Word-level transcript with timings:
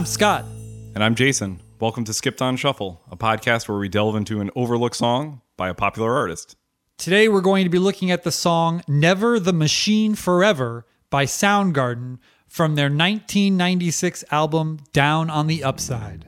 I'm 0.00 0.06
Scott. 0.06 0.46
And 0.94 1.04
I'm 1.04 1.14
Jason. 1.14 1.60
Welcome 1.78 2.04
to 2.04 2.14
Skipped 2.14 2.40
on 2.40 2.56
Shuffle, 2.56 3.02
a 3.10 3.18
podcast 3.18 3.68
where 3.68 3.76
we 3.76 3.90
delve 3.90 4.16
into 4.16 4.40
an 4.40 4.50
overlooked 4.56 4.96
song 4.96 5.42
by 5.58 5.68
a 5.68 5.74
popular 5.74 6.16
artist. 6.16 6.56
Today 6.96 7.28
we're 7.28 7.42
going 7.42 7.64
to 7.64 7.70
be 7.70 7.78
looking 7.78 8.10
at 8.10 8.22
the 8.22 8.32
song 8.32 8.82
Never 8.88 9.38
the 9.38 9.52
Machine 9.52 10.14
Forever 10.14 10.86
by 11.10 11.26
Soundgarden 11.26 12.16
from 12.48 12.76
their 12.76 12.86
1996 12.86 14.24
album 14.30 14.80
Down 14.94 15.28
on 15.28 15.48
the 15.48 15.62
Upside. 15.62 16.24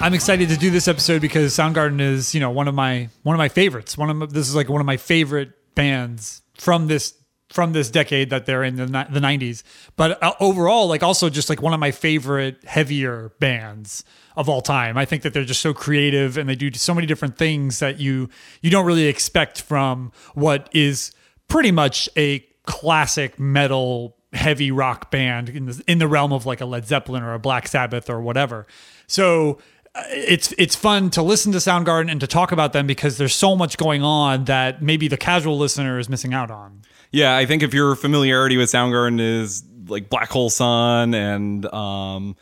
I'm 0.00 0.14
excited 0.14 0.48
to 0.50 0.56
do 0.56 0.70
this 0.70 0.86
episode 0.86 1.20
because 1.20 1.52
Soundgarden 1.54 2.00
is, 2.00 2.32
you 2.32 2.40
know, 2.40 2.50
one 2.50 2.68
of 2.68 2.74
my 2.74 3.08
one 3.24 3.34
of 3.34 3.38
my 3.38 3.48
favorites. 3.48 3.98
One 3.98 4.10
of 4.10 4.16
my, 4.16 4.26
this 4.26 4.48
is 4.48 4.54
like 4.54 4.68
one 4.68 4.80
of 4.80 4.86
my 4.86 4.96
favorite 4.96 5.50
bands 5.74 6.40
from 6.54 6.86
this 6.86 7.14
from 7.50 7.72
this 7.72 7.90
decade 7.90 8.30
that 8.30 8.46
they're 8.46 8.62
in 8.62 8.76
the 8.76 8.86
the 8.86 9.18
90s. 9.18 9.64
But 9.96 10.22
uh, 10.22 10.34
overall, 10.38 10.86
like 10.86 11.02
also 11.02 11.28
just 11.28 11.48
like 11.48 11.60
one 11.60 11.74
of 11.74 11.80
my 11.80 11.90
favorite 11.90 12.64
heavier 12.64 13.32
bands 13.40 14.04
of 14.36 14.48
all 14.48 14.60
time. 14.60 14.96
I 14.96 15.04
think 15.04 15.24
that 15.24 15.34
they're 15.34 15.44
just 15.44 15.60
so 15.60 15.74
creative 15.74 16.38
and 16.38 16.48
they 16.48 16.54
do 16.54 16.72
so 16.74 16.94
many 16.94 17.08
different 17.08 17.36
things 17.36 17.80
that 17.80 17.98
you 17.98 18.28
you 18.62 18.70
don't 18.70 18.86
really 18.86 19.06
expect 19.06 19.60
from 19.62 20.12
what 20.34 20.68
is 20.72 21.10
pretty 21.48 21.72
much 21.72 22.08
a 22.16 22.46
classic 22.66 23.40
metal 23.40 24.16
heavy 24.32 24.70
rock 24.70 25.10
band 25.10 25.48
in 25.48 25.66
the 25.66 25.82
in 25.88 25.98
the 25.98 26.06
realm 26.06 26.32
of 26.32 26.46
like 26.46 26.60
a 26.60 26.66
Led 26.66 26.86
Zeppelin 26.86 27.22
or 27.22 27.34
a 27.34 27.38
Black 27.38 27.66
Sabbath 27.66 28.08
or 28.08 28.20
whatever. 28.20 28.66
So 29.06 29.58
it's 30.08 30.52
it's 30.58 30.76
fun 30.76 31.10
to 31.10 31.22
listen 31.22 31.52
to 31.52 31.58
Soundgarden 31.58 32.10
and 32.10 32.20
to 32.20 32.26
talk 32.26 32.52
about 32.52 32.72
them 32.72 32.86
because 32.86 33.18
there's 33.18 33.34
so 33.34 33.56
much 33.56 33.76
going 33.76 34.02
on 34.02 34.44
that 34.44 34.82
maybe 34.82 35.08
the 35.08 35.16
casual 35.16 35.58
listener 35.58 35.98
is 35.98 36.08
missing 36.08 36.34
out 36.34 36.50
on. 36.50 36.82
Yeah, 37.10 37.36
I 37.36 37.46
think 37.46 37.62
if 37.62 37.72
your 37.72 37.94
familiarity 37.96 38.56
with 38.56 38.70
Soundgarden 38.70 39.20
is 39.20 39.64
like 39.86 40.10
Black 40.10 40.30
Hole 40.30 40.50
Sun 40.50 41.14
and 41.14 41.64
um, 41.66 42.36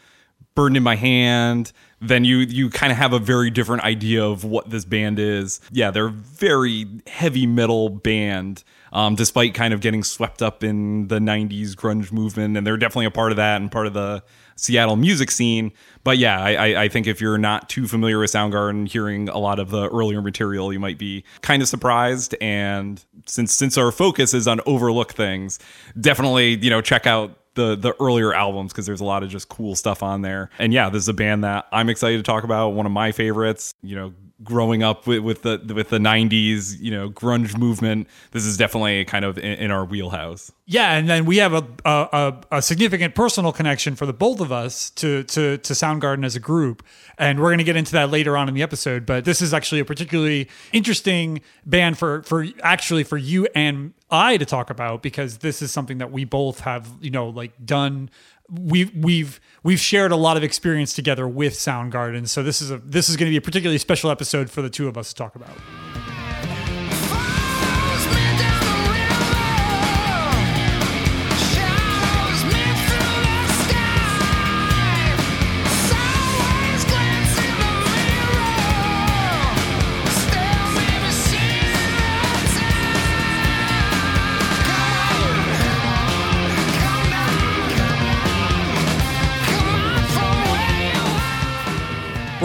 Burden 0.55 0.77
in 0.77 0.83
My 0.83 0.97
Hand, 0.97 1.73
then 2.01 2.25
you 2.25 2.39
you 2.39 2.71
kind 2.71 2.93
of 2.93 2.99
have 2.99 3.13
a 3.13 3.19
very 3.19 3.51
different 3.51 3.85
idea 3.85 4.25
of 4.25 4.45
what 4.45 4.71
this 4.71 4.85
band 4.85 5.19
is. 5.19 5.61
Yeah, 5.71 5.91
they're 5.91 6.09
a 6.09 6.11
very 6.11 6.87
heavy 7.07 7.47
metal 7.47 7.89
band. 7.89 8.65
Um, 8.93 9.15
despite 9.15 9.53
kind 9.53 9.75
of 9.75 9.81
getting 9.81 10.03
swept 10.03 10.41
up 10.41 10.65
in 10.65 11.09
the 11.09 11.19
90s 11.19 11.75
grunge 11.75 12.13
movement 12.13 12.57
and 12.57 12.67
they're 12.67 12.79
definitely 12.79 13.07
a 13.07 13.11
part 13.11 13.31
of 13.31 13.37
that 13.37 13.61
and 13.61 13.71
part 13.71 13.87
of 13.87 13.93
the 13.93 14.23
Seattle 14.57 14.97
music 14.97 15.31
scene. 15.31 15.73
But 16.03 16.19
yeah, 16.19 16.41
I, 16.41 16.85
I 16.85 16.89
think 16.89 17.07
if 17.07 17.21
you're 17.21 17.39
not 17.39 17.69
too 17.69 17.87
familiar 17.87 18.19
with 18.19 18.31
Soundgarden, 18.31 18.89
hearing 18.89 19.29
a 19.29 19.39
lot 19.39 19.59
of 19.59 19.71
the 19.71 19.89
earlier 19.89 20.23
material, 20.23 20.73
you 20.73 20.81
might 20.81 20.99
be 20.99 21.25
kind 21.43 21.63
of 21.63 21.69
surprised. 21.69 22.35
And 22.41 23.05
since 23.27 23.55
since 23.55 23.77
our 23.77 23.93
focus 23.93 24.35
is 24.35 24.49
on 24.49 24.61
overlook 24.67 25.13
things, 25.13 25.59
definitely 26.01 26.57
you 26.57 26.71
know 26.71 26.81
check 26.81 27.07
out 27.07 27.39
the 27.55 27.77
the 27.77 27.95
earlier 28.01 28.33
albums 28.33 28.73
because 28.73 28.87
there's 28.87 29.01
a 29.01 29.05
lot 29.05 29.23
of 29.23 29.29
just 29.29 29.49
cool 29.49 29.75
stuff 29.75 30.03
on 30.03 30.23
there. 30.23 30.51
And 30.59 30.73
yeah, 30.73 30.89
this 30.89 31.03
is 31.03 31.09
a 31.09 31.15
band 31.15 31.45
that 31.45 31.67
I'm 31.73 31.89
excited 31.89 32.19
to 32.19 32.23
talk 32.23 32.45
about. 32.45 32.71
One 32.71 32.87
of 32.87 32.93
my 32.93 33.13
favorites. 33.13 33.75
You 33.83 33.97
know, 33.97 34.15
growing 34.45 34.83
up 34.83 35.07
with, 35.07 35.21
with 35.21 35.43
the 35.43 35.73
with 35.75 35.89
the 35.89 35.99
90s 35.99 36.79
you 36.79 36.91
know 36.91 37.09
grunge 37.09 37.57
movement 37.57 38.07
this 38.33 38.45
is 38.45 38.59
definitely 38.59 39.03
kind 39.07 39.25
of 39.25 39.39
in, 39.39 39.53
in 39.55 39.71
our 39.71 39.85
wheelhouse. 39.85 40.53
Yeah 40.67 40.93
and 40.93 41.09
then 41.09 41.25
we 41.25 41.39
have 41.39 41.55
a, 41.55 41.67
a, 41.85 42.35
a 42.53 42.63
significant 42.63 43.15
personal 43.15 43.53
connection 43.53 43.97
for 43.97 44.05
the 44.05 44.13
both 44.13 44.41
of 44.41 44.53
us 44.53 44.91
to 44.91 45.23
to 45.25 45.57
to 45.59 45.73
soundgarden 45.73 46.25
as 46.25 46.37
a 46.37 46.41
group. 46.41 46.85
And 47.19 47.41
we're 47.41 47.49
going 47.49 47.59
to 47.59 47.65
get 47.65 47.77
into 47.77 47.93
that 47.93 48.11
later 48.11 48.37
on 48.37 48.49
in 48.49 48.55
the 48.55 48.63
episode 48.63 49.07
but 49.07 49.25
this 49.25 49.41
is 49.41 49.55
actually 49.55 49.81
a 49.81 49.85
particularly 49.85 50.49
interesting 50.73 51.41
band 51.65 51.99
for 51.99 52.23
for 52.23 52.47
actually 52.63 53.05
for 53.05 53.17
you 53.17 53.49
and 53.55 53.95
I 54.11 54.37
to 54.37 54.45
talk 54.45 54.71
about 54.71 55.03
because 55.03 55.39
this 55.39 55.63
is 55.63 55.73
something 55.73 55.99
that 55.99 56.13
we 56.13 56.25
both 56.25 56.61
have 56.61 56.93
you 57.01 57.11
know 57.11 57.29
like 57.29 57.53
done 57.65 58.11
we've 58.49 58.95
we've 58.95 59.41
we've 59.63 59.81
shared 59.81 60.13
a 60.13 60.17
lot 60.17 60.37
of 60.37 60.43
experience 60.43 60.93
together 60.93 61.27
with 61.27 61.55
Soundgarden. 61.55 62.29
So 62.29 62.43
this 62.43 62.61
is 62.61 62.71
a 62.71 62.79
this 62.79 63.09
is 63.09 63.17
going 63.17 63.29
to 63.29 63.33
be 63.33 63.37
a 63.37 63.43
particularly 63.43 63.79
special 63.79 64.11
episode 64.11 64.51
for 64.51 64.63
the 64.63 64.71
two 64.71 64.89
of 64.89 64.97
us 64.97 65.11
to 65.11 65.15
talk 65.15 65.37
about. 65.37 65.57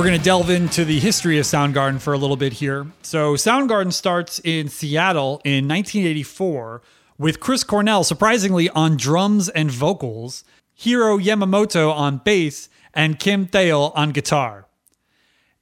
We're 0.02 0.08
going 0.08 0.18
to 0.18 0.26
delve 0.26 0.50
into 0.50 0.84
the 0.84 1.00
history 1.00 1.38
of 1.38 1.46
Soundgarden 1.46 2.02
for 2.02 2.12
a 2.12 2.18
little 2.18 2.36
bit 2.36 2.54
here. 2.54 2.88
So, 3.04 3.36
Soundgarden 3.36 3.94
starts 3.94 4.42
in 4.44 4.68
Seattle 4.68 5.40
in 5.46 5.68
1984 5.68 6.82
with 7.20 7.40
Chris 7.40 7.64
Cornell 7.64 8.04
surprisingly 8.04 8.68
on 8.70 8.98
drums 8.98 9.48
and 9.50 9.70
vocals, 9.70 10.44
Hiro 10.74 11.20
Yamamoto 11.20 11.94
on 11.94 12.18
bass, 12.18 12.68
and 12.96 13.20
Kim 13.20 13.46
Thayil 13.46 13.92
on 13.96 14.10
guitar. 14.10 14.66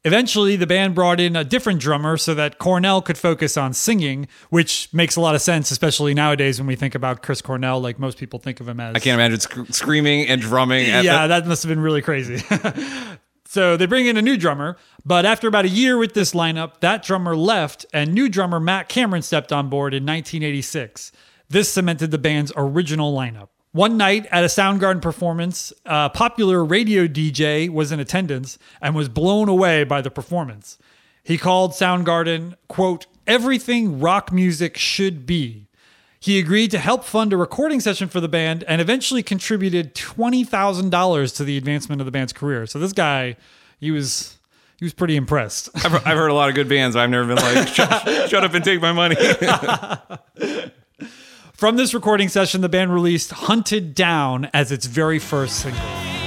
Eventually, 0.05 0.55
the 0.55 0.65
band 0.65 0.95
brought 0.95 1.19
in 1.19 1.35
a 1.35 1.43
different 1.43 1.81
drummer 1.81 2.15
so 2.15 2.33
that 2.33 2.59
Cornell 2.59 3.01
could 3.01 3.17
focus 3.17 3.57
on 3.57 3.73
singing, 3.73 4.25
which 4.49 4.87
makes 4.93 5.17
a 5.17 5.21
lot 5.21 5.35
of 5.35 5.41
sense, 5.41 5.69
especially 5.69 6.13
nowadays 6.13 6.61
when 6.61 6.67
we 6.67 6.77
think 6.77 6.95
about 6.95 7.21
Chris 7.23 7.41
Cornell. 7.41 7.81
Like 7.81 7.99
most 7.99 8.17
people 8.17 8.39
think 8.39 8.61
of 8.61 8.69
him 8.69 8.79
as. 8.79 8.95
I 8.95 8.99
can't 8.99 9.19
imagine 9.19 9.41
sc- 9.41 9.75
screaming 9.75 10.27
and 10.29 10.39
drumming. 10.39 10.85
yeah, 10.87 11.27
the- 11.27 11.41
that 11.41 11.45
must 11.45 11.61
have 11.63 11.69
been 11.69 11.81
really 11.81 12.01
crazy. 12.01 12.41
So 13.51 13.75
they 13.75 13.87
bring 13.87 14.05
in 14.05 14.15
a 14.15 14.21
new 14.21 14.37
drummer, 14.37 14.77
but 15.03 15.25
after 15.25 15.47
about 15.47 15.65
a 15.65 15.69
year 15.69 15.97
with 15.97 16.13
this 16.13 16.33
lineup, 16.33 16.81
that 16.81 17.01
drummer 17.01 17.35
left 17.35 17.83
and 17.91 18.13
new 18.13 18.29
drummer 18.29 18.59
Matt 18.59 18.89
Cameron 18.89 19.23
stepped 19.23 19.51
on 19.51 19.69
board 19.69 19.95
in 19.95 20.03
1986. 20.03 21.11
This 21.49 21.67
cemented 21.67 22.11
the 22.11 22.19
band's 22.19 22.51
original 22.55 23.11
lineup. 23.11 23.47
One 23.71 23.97
night 23.97 24.27
at 24.29 24.43
a 24.43 24.49
Soundgarden 24.49 25.01
performance, 25.01 25.73
a 25.83 26.11
popular 26.11 26.63
radio 26.63 27.07
DJ 27.07 27.71
was 27.71 27.91
in 27.91 27.99
attendance 27.99 28.59
and 28.83 28.93
was 28.93 29.09
blown 29.09 29.49
away 29.49 29.83
by 29.83 30.01
the 30.01 30.11
performance. 30.11 30.77
He 31.23 31.39
called 31.39 31.71
Soundgarden, 31.71 32.53
quote, 32.67 33.07
everything 33.25 33.99
rock 33.99 34.31
music 34.31 34.77
should 34.77 35.25
be. 35.25 35.68
He 36.21 36.37
agreed 36.37 36.71
to 36.71 36.79
help 36.79 37.05
fund 37.05 37.31
a 37.31 37.37
recording 37.37 37.79
session 37.79 38.09
for 38.09 38.19
the 38.19 38.27
band 38.27 38.65
and 38.65 38.81
eventually 38.81 39.23
contributed 39.23 39.95
$20,000 39.95 41.37
to 41.37 41.43
the 41.45 41.57
advancement 41.57 42.01
of 42.01 42.05
the 42.05 42.11
band's 42.11 42.33
career. 42.33 42.65
So 42.65 42.77
this 42.77 42.91
guy, 42.91 43.37
he 43.79 43.91
was 43.91 44.37
he 44.77 44.85
was 44.85 44.93
pretty 44.93 45.15
impressed. 45.15 45.69
I've, 45.75 45.93
I've 45.93 46.17
heard 46.17 46.29
a 46.29 46.33
lot 46.33 46.49
of 46.49 46.55
good 46.55 46.69
bands. 46.69 46.95
I've 46.95 47.09
never 47.09 47.25
been 47.25 47.37
like, 47.37 47.67
shut, 47.69 48.29
shut 48.29 48.43
up 48.43 48.53
and 48.53 48.63
take 48.63 48.81
my 48.81 48.91
money. 48.91 49.15
From 51.53 51.75
this 51.75 51.93
recording 51.93 52.29
session, 52.29 52.61
the 52.61 52.69
band 52.69 52.93
released 52.93 53.31
Hunted 53.31 53.93
Down 53.93 54.49
as 54.53 54.71
its 54.71 54.85
very 54.85 55.19
first 55.19 55.59
single. 55.59 56.18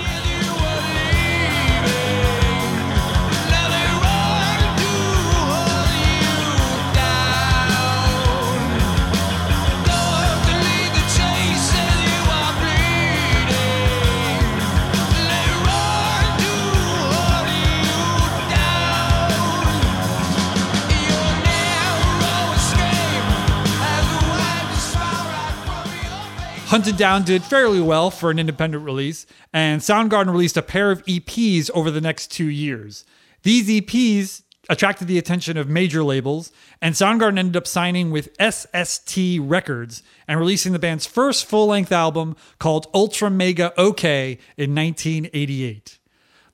Hunted 26.72 26.96
Down 26.96 27.22
did 27.22 27.44
fairly 27.44 27.82
well 27.82 28.10
for 28.10 28.30
an 28.30 28.38
independent 28.38 28.82
release, 28.82 29.26
and 29.52 29.82
Soundgarden 29.82 30.30
released 30.32 30.56
a 30.56 30.62
pair 30.62 30.90
of 30.90 31.04
EPs 31.04 31.70
over 31.74 31.90
the 31.90 32.00
next 32.00 32.32
two 32.32 32.48
years. 32.48 33.04
These 33.42 33.68
EPs 33.68 34.40
attracted 34.70 35.06
the 35.06 35.18
attention 35.18 35.58
of 35.58 35.68
major 35.68 36.02
labels, 36.02 36.50
and 36.80 36.94
Soundgarden 36.94 37.38
ended 37.38 37.58
up 37.58 37.66
signing 37.66 38.10
with 38.10 38.34
SST 38.40 39.38
Records 39.38 40.02
and 40.26 40.40
releasing 40.40 40.72
the 40.72 40.78
band's 40.78 41.04
first 41.04 41.44
full 41.44 41.66
length 41.66 41.92
album 41.92 42.36
called 42.58 42.90
Ultramega 42.94 43.72
OK 43.76 44.38
in 44.56 44.74
1988. 44.74 45.98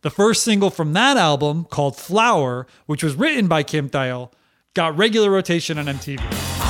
The 0.01 0.11
first 0.11 0.43
single 0.43 0.71
from 0.71 0.95
that 0.95 1.17
album, 1.17 1.65
called 1.65 1.97
Flower, 1.97 2.67
which 2.87 3.05
was 3.05 3.15
written 3.15 3.47
by 3.47 3.63
Kim 3.63 3.89
Thayil, 3.89 4.33
got 4.75 4.99
regular 4.99 5.31
rotation 5.31 5.79
on 5.79 5.87
MTV. 5.87 6.68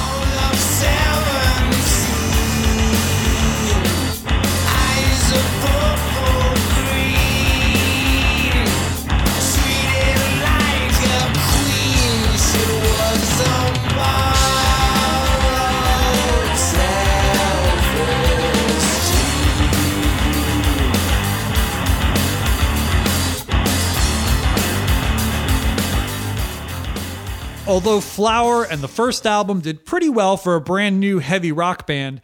Although 27.68 28.00
Flower 28.00 28.64
and 28.64 28.80
the 28.80 28.88
first 28.88 29.26
album 29.26 29.60
did 29.60 29.84
pretty 29.84 30.08
well 30.08 30.38
for 30.38 30.54
a 30.54 30.60
brand 30.60 30.98
new 30.98 31.18
heavy 31.18 31.52
rock 31.52 31.86
band, 31.86 32.22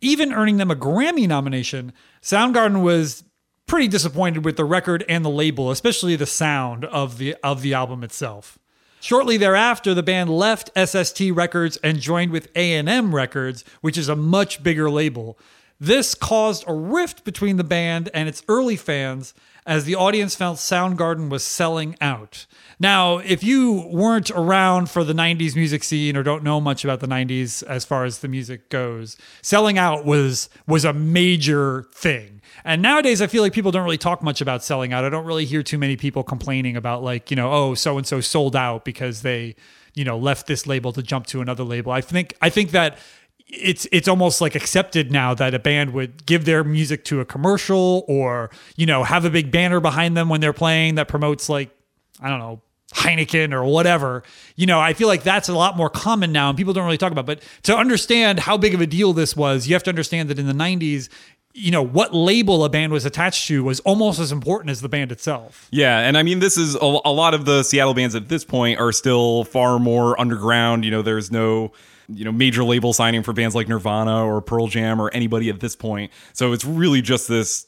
even 0.00 0.32
earning 0.32 0.58
them 0.58 0.70
a 0.70 0.76
Grammy 0.76 1.26
nomination, 1.26 1.92
Soundgarden 2.22 2.80
was 2.80 3.24
pretty 3.66 3.88
disappointed 3.88 4.44
with 4.44 4.56
the 4.56 4.64
record 4.64 5.04
and 5.08 5.24
the 5.24 5.30
label, 5.30 5.72
especially 5.72 6.14
the 6.14 6.26
sound 6.26 6.84
of 6.84 7.18
the 7.18 7.34
of 7.42 7.60
the 7.62 7.74
album 7.74 8.04
itself. 8.04 8.56
Shortly 9.00 9.36
thereafter, 9.36 9.94
the 9.94 10.02
band 10.04 10.30
left 10.30 10.70
SST 10.78 11.22
Records 11.32 11.76
and 11.78 11.98
joined 11.98 12.30
with 12.30 12.48
A&M 12.54 13.12
Records, 13.12 13.64
which 13.80 13.98
is 13.98 14.08
a 14.08 14.14
much 14.14 14.62
bigger 14.62 14.88
label. 14.88 15.36
This 15.80 16.14
caused 16.14 16.62
a 16.68 16.72
rift 16.72 17.24
between 17.24 17.56
the 17.56 17.64
band 17.64 18.10
and 18.14 18.28
its 18.28 18.44
early 18.46 18.76
fans 18.76 19.34
as 19.66 19.86
the 19.86 19.96
audience 19.96 20.36
felt 20.36 20.58
Soundgarden 20.58 21.30
was 21.30 21.42
selling 21.42 21.96
out. 22.00 22.46
Now, 22.78 23.18
if 23.18 23.42
you 23.44 23.88
weren't 23.90 24.30
around 24.30 24.90
for 24.90 25.04
the 25.04 25.12
90s 25.12 25.54
music 25.54 25.84
scene 25.84 26.16
or 26.16 26.22
don't 26.22 26.42
know 26.42 26.60
much 26.60 26.84
about 26.84 27.00
the 27.00 27.06
90s 27.06 27.62
as 27.64 27.84
far 27.84 28.04
as 28.04 28.18
the 28.18 28.28
music 28.28 28.68
goes, 28.68 29.16
selling 29.42 29.78
out 29.78 30.04
was 30.04 30.48
was 30.66 30.84
a 30.84 30.92
major 30.92 31.86
thing. 31.92 32.40
And 32.64 32.82
nowadays 32.82 33.20
I 33.20 33.26
feel 33.26 33.42
like 33.42 33.52
people 33.52 33.70
don't 33.70 33.84
really 33.84 33.98
talk 33.98 34.22
much 34.22 34.40
about 34.40 34.62
selling 34.62 34.92
out. 34.92 35.04
I 35.04 35.08
don't 35.08 35.26
really 35.26 35.44
hear 35.44 35.62
too 35.62 35.78
many 35.78 35.96
people 35.96 36.22
complaining 36.22 36.76
about 36.76 37.02
like, 37.02 37.30
you 37.30 37.36
know, 37.36 37.52
oh, 37.52 37.74
so 37.74 37.98
and 37.98 38.06
so 38.06 38.20
sold 38.20 38.56
out 38.56 38.84
because 38.84 39.22
they, 39.22 39.56
you 39.94 40.04
know, 40.04 40.18
left 40.18 40.46
this 40.46 40.66
label 40.66 40.92
to 40.92 41.02
jump 41.02 41.26
to 41.26 41.40
another 41.40 41.64
label. 41.64 41.92
I 41.92 42.00
think 42.00 42.34
I 42.40 42.50
think 42.50 42.70
that 42.72 42.98
it's 43.46 43.86
it's 43.92 44.08
almost 44.08 44.40
like 44.40 44.54
accepted 44.54 45.12
now 45.12 45.34
that 45.34 45.54
a 45.54 45.58
band 45.58 45.92
would 45.92 46.26
give 46.26 46.44
their 46.44 46.64
music 46.64 47.04
to 47.04 47.20
a 47.20 47.24
commercial 47.24 48.04
or 48.08 48.50
you 48.76 48.86
know 48.86 49.04
have 49.04 49.24
a 49.24 49.30
big 49.30 49.50
banner 49.50 49.80
behind 49.80 50.16
them 50.16 50.28
when 50.28 50.40
they're 50.40 50.54
playing 50.54 50.94
that 50.94 51.08
promotes 51.08 51.48
like 51.48 51.70
I 52.20 52.28
don't 52.28 52.38
know 52.38 52.62
Heineken 52.94 53.52
or 53.52 53.64
whatever. 53.64 54.22
You 54.56 54.66
know, 54.66 54.80
I 54.80 54.92
feel 54.92 55.08
like 55.08 55.22
that's 55.22 55.48
a 55.48 55.54
lot 55.54 55.76
more 55.76 55.90
common 55.90 56.32
now 56.32 56.48
and 56.48 56.56
people 56.56 56.72
don't 56.72 56.84
really 56.84 56.98
talk 56.98 57.12
about. 57.12 57.26
But 57.26 57.42
to 57.64 57.76
understand 57.76 58.40
how 58.40 58.56
big 58.56 58.74
of 58.74 58.80
a 58.80 58.86
deal 58.86 59.12
this 59.12 59.36
was, 59.36 59.66
you 59.66 59.74
have 59.74 59.82
to 59.84 59.90
understand 59.90 60.30
that 60.30 60.38
in 60.38 60.46
the 60.46 60.52
90s, 60.52 61.08
you 61.54 61.70
know, 61.70 61.82
what 61.82 62.14
label 62.14 62.64
a 62.64 62.68
band 62.68 62.92
was 62.92 63.04
attached 63.04 63.46
to 63.48 63.62
was 63.64 63.80
almost 63.80 64.18
as 64.18 64.32
important 64.32 64.70
as 64.70 64.80
the 64.80 64.88
band 64.88 65.12
itself. 65.12 65.68
Yeah, 65.70 66.00
and 66.00 66.18
I 66.18 66.24
mean, 66.24 66.40
this 66.40 66.56
is 66.56 66.74
a, 66.74 66.78
a 67.04 67.12
lot 67.12 67.32
of 67.32 67.44
the 67.44 67.62
Seattle 67.62 67.94
bands 67.94 68.14
at 68.16 68.28
this 68.28 68.44
point 68.44 68.80
are 68.80 68.90
still 68.90 69.44
far 69.44 69.78
more 69.78 70.20
underground. 70.20 70.84
You 70.84 70.90
know, 70.90 71.02
there's 71.02 71.30
no 71.30 71.72
you 72.08 72.24
know 72.24 72.32
major 72.32 72.64
label 72.64 72.92
signing 72.92 73.22
for 73.22 73.32
bands 73.32 73.54
like 73.54 73.68
Nirvana 73.68 74.26
or 74.26 74.40
Pearl 74.40 74.66
Jam 74.66 75.00
or 75.00 75.10
anybody 75.10 75.48
at 75.48 75.60
this 75.60 75.76
point. 75.76 76.10
So 76.32 76.52
it's 76.52 76.64
really 76.64 77.00
just 77.00 77.28
this 77.28 77.66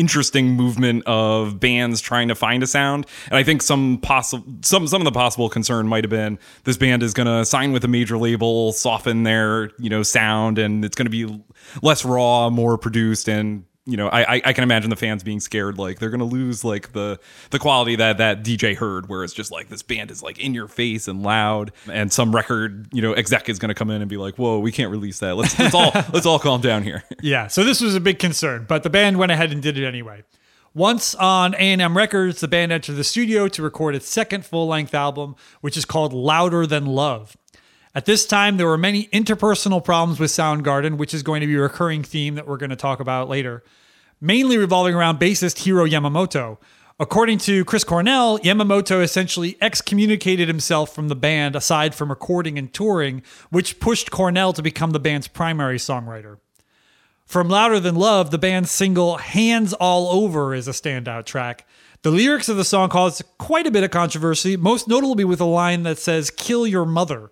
interesting 0.00 0.52
movement 0.52 1.04
of 1.06 1.60
bands 1.60 2.00
trying 2.00 2.28
to 2.28 2.34
find 2.34 2.62
a 2.62 2.66
sound. 2.66 3.06
And 3.26 3.36
i 3.36 3.42
think 3.42 3.60
some 3.62 3.98
possible 3.98 4.44
some 4.62 4.86
some 4.86 5.00
of 5.00 5.04
the 5.04 5.12
possible 5.12 5.48
concern 5.50 5.86
might 5.86 6.04
have 6.04 6.10
been 6.10 6.38
this 6.64 6.76
band 6.76 7.02
is 7.02 7.12
going 7.12 7.26
to 7.26 7.44
sign 7.44 7.72
with 7.72 7.84
a 7.84 7.88
major 7.88 8.16
label 8.16 8.72
soften 8.72 9.24
their 9.24 9.70
you 9.78 9.90
know 9.90 10.02
sound 10.02 10.58
and 10.58 10.84
it's 10.84 10.96
going 10.96 11.06
to 11.06 11.10
be 11.10 11.42
less 11.82 12.04
raw 12.04 12.48
more 12.48 12.78
produced 12.78 13.28
and 13.28 13.64
you 13.86 13.96
know, 13.96 14.08
I 14.08 14.42
I 14.44 14.52
can 14.52 14.62
imagine 14.62 14.90
the 14.90 14.96
fans 14.96 15.22
being 15.22 15.40
scared, 15.40 15.78
like 15.78 15.98
they're 15.98 16.10
gonna 16.10 16.24
lose 16.24 16.64
like 16.64 16.92
the 16.92 17.18
the 17.50 17.58
quality 17.58 17.96
that 17.96 18.18
that 18.18 18.44
DJ 18.44 18.76
heard, 18.76 19.08
where 19.08 19.24
it's 19.24 19.32
just 19.32 19.50
like 19.50 19.68
this 19.68 19.82
band 19.82 20.10
is 20.10 20.22
like 20.22 20.38
in 20.38 20.54
your 20.54 20.68
face 20.68 21.08
and 21.08 21.22
loud, 21.22 21.72
and 21.90 22.12
some 22.12 22.34
record 22.34 22.88
you 22.92 23.00
know 23.00 23.12
exec 23.14 23.48
is 23.48 23.58
gonna 23.58 23.74
come 23.74 23.90
in 23.90 24.02
and 24.02 24.10
be 24.10 24.16
like, 24.16 24.36
whoa, 24.36 24.58
we 24.58 24.70
can't 24.70 24.90
release 24.90 25.18
that. 25.20 25.34
Let's 25.36 25.58
let's 25.58 25.74
all 25.74 25.92
let's 26.12 26.26
all 26.26 26.38
calm 26.38 26.60
down 26.60 26.82
here. 26.82 27.04
Yeah, 27.22 27.48
so 27.48 27.64
this 27.64 27.82
was 27.82 27.94
a 27.94 28.00
big 28.00 28.18
concern, 28.18 28.64
but 28.66 28.82
the 28.82 28.88
band 28.88 29.18
went 29.18 29.30
ahead 29.30 29.52
and 29.52 29.62
did 29.62 29.76
it 29.76 29.86
anyway. 29.86 30.24
Once 30.72 31.14
on 31.16 31.54
A&M 31.54 31.96
Records, 31.96 32.40
the 32.40 32.48
band 32.48 32.72
entered 32.72 32.94
the 32.94 33.04
studio 33.04 33.46
to 33.48 33.62
record 33.62 33.94
its 33.94 34.08
second 34.08 34.46
full-length 34.46 34.94
album, 34.94 35.34
which 35.60 35.76
is 35.76 35.84
called 35.84 36.12
Louder 36.12 36.66
Than 36.66 36.86
Love. 36.86 37.36
At 37.92 38.06
this 38.06 38.24
time, 38.24 38.56
there 38.56 38.68
were 38.68 38.78
many 38.78 39.06
interpersonal 39.08 39.84
problems 39.84 40.20
with 40.20 40.30
Soundgarden, 40.30 40.96
which 40.96 41.12
is 41.12 41.24
going 41.24 41.40
to 41.40 41.46
be 41.48 41.56
a 41.56 41.60
recurring 41.60 42.04
theme 42.04 42.36
that 42.36 42.46
we're 42.46 42.56
going 42.56 42.70
to 42.70 42.76
talk 42.76 43.00
about 43.00 43.28
later, 43.28 43.64
mainly 44.20 44.56
revolving 44.56 44.94
around 44.94 45.18
bassist 45.18 45.64
Hiro 45.64 45.84
Yamamoto. 45.84 46.58
According 47.00 47.38
to 47.38 47.64
Chris 47.64 47.82
Cornell, 47.82 48.38
Yamamoto 48.40 49.02
essentially 49.02 49.56
excommunicated 49.60 50.46
himself 50.46 50.94
from 50.94 51.08
the 51.08 51.16
band 51.16 51.56
aside 51.56 51.94
from 51.94 52.10
recording 52.10 52.58
and 52.58 52.72
touring, 52.72 53.22
which 53.48 53.80
pushed 53.80 54.12
Cornell 54.12 54.52
to 54.52 54.62
become 54.62 54.90
the 54.90 55.00
band's 55.00 55.26
primary 55.26 55.78
songwriter. 55.78 56.38
From 57.26 57.48
Louder 57.48 57.80
Than 57.80 57.96
Love, 57.96 58.30
the 58.30 58.38
band's 58.38 58.70
single 58.70 59.16
Hands 59.16 59.72
All 59.74 60.08
Over 60.08 60.54
is 60.54 60.68
a 60.68 60.72
standout 60.72 61.24
track. 61.24 61.66
The 62.02 62.10
lyrics 62.10 62.48
of 62.48 62.56
the 62.56 62.64
song 62.64 62.88
caused 62.88 63.22
quite 63.38 63.66
a 63.66 63.70
bit 63.70 63.82
of 63.82 63.90
controversy, 63.90 64.56
most 64.56 64.86
notably 64.86 65.24
with 65.24 65.40
a 65.40 65.44
line 65.44 65.82
that 65.84 65.98
says, 65.98 66.30
Kill 66.30 66.66
your 66.66 66.84
mother. 66.84 67.30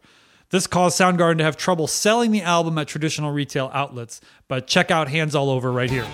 This 0.50 0.66
caused 0.66 0.98
Soundgarden 0.98 1.38
to 1.38 1.44
have 1.44 1.58
trouble 1.58 1.86
selling 1.86 2.30
the 2.30 2.40
album 2.40 2.78
at 2.78 2.88
traditional 2.88 3.32
retail 3.32 3.70
outlets, 3.74 4.20
but 4.48 4.66
check 4.66 4.90
out 4.90 5.08
Hands 5.08 5.34
All 5.34 5.50
Over 5.50 5.70
right 5.70 5.90
here. 5.90 6.06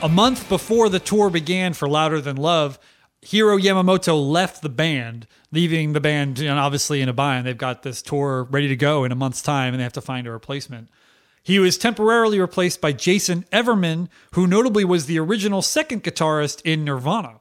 A 0.00 0.08
month 0.08 0.48
before 0.48 0.88
the 0.88 1.00
tour 1.00 1.28
began 1.28 1.72
for 1.72 1.88
Louder 1.88 2.20
Than 2.20 2.36
Love, 2.36 2.78
Hiro 3.20 3.58
Yamamoto 3.58 4.30
left 4.30 4.62
the 4.62 4.68
band, 4.68 5.26
leaving 5.50 5.92
the 5.92 6.00
band, 6.00 6.38
you 6.38 6.46
know, 6.46 6.56
obviously 6.56 7.00
in 7.00 7.08
a 7.08 7.12
bind. 7.12 7.44
They've 7.44 7.58
got 7.58 7.82
this 7.82 8.00
tour 8.00 8.44
ready 8.44 8.68
to 8.68 8.76
go 8.76 9.02
in 9.02 9.10
a 9.10 9.16
month's 9.16 9.42
time, 9.42 9.74
and 9.74 9.80
they 9.80 9.82
have 9.82 9.92
to 9.94 10.00
find 10.00 10.28
a 10.28 10.30
replacement. 10.30 10.88
He 11.42 11.58
was 11.58 11.76
temporarily 11.76 12.38
replaced 12.38 12.80
by 12.80 12.92
Jason 12.92 13.44
Everman, 13.50 14.08
who 14.34 14.46
notably 14.46 14.84
was 14.84 15.06
the 15.06 15.18
original 15.18 15.62
second 15.62 16.04
guitarist 16.04 16.62
in 16.64 16.84
Nirvana. 16.84 17.40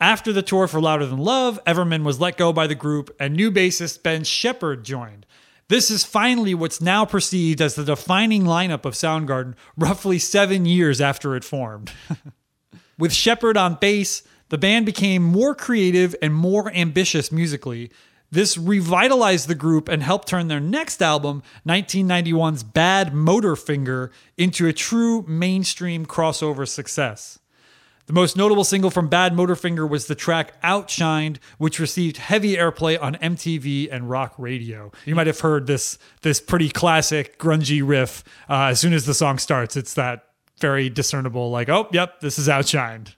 After 0.00 0.32
the 0.32 0.42
tour 0.42 0.68
for 0.68 0.80
Louder 0.80 1.06
Than 1.06 1.18
Love, 1.18 1.58
Everman 1.66 2.04
was 2.04 2.20
let 2.20 2.36
go 2.36 2.52
by 2.52 2.68
the 2.68 2.76
group, 2.76 3.10
and 3.18 3.34
new 3.34 3.50
bassist 3.50 4.04
Ben 4.04 4.22
Shepherd 4.22 4.84
joined. 4.84 5.26
This 5.72 5.90
is 5.90 6.04
finally 6.04 6.54
what's 6.54 6.82
now 6.82 7.06
perceived 7.06 7.62
as 7.62 7.76
the 7.76 7.84
defining 7.86 8.44
lineup 8.44 8.84
of 8.84 8.92
Soundgarden 8.92 9.54
roughly 9.74 10.18
seven 10.18 10.66
years 10.66 11.00
after 11.00 11.34
it 11.34 11.44
formed. 11.44 11.90
With 12.98 13.10
Shepherd 13.10 13.56
on 13.56 13.78
bass, 13.80 14.22
the 14.50 14.58
band 14.58 14.84
became 14.84 15.22
more 15.22 15.54
creative 15.54 16.14
and 16.20 16.34
more 16.34 16.70
ambitious 16.74 17.32
musically. 17.32 17.90
This 18.30 18.58
revitalized 18.58 19.48
the 19.48 19.54
group 19.54 19.88
and 19.88 20.02
helped 20.02 20.28
turn 20.28 20.48
their 20.48 20.60
next 20.60 21.00
album, 21.00 21.42
1991's 21.66 22.64
Bad 22.64 23.14
Motorfinger, 23.14 24.10
into 24.36 24.68
a 24.68 24.74
true 24.74 25.24
mainstream 25.26 26.04
crossover 26.04 26.68
success. 26.68 27.38
The 28.06 28.12
most 28.12 28.36
notable 28.36 28.64
single 28.64 28.90
from 28.90 29.08
Bad 29.08 29.32
Motorfinger 29.32 29.88
was 29.88 30.06
the 30.06 30.16
track 30.16 30.60
Outshined, 30.62 31.38
which 31.58 31.78
received 31.78 32.16
heavy 32.16 32.56
airplay 32.56 33.00
on 33.00 33.14
MTV 33.14 33.88
and 33.92 34.10
rock 34.10 34.34
radio. 34.38 34.90
You 35.04 35.14
might 35.14 35.28
have 35.28 35.40
heard 35.40 35.66
this 35.66 35.98
this 36.22 36.40
pretty 36.40 36.68
classic 36.68 37.38
grungy 37.38 37.80
riff 37.84 38.24
uh, 38.50 38.64
as 38.70 38.80
soon 38.80 38.92
as 38.92 39.06
the 39.06 39.14
song 39.14 39.38
starts. 39.38 39.76
It's 39.76 39.94
that 39.94 40.24
very 40.60 40.90
discernible, 40.90 41.50
like, 41.50 41.68
oh, 41.68 41.88
yep, 41.92 42.20
this 42.20 42.38
is 42.38 42.48
Outshined. 42.48 43.14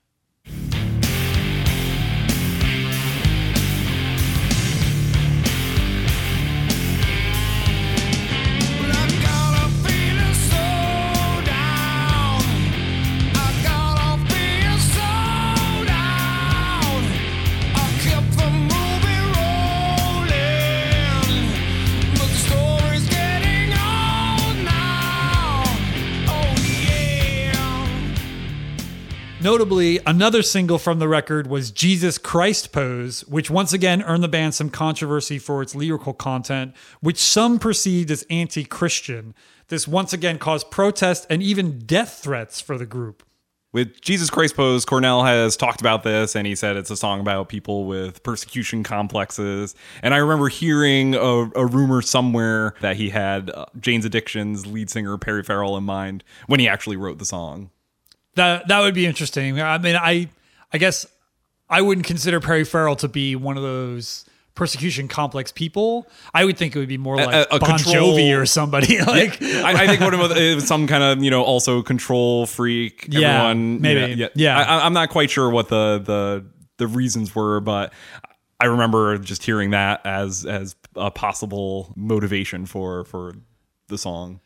Notably, 29.45 30.01
another 30.07 30.41
single 30.41 30.79
from 30.79 31.01
the 31.01 31.07
record 31.07 31.49
was 31.49 31.71
Jesus 31.71 32.17
Christ 32.17 32.73
Pose, 32.73 33.27
which 33.29 33.51
once 33.51 33.75
again 33.75 34.03
earned 34.05 34.23
the 34.23 34.29
band 34.29 34.55
some 34.55 34.71
controversy 34.71 35.39
for 35.39 35.61
its 35.61 35.75
lyrical 35.75 36.15
content, 36.15 36.75
which 37.03 37.19
some 37.19 37.59
perceived 37.59 38.11
as 38.11 38.25
anti 38.31 38.65
Christian. 38.65 39.35
This 39.69 39.87
once 39.87 40.15
again 40.15 40.39
caused 40.39 40.71
protest 40.71 41.27
and 41.29 41.43
even 41.43 41.81
death 41.81 42.21
threats 42.23 42.63
for 42.63 42.79
the 42.79 42.87
group. 42.87 43.23
With 43.75 44.01
Jesus 44.01 44.31
Christ 44.31 44.57
Pose, 44.57 44.87
Cornell 44.87 45.25
has 45.25 45.59
talked 45.59 45.83
about 45.83 46.05
this 46.05 46.35
and 46.35 46.47
he 46.47 46.55
said 46.55 46.79
it's 46.79 46.91
a 46.91 46.97
song 46.97 47.21
about 47.21 47.51
people 47.51 47.85
with 47.85 48.23
persecution 48.23 48.83
complexes. 48.83 49.75
And 50.03 50.15
I 50.15 50.19
remember 50.19 50.49
hearing 50.49 51.15
a, 51.17 51.51
a 51.55 51.67
rumor 51.67 52.01
somewhere 52.01 52.73
that 52.81 52.97
he 52.97 53.11
had 53.11 53.51
uh, 53.51 53.67
Jane's 53.79 54.07
Addiction's 54.07 54.67
lead 54.67 54.89
singer 54.89 55.19
Perry 55.19 55.43
Farrell 55.43 55.77
in 55.77 55.85
mind 55.85 56.25
when 56.47 56.61
he 56.61 56.67
actually 56.67 56.97
wrote 56.97 57.19
the 57.19 57.27
song. 57.27 57.69
That 58.37 58.69
that 58.69 58.81
would 58.81 58.95
be 58.95 59.07
interesting. 59.07 59.61
I 59.61 59.79
mean, 59.79 59.97
I 59.97 60.29
I 60.73 60.79
guess 60.79 61.07
I 61.69 61.81
wouldn't 61.81 62.07
consider 62.07 62.41
Perry 62.41 62.65
Farrell 62.65 62.97
to 62.97 63.09
be 63.09 63.37
one 63.37 63.57
of 63.57 63.63
those 63.63 64.25
persecution 64.55 65.09
complex 65.09 65.51
people. 65.53 66.07
I 66.33 66.45
would 66.45 66.57
think 66.57 66.77
it 66.77 66.79
would 66.79 66.89
be 66.89 66.99
more 66.99 67.17
like 67.17 67.49
a 67.51 67.59
Bon 67.59 67.79
control- 67.79 68.17
Jovi 68.17 68.39
or 68.39 68.47
somebody. 68.47 68.99
like 69.07 69.43
I, 69.43 69.85
I 69.85 69.87
think 69.87 70.01
one 70.01 70.15
of 70.15 70.37
is 70.37 70.63
uh, 70.63 70.67
some 70.67 70.87
kind 70.87 71.03
of 71.03 71.23
you 71.23 71.31
know 71.31 71.43
also 71.43 71.83
control 71.83 72.47
freak. 72.47 73.07
Yeah, 73.09 73.49
Everyone, 73.49 73.81
maybe. 73.81 74.15
yeah. 74.15 74.29
Yeah. 74.35 74.59
I, 74.59 74.87
I'm 74.87 74.93
not 74.93 75.11
quite 75.11 75.31
sure 75.31 75.51
what 75.51 75.69
the 75.69 75.99
the 76.05 76.47
the 76.79 76.87
reasons 76.87 77.35
were, 77.35 77.61
but 77.61 77.93
I 78.61 78.67
remember 78.67 79.19
just 79.19 79.43
hearing 79.43 79.71
that 79.71 80.05
as 80.05 80.47
as 80.47 80.77
a 80.97 81.11
possible 81.11 81.93
motivation 81.97 82.67
for 82.67 83.05
for 83.05 83.35
the 83.89 83.99
song. 83.99 84.41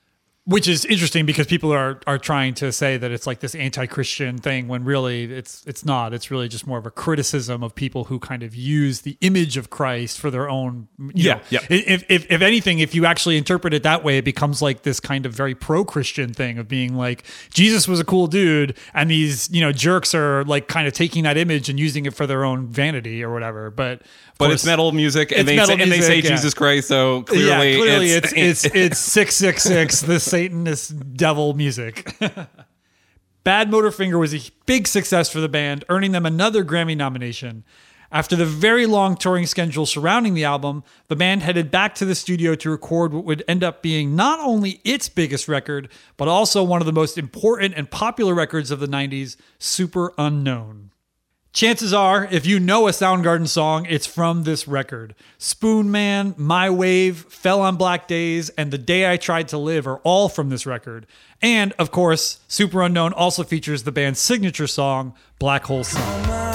Which 0.48 0.66
is 0.66 0.86
interesting 0.86 1.26
because 1.26 1.46
people 1.46 1.70
are 1.74 2.00
are 2.06 2.16
trying 2.16 2.54
to 2.54 2.72
say 2.72 2.96
that 2.96 3.10
it's 3.10 3.26
like 3.26 3.40
this 3.40 3.54
anti-Christian 3.54 4.38
thing 4.38 4.66
when 4.66 4.82
really 4.82 5.24
it's 5.24 5.62
it's 5.66 5.84
not. 5.84 6.14
It's 6.14 6.30
really 6.30 6.48
just 6.48 6.66
more 6.66 6.78
of 6.78 6.86
a 6.86 6.90
criticism 6.90 7.62
of 7.62 7.74
people 7.74 8.04
who 8.04 8.18
kind 8.18 8.42
of 8.42 8.54
use 8.54 9.02
the 9.02 9.18
image 9.20 9.58
of 9.58 9.68
Christ 9.68 10.18
for 10.18 10.30
their 10.30 10.48
own. 10.48 10.88
you 10.98 11.10
Yeah, 11.16 11.34
know. 11.34 11.40
yeah. 11.50 11.58
If, 11.68 12.04
if 12.08 12.30
if 12.30 12.40
anything, 12.40 12.78
if 12.78 12.94
you 12.94 13.04
actually 13.04 13.36
interpret 13.36 13.74
it 13.74 13.82
that 13.82 14.02
way, 14.02 14.16
it 14.16 14.24
becomes 14.24 14.62
like 14.62 14.84
this 14.84 15.00
kind 15.00 15.26
of 15.26 15.34
very 15.34 15.54
pro-Christian 15.54 16.32
thing 16.32 16.56
of 16.56 16.66
being 16.66 16.94
like 16.94 17.24
Jesus 17.52 17.86
was 17.86 18.00
a 18.00 18.04
cool 18.04 18.26
dude, 18.26 18.74
and 18.94 19.10
these 19.10 19.50
you 19.52 19.60
know 19.60 19.70
jerks 19.70 20.14
are 20.14 20.44
like 20.44 20.66
kind 20.66 20.88
of 20.88 20.94
taking 20.94 21.24
that 21.24 21.36
image 21.36 21.68
and 21.68 21.78
using 21.78 22.06
it 22.06 22.14
for 22.14 22.26
their 22.26 22.46
own 22.46 22.68
vanity 22.68 23.22
or 23.22 23.30
whatever. 23.30 23.70
But 23.70 24.00
But 24.38 24.52
it's 24.52 24.64
metal 24.64 24.92
music, 24.92 25.32
and 25.32 25.48
they 25.48 25.56
metal 25.56 25.76
say, 25.76 25.82
and 25.82 25.92
they 25.92 26.00
say 26.00 26.16
yeah. 26.16 26.30
Jesus 26.30 26.54
Christ. 26.54 26.86
So 26.86 27.22
clearly, 27.22 27.72
yeah, 27.72 27.76
clearly 27.78 28.10
it's 28.12 28.32
it's 28.32 28.64
it's 28.64 28.74
it's 28.74 28.98
six 28.98 29.34
six 29.34 29.64
six 29.64 30.00
the 30.00 30.20
Satanist 30.20 31.16
devil 31.16 31.54
music. 31.54 32.16
Bad 33.44 33.70
Motorfinger 33.70 34.20
was 34.20 34.34
a 34.34 34.50
big 34.66 34.86
success 34.86 35.30
for 35.30 35.40
the 35.40 35.48
band, 35.48 35.84
earning 35.88 36.12
them 36.12 36.24
another 36.24 36.64
Grammy 36.64 36.96
nomination. 36.96 37.64
After 38.10 38.36
the 38.36 38.46
very 38.46 38.86
long 38.86 39.16
touring 39.16 39.44
schedule 39.44 39.84
surrounding 39.84 40.32
the 40.34 40.44
album, 40.44 40.82
the 41.08 41.16
band 41.16 41.42
headed 41.42 41.70
back 41.70 41.94
to 41.96 42.06
the 42.06 42.14
studio 42.14 42.54
to 42.54 42.70
record 42.70 43.12
what 43.12 43.24
would 43.24 43.44
end 43.46 43.62
up 43.62 43.82
being 43.82 44.16
not 44.16 44.40
only 44.40 44.80
its 44.82 45.10
biggest 45.10 45.46
record, 45.46 45.90
but 46.16 46.26
also 46.26 46.62
one 46.62 46.80
of 46.80 46.86
the 46.86 46.92
most 46.92 47.18
important 47.18 47.74
and 47.76 47.90
popular 47.90 48.34
records 48.34 48.70
of 48.70 48.80
the 48.80 48.86
90s, 48.86 49.36
Superunknown. 49.58 50.88
Chances 51.58 51.92
are, 51.92 52.24
if 52.30 52.46
you 52.46 52.60
know 52.60 52.86
a 52.86 52.92
Soundgarden 52.92 53.48
song, 53.48 53.84
it's 53.86 54.06
from 54.06 54.44
this 54.44 54.68
record. 54.68 55.16
Spoonman, 55.40 56.38
My 56.38 56.70
Wave, 56.70 57.24
Fell 57.30 57.62
on 57.62 57.74
Black 57.74 58.06
Days, 58.06 58.48
and 58.50 58.70
The 58.70 58.78
Day 58.78 59.10
I 59.10 59.16
Tried 59.16 59.48
to 59.48 59.58
Live 59.58 59.88
are 59.88 59.96
all 60.04 60.28
from 60.28 60.50
this 60.50 60.66
record. 60.66 61.04
And, 61.42 61.72
of 61.72 61.90
course, 61.90 62.38
Superunknown 62.48 63.12
also 63.16 63.42
features 63.42 63.82
the 63.82 63.90
band's 63.90 64.20
signature 64.20 64.68
song, 64.68 65.14
Black 65.40 65.64
Hole 65.64 65.82
Sun. 65.82 66.47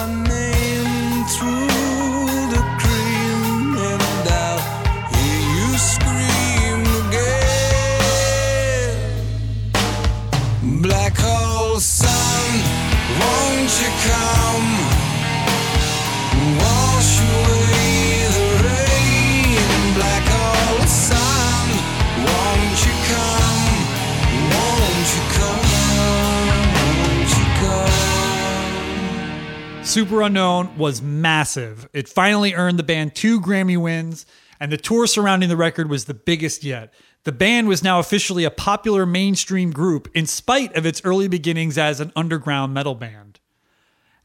Superunknown 29.94 30.76
was 30.76 31.04
massive. 31.04 31.88
It 31.94 32.10
finally 32.10 32.56
earned 32.56 32.80
the 32.80 32.84
band 32.84 33.14
two 33.14 33.40
Grammy 33.40 33.80
wins, 33.80 34.26
and 34.60 34.72
the 34.72 34.78
tour 34.78 35.06
surrounding 35.06 35.50
the 35.50 35.56
record 35.56 35.88
was 35.88 36.06
the 36.06 36.16
biggest 36.16 36.64
yet. 36.64 36.92
The 37.26 37.32
band 37.32 37.68
was 37.68 37.84
now 37.84 38.00
officially 38.00 38.44
a 38.44 38.50
popular 38.50 39.06
mainstream 39.06 39.70
group 39.70 40.10
in 40.16 40.26
spite 40.26 40.76
of 40.76 40.88
its 40.88 41.06
early 41.06 41.28
beginnings 41.28 41.78
as 41.78 42.00
an 42.00 42.12
underground 42.16 42.74
metal 42.74 42.96
band. 42.96 43.40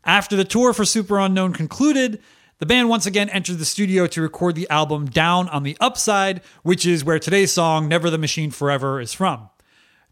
After 0.05 0.37
the 0.37 0.45
tour 0.45 0.73
for 0.73 0.85
Superunknown 0.85 1.55
concluded, 1.55 2.23
the 2.61 2.67
band 2.67 2.89
once 2.89 3.05
again 3.05 3.29
entered 3.29 3.59
the 3.59 3.67
studio 3.67 4.07
to 4.07 4.23
record 4.23 4.55
the 4.55 4.71
album 4.71 5.05
Down 5.05 5.51
on 5.51 5.65
the 5.65 5.77
Upside, 5.83 6.41
which 6.63 6.87
is 6.87 7.05
where 7.05 7.19
today's 7.19 7.53
song 7.53 7.89
Never 7.89 8.09
the 8.09 8.17
Machine 8.17 8.51
Forever 8.51 9.03
is 9.03 9.13
from. 9.13 9.51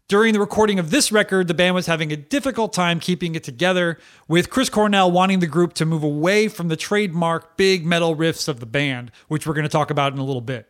During 0.09 0.31
the 0.31 0.39
recording 0.39 0.79
of 0.79 0.89
this 0.89 1.11
record, 1.11 1.49
the 1.49 1.53
band 1.53 1.75
was 1.75 1.87
having 1.87 2.13
a 2.13 2.15
difficult 2.15 2.71
time 2.71 3.01
keeping 3.01 3.35
it 3.35 3.43
together, 3.43 3.97
with 4.25 4.49
Chris 4.49 4.69
Cornell 4.69 5.11
wanting 5.11 5.39
the 5.39 5.47
group 5.47 5.73
to 5.73 5.85
move 5.85 6.01
away 6.01 6.47
from 6.47 6.69
the 6.69 6.77
trademark 6.77 7.57
big 7.57 7.85
metal 7.85 8.15
riffs 8.15 8.47
of 8.47 8.61
the 8.61 8.65
band, 8.65 9.11
which 9.27 9.45
we're 9.45 9.53
going 9.53 9.63
to 9.65 9.69
talk 9.69 9.91
about 9.91 10.13
in 10.13 10.19
a 10.19 10.23
little 10.23 10.39
bit. 10.39 10.69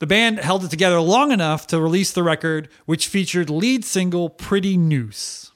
The 0.00 0.08
band 0.08 0.40
held 0.40 0.64
it 0.64 0.70
together 0.70 1.00
long 1.00 1.30
enough 1.30 1.68
to 1.68 1.80
release 1.80 2.10
the 2.10 2.24
record, 2.24 2.68
which 2.84 3.06
featured 3.06 3.48
lead 3.48 3.84
single 3.84 4.28
Pretty 4.28 4.76
Noose. 4.76 5.52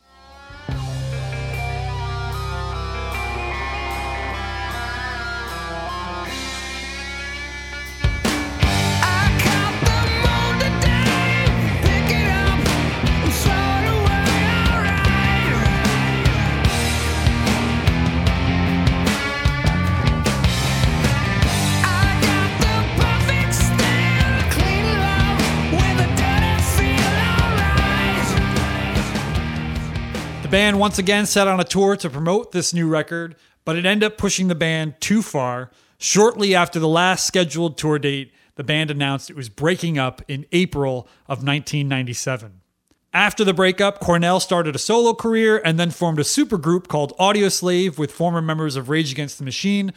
Band 30.73 30.81
once 30.81 30.99
again 30.99 31.27
set 31.27 31.49
on 31.49 31.61
a 31.61 31.65
tour 31.65 31.97
to 31.97 32.09
promote 32.09 32.53
this 32.53 32.73
new 32.73 32.89
record, 32.89 33.37
but 33.67 33.77
it 33.77 33.85
ended 33.85 34.11
up 34.11 34.17
pushing 34.17 34.49
the 34.49 34.55
band 34.55 34.95
too 35.01 35.21
far. 35.21 35.71
Shortly 35.99 36.55
after 36.55 36.79
the 36.79 36.89
last 36.89 37.27
scheduled 37.27 37.77
tour 37.77 37.99
date, 37.99 38.33
the 38.55 38.65
band 38.65 38.91
announced 38.91 39.29
it 39.29 39.37
was 39.37 39.51
breaking 39.51 39.99
up 39.99 40.23
in 40.29 40.47
April 40.51 41.07
of 41.27 41.45
1997. 41.45 42.63
After 43.13 43.45
the 43.45 43.53
breakup, 43.53 44.01
Cornell 44.01 44.41
started 44.41 44.75
a 44.75 44.79
solo 44.79 45.13
career 45.13 45.61
and 45.63 45.79
then 45.79 45.91
formed 45.91 46.19
a 46.19 46.23
supergroup 46.23 46.89
called 46.89 47.13
Audioslave 47.19 47.99
with 47.99 48.11
former 48.11 48.41
members 48.41 48.75
of 48.75 48.89
Rage 48.89 49.13
Against 49.13 49.37
the 49.37 49.45
Machine. 49.45 49.93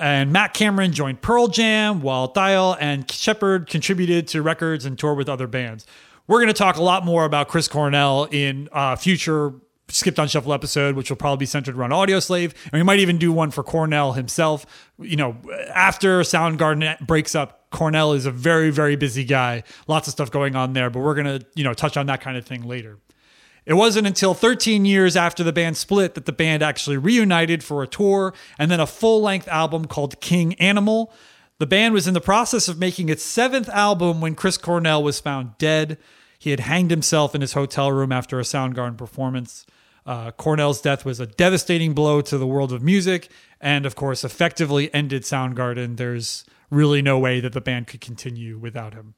And 0.00 0.32
Matt 0.32 0.54
Cameron 0.54 0.90
joined 0.90 1.22
Pearl 1.22 1.46
Jam, 1.46 2.00
while 2.00 2.32
Thayil 2.32 2.76
and 2.80 3.08
Shepherd 3.08 3.68
contributed 3.68 4.26
to 4.28 4.42
records 4.42 4.84
and 4.84 4.98
toured 4.98 5.18
with 5.18 5.28
other 5.28 5.46
bands. 5.46 5.86
We're 6.26 6.38
going 6.38 6.48
to 6.48 6.52
talk 6.52 6.78
a 6.78 6.82
lot 6.82 7.04
more 7.04 7.24
about 7.24 7.46
Chris 7.46 7.68
Cornell 7.68 8.24
in 8.24 8.68
uh, 8.72 8.96
future 8.96 9.54
skipped 9.88 10.18
on 10.18 10.28
shuffle 10.28 10.52
episode, 10.52 10.96
which 10.96 11.10
will 11.10 11.16
probably 11.16 11.42
be 11.42 11.46
centered 11.46 11.76
around 11.76 11.90
Audioslave, 11.90 12.52
and 12.64 12.72
we 12.72 12.82
might 12.82 12.98
even 12.98 13.18
do 13.18 13.32
one 13.32 13.50
for 13.50 13.62
Cornell 13.62 14.12
himself. 14.12 14.66
You 14.98 15.16
know, 15.16 15.36
after 15.72 16.20
Soundgarden 16.20 17.06
breaks 17.06 17.34
up, 17.34 17.70
Cornell 17.70 18.12
is 18.12 18.26
a 18.26 18.30
very 18.30 18.70
very 18.70 18.96
busy 18.96 19.24
guy, 19.24 19.62
lots 19.86 20.08
of 20.08 20.12
stuff 20.12 20.30
going 20.30 20.56
on 20.56 20.72
there. 20.72 20.90
But 20.90 21.00
we're 21.00 21.14
gonna 21.14 21.40
you 21.54 21.64
know 21.64 21.74
touch 21.74 21.96
on 21.96 22.06
that 22.06 22.20
kind 22.20 22.36
of 22.36 22.44
thing 22.44 22.62
later. 22.62 22.98
It 23.66 23.74
wasn't 23.74 24.06
until 24.06 24.32
13 24.32 24.84
years 24.84 25.16
after 25.16 25.42
the 25.42 25.52
band 25.52 25.76
split 25.76 26.14
that 26.14 26.24
the 26.24 26.32
band 26.32 26.62
actually 26.62 26.96
reunited 26.98 27.64
for 27.64 27.82
a 27.82 27.88
tour 27.88 28.32
and 28.60 28.70
then 28.70 28.78
a 28.78 28.86
full 28.86 29.20
length 29.20 29.48
album 29.48 29.86
called 29.86 30.20
King 30.20 30.54
Animal. 30.54 31.12
The 31.58 31.66
band 31.66 31.92
was 31.92 32.06
in 32.06 32.14
the 32.14 32.20
process 32.20 32.68
of 32.68 32.78
making 32.78 33.08
its 33.08 33.24
seventh 33.24 33.68
album 33.70 34.20
when 34.20 34.36
Chris 34.36 34.56
Cornell 34.56 35.02
was 35.02 35.18
found 35.18 35.58
dead. 35.58 35.98
He 36.38 36.50
had 36.50 36.60
hanged 36.60 36.90
himself 36.90 37.34
in 37.34 37.40
his 37.40 37.54
hotel 37.54 37.92
room 37.92 38.12
after 38.12 38.38
a 38.38 38.42
Soundgarden 38.42 38.96
performance. 38.96 39.66
Uh, 40.04 40.30
Cornell's 40.30 40.80
death 40.80 41.04
was 41.04 41.18
a 41.18 41.26
devastating 41.26 41.92
blow 41.92 42.20
to 42.20 42.38
the 42.38 42.46
world 42.46 42.72
of 42.72 42.82
music 42.82 43.28
and, 43.60 43.84
of 43.84 43.96
course, 43.96 44.22
effectively 44.22 44.92
ended 44.94 45.22
Soundgarden. 45.22 45.96
There's 45.96 46.44
really 46.70 47.02
no 47.02 47.18
way 47.18 47.40
that 47.40 47.52
the 47.52 47.60
band 47.60 47.88
could 47.88 48.00
continue 48.00 48.58
without 48.58 48.94
him. 48.94 49.14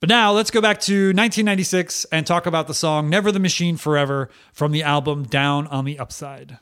But 0.00 0.08
now 0.08 0.32
let's 0.32 0.50
go 0.50 0.62
back 0.62 0.80
to 0.82 1.08
1996 1.08 2.06
and 2.06 2.26
talk 2.26 2.46
about 2.46 2.66
the 2.66 2.74
song 2.74 3.10
Never 3.10 3.30
the 3.30 3.38
Machine 3.38 3.76
Forever 3.76 4.30
from 4.52 4.72
the 4.72 4.82
album 4.82 5.24
Down 5.24 5.66
on 5.66 5.84
the 5.84 5.98
Upside. 5.98 6.58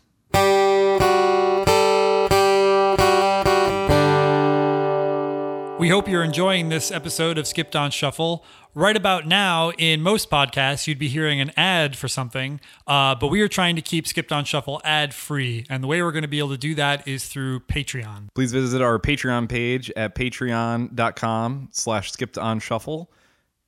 We 5.78 5.90
hope 5.90 6.08
you're 6.08 6.24
enjoying 6.24 6.70
this 6.70 6.90
episode 6.90 7.38
of 7.38 7.46
Skipped 7.46 7.76
on 7.76 7.92
Shuffle. 7.92 8.44
Right 8.74 8.96
about 8.96 9.28
now, 9.28 9.70
in 9.78 10.02
most 10.02 10.28
podcasts, 10.28 10.88
you'd 10.88 10.98
be 10.98 11.06
hearing 11.06 11.40
an 11.40 11.52
ad 11.56 11.96
for 11.96 12.08
something, 12.08 12.60
uh, 12.88 13.14
but 13.14 13.28
we 13.28 13.40
are 13.42 13.48
trying 13.48 13.76
to 13.76 13.82
keep 13.82 14.04
Skipped 14.04 14.32
on 14.32 14.44
Shuffle 14.44 14.80
ad 14.82 15.14
free. 15.14 15.64
And 15.70 15.80
the 15.80 15.86
way 15.86 16.02
we're 16.02 16.10
going 16.10 16.22
to 16.22 16.28
be 16.28 16.40
able 16.40 16.50
to 16.50 16.58
do 16.58 16.74
that 16.74 17.06
is 17.06 17.28
through 17.28 17.60
Patreon. 17.60 18.26
Please 18.34 18.50
visit 18.50 18.82
our 18.82 18.98
Patreon 18.98 19.48
page 19.48 19.88
at 19.94 20.16
patreon.com 20.16 21.68
slash 21.70 22.10
skipped 22.10 22.38
on 22.38 22.58
shuffle. 22.58 23.12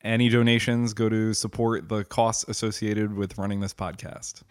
Any 0.02 0.28
donations 0.28 0.94
go 0.94 1.08
to 1.08 1.32
support 1.32 1.88
the 1.88 2.02
costs 2.02 2.44
associated 2.48 3.14
with 3.14 3.38
running 3.38 3.60
this 3.60 3.72
podcast. 3.74 4.42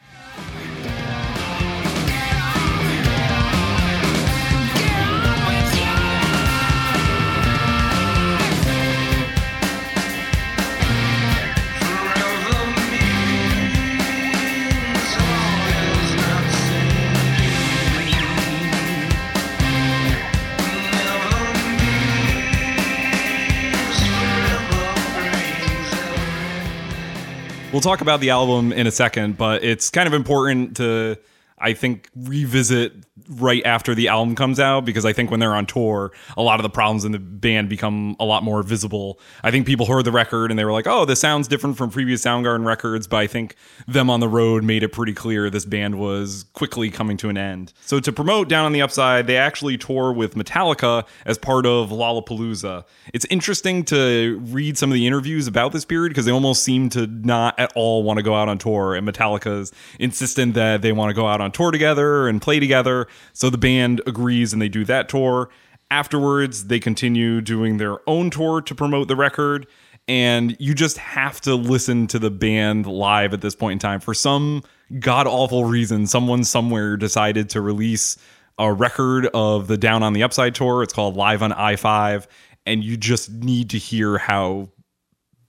We'll 27.71 27.81
talk 27.81 28.01
about 28.01 28.19
the 28.19 28.31
album 28.31 28.73
in 28.73 28.88
a 28.88 28.91
second, 28.91 29.38
but 29.38 29.63
it's 29.63 29.91
kind 29.91 30.07
of 30.07 30.13
important 30.13 30.77
to, 30.77 31.17
I 31.61 31.73
think, 31.73 32.09
revisit 32.15 32.93
right 33.29 33.63
after 33.65 33.93
the 33.93 34.07
album 34.07 34.35
comes 34.35 34.59
out 34.59 34.85
because 34.85 35.05
I 35.05 35.13
think 35.13 35.29
when 35.29 35.39
they're 35.39 35.55
on 35.55 35.65
tour, 35.65 36.11
a 36.37 36.41
lot 36.41 36.59
of 36.59 36.63
the 36.63 36.69
problems 36.69 37.05
in 37.05 37.11
the 37.11 37.19
band 37.19 37.69
become 37.69 38.15
a 38.19 38.25
lot 38.25 38.43
more 38.43 38.63
visible. 38.63 39.19
I 39.43 39.51
think 39.51 39.67
people 39.67 39.85
heard 39.85 40.05
the 40.05 40.11
record 40.11 40.51
and 40.51 40.59
they 40.59 40.65
were 40.65 40.71
like, 40.71 40.87
oh, 40.87 41.05
this 41.05 41.19
sounds 41.19 41.47
different 41.47 41.77
from 41.77 41.89
previous 41.89 42.23
Soundgarden 42.23 42.65
records, 42.65 43.07
but 43.07 43.17
I 43.17 43.27
think 43.27 43.55
them 43.87 44.09
on 44.09 44.19
the 44.19 44.27
road 44.27 44.63
made 44.63 44.83
it 44.83 44.89
pretty 44.89 45.13
clear 45.13 45.49
this 45.49 45.65
band 45.65 45.99
was 45.99 46.45
quickly 46.53 46.89
coming 46.89 47.17
to 47.17 47.29
an 47.29 47.37
end. 47.37 47.73
So 47.81 47.99
to 47.99 48.11
promote 48.11 48.49
Down 48.49 48.65
on 48.65 48.71
the 48.71 48.81
Upside, 48.81 49.27
they 49.27 49.37
actually 49.37 49.77
tour 49.77 50.11
with 50.11 50.35
Metallica 50.35 51.05
as 51.25 51.37
part 51.37 51.65
of 51.65 51.89
Lollapalooza. 51.89 52.85
It's 53.13 53.25
interesting 53.25 53.83
to 53.85 54.39
read 54.45 54.77
some 54.77 54.89
of 54.89 54.95
the 54.95 55.05
interviews 55.05 55.47
about 55.47 55.71
this 55.71 55.85
period 55.85 56.09
because 56.09 56.25
they 56.25 56.31
almost 56.31 56.63
seem 56.63 56.89
to 56.89 57.05
not 57.07 57.59
at 57.59 57.71
all 57.75 58.03
want 58.03 58.17
to 58.17 58.23
go 58.23 58.33
out 58.33 58.49
on 58.49 58.57
tour, 58.57 58.95
and 58.95 59.07
Metallica's 59.07 59.71
insistent 59.99 60.53
that 60.55 60.81
they 60.81 60.91
want 60.91 61.09
to 61.09 61.13
go 61.13 61.27
out 61.27 61.41
on 61.41 61.48
tour 61.53 61.71
together 61.71 62.27
and 62.27 62.41
play 62.41 62.59
together. 62.59 63.07
So 63.33 63.49
the 63.49 63.57
band 63.57 64.01
agrees 64.07 64.53
and 64.53 64.61
they 64.61 64.69
do 64.69 64.85
that 64.85 65.09
tour. 65.09 65.49
Afterwards, 65.91 66.65
they 66.65 66.79
continue 66.79 67.41
doing 67.41 67.77
their 67.77 67.97
own 68.07 68.29
tour 68.29 68.61
to 68.61 68.75
promote 68.75 69.07
the 69.07 69.15
record. 69.15 69.67
And 70.07 70.55
you 70.59 70.73
just 70.73 70.97
have 70.97 71.39
to 71.41 71.55
listen 71.55 72.07
to 72.07 72.19
the 72.19 72.31
band 72.31 72.85
live 72.87 73.33
at 73.33 73.41
this 73.41 73.55
point 73.55 73.73
in 73.73 73.79
time. 73.79 73.99
For 73.99 74.13
some 74.13 74.63
god 74.99 75.27
awful 75.27 75.65
reason, 75.65 76.07
someone 76.07 76.43
somewhere 76.43 76.97
decided 76.97 77.49
to 77.51 77.62
release 77.62 78.17
a 78.57 78.73
record 78.73 79.27
of 79.33 79.67
the 79.67 79.77
Down 79.77 80.03
on 80.03 80.13
the 80.13 80.23
Upside 80.23 80.55
tour. 80.55 80.83
It's 80.83 80.93
called 80.93 81.15
Live 81.15 81.43
on 81.43 81.53
I 81.53 81.75
5. 81.75 82.27
And 82.65 82.83
you 82.83 82.97
just 82.97 83.31
need 83.31 83.69
to 83.71 83.77
hear 83.77 84.17
how 84.17 84.69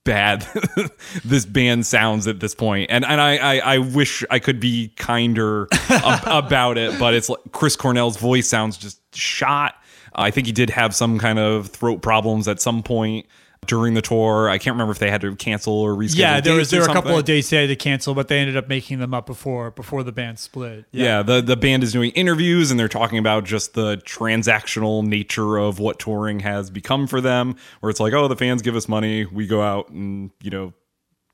bad 0.05 0.47
this 1.25 1.45
band 1.45 1.87
sounds 1.87 2.27
at 2.27 2.41
this 2.41 2.55
point. 2.55 2.91
And 2.91 3.05
and 3.05 3.21
I, 3.21 3.37
I 3.37 3.59
I 3.75 3.79
wish 3.79 4.25
I 4.31 4.39
could 4.39 4.61
be 4.61 4.93
kinder 4.97 5.69
ab- 5.89 6.23
about 6.47 6.79
it 6.79 6.99
but 6.99 7.15
it's 7.15 7.29
like 7.29 7.41
Chris 7.53 7.77
Cornell's 7.77 8.17
voice 8.17 8.49
sounds 8.49 8.77
just 8.77 9.01
shot. 9.15 9.75
I 10.15 10.31
think 10.31 10.47
he 10.47 10.53
did 10.53 10.71
have 10.71 10.95
some 10.95 11.19
kind 11.19 11.39
of 11.39 11.69
throat 11.69 12.03
problems 12.03 12.49
at 12.49 12.61
some 12.61 12.83
point 12.83 13.27
during 13.67 13.95
the 13.95 14.03
tour 14.03 14.49
I 14.49 14.59
can't 14.59 14.75
remember 14.75 14.93
if 14.93 14.99
they 14.99 15.11
had 15.11 15.21
to 15.21 15.37
cancel 15.37 15.75
or 15.75 15.95
reschedule 15.95 16.19
Yeah, 16.19 16.41
there 16.41 16.55
was 16.55 16.71
there 16.71 16.81
were 16.81 16.89
a 16.89 16.93
couple 16.93 17.17
of 17.17 17.25
dates 17.25 17.51
they 17.51 17.61
had 17.61 17.69
to 17.69 17.77
cancel, 17.77 18.15
but 18.15 18.29
they 18.29 18.39
ended 18.39 18.57
up 18.57 18.69
making 18.69 18.99
them 18.99 19.15
up 19.15 19.27
before 19.27 19.71
before 19.71 20.03
the 20.03 20.13
band 20.13 20.39
split. 20.39 20.87
Yeah. 20.93 21.23
the 21.23 21.41
the 21.41 21.57
band 21.57 21.83
is 21.83 21.93
doing 21.93 22.11
interviews 22.13 22.71
and 22.71 22.81
they're 22.81 22.89
talking 22.89 23.19
about 23.19 23.45
just 23.45 23.75
the 23.75 23.97
transactional 23.99 25.05
nature 25.05 25.59
of 25.59 25.79
what 25.79 25.99
touring 25.99 26.41
has 26.41 26.71
become 26.71 27.07
for 27.07 27.21
them. 27.21 27.57
Where 27.81 27.91
it's 27.91 28.01
like, 28.01 28.13
oh, 28.13 28.29
the 28.29 28.37
fans 28.37 28.63
give 28.63 28.77
us 28.77 28.89
money, 28.89 29.27
we 29.27 29.47
go 29.47 29.63
out 29.63 29.91
and 29.91 30.31
you 30.43 30.51
know 30.51 30.73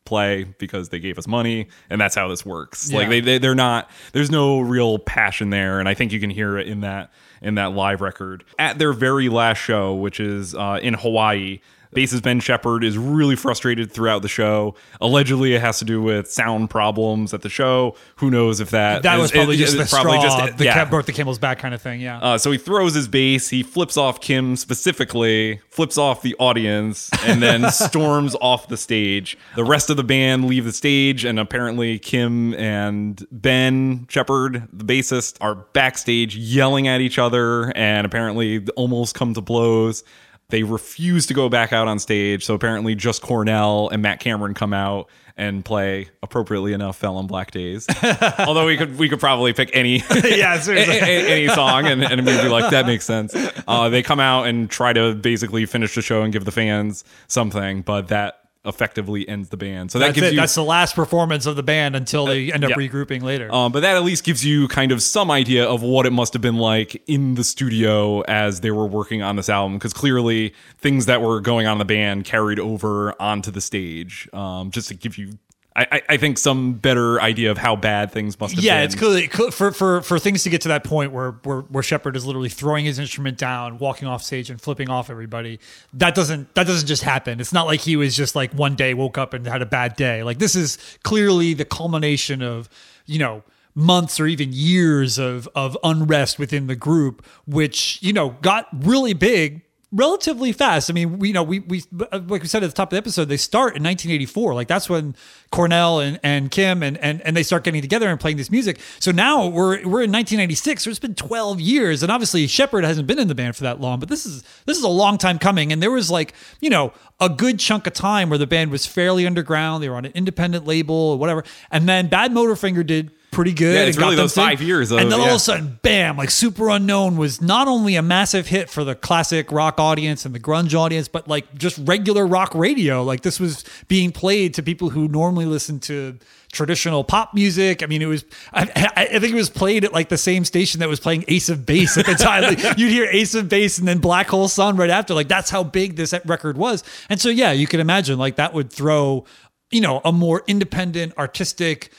play 0.07 0.45
because 0.45 0.89
they 0.89 0.99
gave 0.99 1.19
us 1.19 1.27
money, 1.27 1.69
and 1.91 2.01
that's 2.01 2.15
how 2.15 2.29
this 2.29 2.47
works. 2.47 2.91
Like 2.91 3.11
they, 3.11 3.21
they 3.21 3.39
they're 3.39 3.55
not. 3.55 3.91
There's 4.13 4.31
no 4.31 4.61
real 4.61 4.99
passion 4.99 5.51
there, 5.51 5.81
and 5.81 5.89
I 5.89 5.95
think 5.95 6.13
you 6.13 6.21
can 6.21 6.31
hear 6.31 6.57
it 6.57 6.67
in 6.67 6.81
that 6.81 7.13
in 7.43 7.57
that 7.57 7.73
live 7.73 8.01
record 8.01 8.45
at 8.59 8.79
their 8.79 8.95
very 8.95 9.29
last 9.29 9.59
show, 9.59 9.95
which 9.95 10.21
is 10.21 10.55
uh, 10.55 10.79
in 10.83 10.95
Hawaii. 10.95 11.61
Bassist 11.95 12.23
Ben 12.23 12.41
Shepherd 12.41 12.85
is 12.85 12.99
really 12.99 13.37
frustrated 13.37 13.91
throughout 13.93 14.23
the 14.23 14.29
show. 14.29 14.75
Allegedly, 15.01 15.55
it 15.55 15.61
has 15.61 15.79
to 15.79 15.85
do 15.85 16.03
with 16.03 16.31
sound 16.31 16.69
problems 16.71 17.33
at 17.33 17.43
the 17.43 17.49
show. 17.49 17.95
Who 18.17 18.31
knows 18.31 18.61
if 18.61 18.71
that 18.71 19.03
That 19.03 19.17
is- 19.17 19.23
was 19.23 19.31
probably 19.33 19.55
it- 19.55 19.59
just 19.59 19.77
the 19.77 19.83
it's 19.83 19.93
probably 19.93 20.19
straw, 20.21 20.47
just- 20.47 20.59
the 20.59 20.65
yeah. 20.65 20.75
cat 20.75 20.91
broke 20.91 21.07
the 21.07 21.13
camel's 21.13 21.39
back 21.39 21.59
kind 21.59 21.75
of 21.75 21.81
thing. 21.83 22.01
Yeah. 22.01 22.19
Uh, 22.19 22.39
so 22.39 22.51
he 22.51 22.59
throws 22.59 22.95
his 22.95 23.09
bass, 23.09 23.49
he 23.51 23.63
flips 23.63 23.97
off 23.97 24.21
Kim 24.21 24.57
specifically, 24.57 25.61
flips 25.71 25.99
off 25.99 26.23
the 26.23 26.35
audience, 26.39 27.11
and 27.25 27.43
then 27.43 27.71
storms 27.71 28.35
off 28.41 28.69
the 28.69 28.77
stage. 28.77 29.37
The 29.57 29.65
rest 29.65 29.91
of 29.91 29.97
the 29.97 30.05
band 30.05 30.47
leave 30.47 30.65
the 30.65 30.73
stage, 30.73 31.25
and 31.25 31.39
apparently 31.39 31.99
Kim 31.99 32.55
and 32.55 33.25
Ben 33.31 34.07
Shepherd, 34.09 34.69
the 34.73 34.85
bassist, 34.85 35.37
are 35.41 35.55
backstage 35.55 36.37
yelling 36.37 36.89
at 36.89 37.01
each 37.01 37.19
other 37.19 37.73
and 37.77 38.07
apparently 38.07 38.65
almost 38.77 39.15
come 39.15 39.35
to 39.35 39.41
blows. 39.41 40.05
They 40.49 40.63
refuse 40.63 41.27
to 41.27 41.35
go 41.35 41.49
back 41.49 41.73
out 41.73 41.89
on 41.89 41.99
stage, 41.99 42.45
so 42.45 42.55
apparently 42.55 42.95
just 42.95 43.21
Cornell 43.21 43.89
and 43.89 44.01
Matt 44.01 44.21
Cameron 44.21 44.55
come 44.55 44.73
out 44.73 45.09
and 45.37 45.65
play 45.65 46.09
appropriately 46.23 46.73
enough 46.73 46.97
"Fell 46.97 47.17
on 47.17 47.27
Black 47.27 47.51
Days." 47.51 47.87
Although 48.39 48.65
we 48.67 48.77
could 48.77 48.97
we 48.97 49.09
could 49.09 49.19
probably 49.19 49.53
pick 49.53 49.71
any 49.75 49.97
yeah, 50.25 50.55
a- 50.59 50.63
seriously. 50.63 50.97
a- 50.99 51.29
any 51.29 51.49
song 51.49 51.87
and, 51.87 52.03
and 52.05 52.25
we'd 52.25 52.41
be 52.43 52.49
like 52.49 52.71
that 52.71 52.87
makes 52.87 53.05
sense 53.05 53.35
uh, 53.67 53.89
they 53.89 54.03
come 54.03 54.21
out 54.21 54.47
and 54.47 54.71
try 54.71 54.93
to 54.93 55.15
basically 55.17 55.67
finish 55.67 55.95
the 55.97 56.01
show 56.03 56.23
and 56.23 56.33
give 56.33 56.45
the 56.45 56.53
fans 56.53 57.03
something 57.27 57.83
but 57.83 58.09
that 58.09 58.46
effectively 58.67 59.29
ends 59.29 59.49
the 59.49 59.57
band 59.57 59.91
so 59.91 59.99
that 59.99 60.07
That's 60.07 60.15
gives 60.17 60.27
it. 60.29 60.35
you 60.35 60.41
That's 60.41 60.55
the 60.55 60.65
last 60.65 60.95
performance 60.95 61.47
of 61.47 61.57
the 61.57 61.63
band 61.63 61.97
until 61.97 62.27
they 62.27 62.53
end 62.53 62.65
up 62.65 62.71
yeah. 62.71 62.77
regrouping 62.77 63.23
later. 63.23 63.53
um, 63.53 63.73
but 63.73 63.81
that 63.81 63.97
at 63.97 64.03
least 64.03 64.25
gives 64.25 64.45
you 64.45 64.69
kind 64.69 64.93
of 64.93 65.03
some 65.03 65.31
idea 65.31 65.65
of 65.67 65.83
what 65.83 66.07
it 66.07 66.11
must 66.13 66.33
have 66.33 66.43
been 66.43 66.57
like 66.57 67.03
in 67.07 67.35
the 67.35 67.45
studio 67.45 68.21
as 68.23 68.61
they 68.61 68.71
were 68.71 68.87
working 68.87 69.23
on 69.23 69.37
this 69.37 69.49
album 69.49 69.79
because 69.79 69.93
clearly 69.93 70.55
things 70.79 71.07
that 71.07 71.23
were 71.23 71.41
going 71.41 71.67
on 71.67 71.73
in 71.73 71.79
the 71.79 71.85
band 71.85 72.25
carried 72.25 72.59
over 72.59 73.15
onto 73.21 73.51
the 73.51 73.61
stage 73.61 74.29
um, 74.33 74.71
just 74.71 74.89
to 74.89 74.95
give 74.95 75.17
you 75.19 75.39
I, 75.77 76.03
I- 76.09 76.17
think 76.17 76.39
some 76.39 76.73
better 76.73 77.21
idea 77.21 77.51
of 77.51 77.59
how 77.59 77.77
bad 77.77 78.11
things 78.11 78.41
must 78.41 78.55
have 78.55 78.65
yeah, 78.65 78.73
been 78.73 78.79
Yeah, 78.79 78.85
it's 78.85 78.95
clearly 78.95 79.51
for 79.51 79.73
for 79.73 80.01
for 80.01 80.19
things 80.19 80.43
to 80.45 80.51
get 80.51 80.63
to 80.63 80.69
that 80.69 80.85
point 80.85 81.13
where 81.13 81.33
where 81.43 81.61
where 81.61 81.83
Shepherd 81.83 82.17
is 82.17 82.25
literally 82.25 82.49
throwing 82.49 82.87
his 82.87 82.99
instrument 82.99 83.37
down, 83.37 83.79
walking 83.79 84.09
off 84.09 84.23
stage, 84.23 84.49
and 84.49 84.59
flipping 84.61 84.89
off 84.89 85.11
everybody. 85.11 85.61
That 85.93 86.15
doesn't 86.15 86.55
that 86.55 86.67
doesn't 86.67 86.87
just 86.87 87.03
happen. 87.03 87.41
It's 87.41 87.53
not 87.53 87.67
like 87.67 87.81
he 87.81 87.97
was 87.97 88.17
just 88.17 88.35
like 88.35 88.53
one 88.55 88.75
day 88.75 88.95
woke 88.95 89.19
up 89.19 89.35
and 89.35 89.47
had 89.47 89.61
a 89.61 89.67
bad 89.67 89.97
day. 89.97 90.23
Like 90.23 90.39
this 90.39 90.57
is 90.57 90.79
clearly 91.03 91.53
the 91.53 91.67
culmination 91.67 92.41
of 92.43 92.71
you 93.05 93.19
know 93.19 93.43
months 93.75 94.19
or 94.19 94.27
even 94.27 94.49
years 94.53 95.19
of 95.19 95.47
of 95.55 95.77
unrest 95.85 96.39
within 96.39 96.67
the 96.67 96.77
group, 96.77 97.25
which 97.47 97.99
you 98.01 98.15
know 98.15 98.31
got 98.41 98.67
really 98.73 99.13
big 99.13 99.61
relatively 99.93 100.53
fast. 100.53 100.91
I 100.91 100.93
mean, 100.93 101.19
we 101.19 101.29
you 101.29 101.35
know 101.35 101.43
we 101.43 101.61
we 101.61 101.83
uh, 102.13 102.21
like 102.27 102.43
we 102.43 102.49
said 102.49 102.63
at 102.63 102.71
the 102.71 102.75
top 102.75 102.89
of 102.89 102.91
the 102.93 102.99
episode, 102.99 103.27
they 103.27 103.37
start 103.37 103.77
in 103.77 103.83
1984. 103.83 104.55
Like 104.55 104.69
that's 104.69 104.89
when 104.89 105.15
Cornell 105.51 106.01
and, 106.01 106.19
and 106.23 106.51
Kim 106.51 106.83
and, 106.83 106.99
and 106.99 107.21
and 107.23 107.37
they 107.37 107.43
start 107.43 107.65
getting 107.65 107.83
together 107.83 108.09
and 108.09 108.19
playing 108.19 108.37
this 108.37 108.51
music. 108.51 108.81
So 108.99 109.13
now 109.13 109.47
we're 109.47 109.77
we're 109.87 110.03
in 110.03 110.13
1996. 110.13 110.85
So 110.85 110.91
it's 110.91 110.99
been 110.99 111.15
12 111.15 111.61
years, 111.61 112.03
and 112.03 112.11
obviously 112.11 112.47
Shepherd 112.47 112.85
hasn't 112.85 113.07
been 113.07 113.19
in 113.19 113.29
the 113.29 113.35
band 113.35 113.57
for 113.57 113.63
that 113.63 113.81
long. 113.81 114.01
But 114.01 114.09
this 114.09 114.27
is 114.27 114.43
this 114.67 114.77
is 114.77 114.85
a 114.85 114.89
long 114.89 115.19
time 115.19 115.39
coming, 115.39 115.73
and 115.73 115.83
there 115.83 115.91
was 115.91 116.11
like 116.11 116.35
you 116.61 116.71
know 116.71 116.93
a 117.21 117.29
good 117.29 117.59
chunk 117.59 117.87
of 117.87 117.93
time 117.93 118.29
where 118.29 118.39
the 118.39 118.47
band 118.47 118.71
was 118.71 118.87
fairly 118.87 119.27
underground. 119.27 119.83
They 119.83 119.89
were 119.89 119.97
on 119.97 120.05
an 120.05 120.13
independent 120.15 120.67
label 120.67 120.95
or 120.95 121.19
whatever, 121.19 121.45
and 121.71 121.89
then 121.89 122.09
Bad 122.09 122.33
Motorfinger 122.33 122.87
did 122.87 123.13
pretty 123.37 123.53
good. 123.53 123.75
Yeah, 123.75 123.81
and 123.81 123.89
it's 123.89 123.99
got 123.99 124.07
really 124.07 124.17
them 124.17 124.25
those 124.25 124.35
thing. 124.35 124.45
five 124.45 124.63
years 124.63 124.91
of- 124.91 124.99
and 124.99 125.13
then 125.13 125.21
all 125.21 125.29
of 125.29 125.35
a 125.37 125.39
sudden, 125.39 125.79
bam! 125.83 126.17
Like 126.17 126.31
Superunknown 126.31 127.17
was 127.17 127.41
not 127.41 127.69
only 127.69 127.95
a 127.95 128.03
massive 128.03 128.49
hit 128.49 128.69
for 128.71 128.83
the 128.83 128.95
classic 128.95 129.53
rock 129.53 129.79
audience 129.79 130.25
and 130.25 130.35
the 130.35 130.41
grunge 130.41 130.75
audience, 130.75 131.07
but 131.07 131.29
like 131.29 131.55
just 131.55 131.79
regular 131.85 132.27
rock 132.27 132.55
radio. 132.55 133.05
Like 133.05 133.21
this 133.21 133.39
was 133.39 133.65
being 133.87 134.11
played 134.11 134.55
to 134.55 134.63
people 134.63 134.91
who 134.91 135.07
normally 135.07 135.45
listen 135.45 135.79
to 135.81 136.19
traditional 136.53 137.05
pop 137.05 137.35
music. 137.35 137.83
I 137.83 137.87
mean, 137.87 138.01
it 138.03 138.07
was. 138.07 138.25
I, 138.53 138.63
I 138.97 139.03
I 139.17 139.19
think 139.19 139.33
it 139.33 139.35
was 139.35 139.51
played 139.51 139.85
at 139.85 139.93
like 139.93 140.09
the 140.09 140.19
same 140.19 140.45
station 140.45 140.81
that 140.81 140.89
was 140.89 140.99
playing 140.99 141.25
Ace 141.29 141.49
of 141.51 141.67
Base 141.67 141.99
at 141.99 142.07
the 142.07 142.15
time. 142.19 142.43
Like, 142.43 142.79
you'd 142.79 142.91
hear 142.91 143.05
Ace 143.13 143.35
of 143.35 143.49
Base 143.49 143.79
and 143.79 143.87
then 143.87 143.99
Black 143.99 144.29
Hole 144.29 144.49
Sun 144.49 144.77
right 144.77 144.91
after. 144.91 145.13
Like 145.15 145.29
that's 145.29 145.51
how 145.51 145.63
big 145.63 145.97
this 145.97 146.15
record 146.25 146.57
was. 146.57 146.83
And 147.11 147.21
so 147.21 147.29
yeah, 147.29 147.53
you 147.53 147.67
can 147.67 147.81
imagine 147.81 148.19
like 148.19 148.37
that 148.37 148.55
would 148.55 148.73
throw 148.73 149.27
you 149.73 149.81
know, 149.81 150.01
a 150.05 150.13
more 150.13 150.45
independent, 150.47 151.13
artistic, 151.19 151.91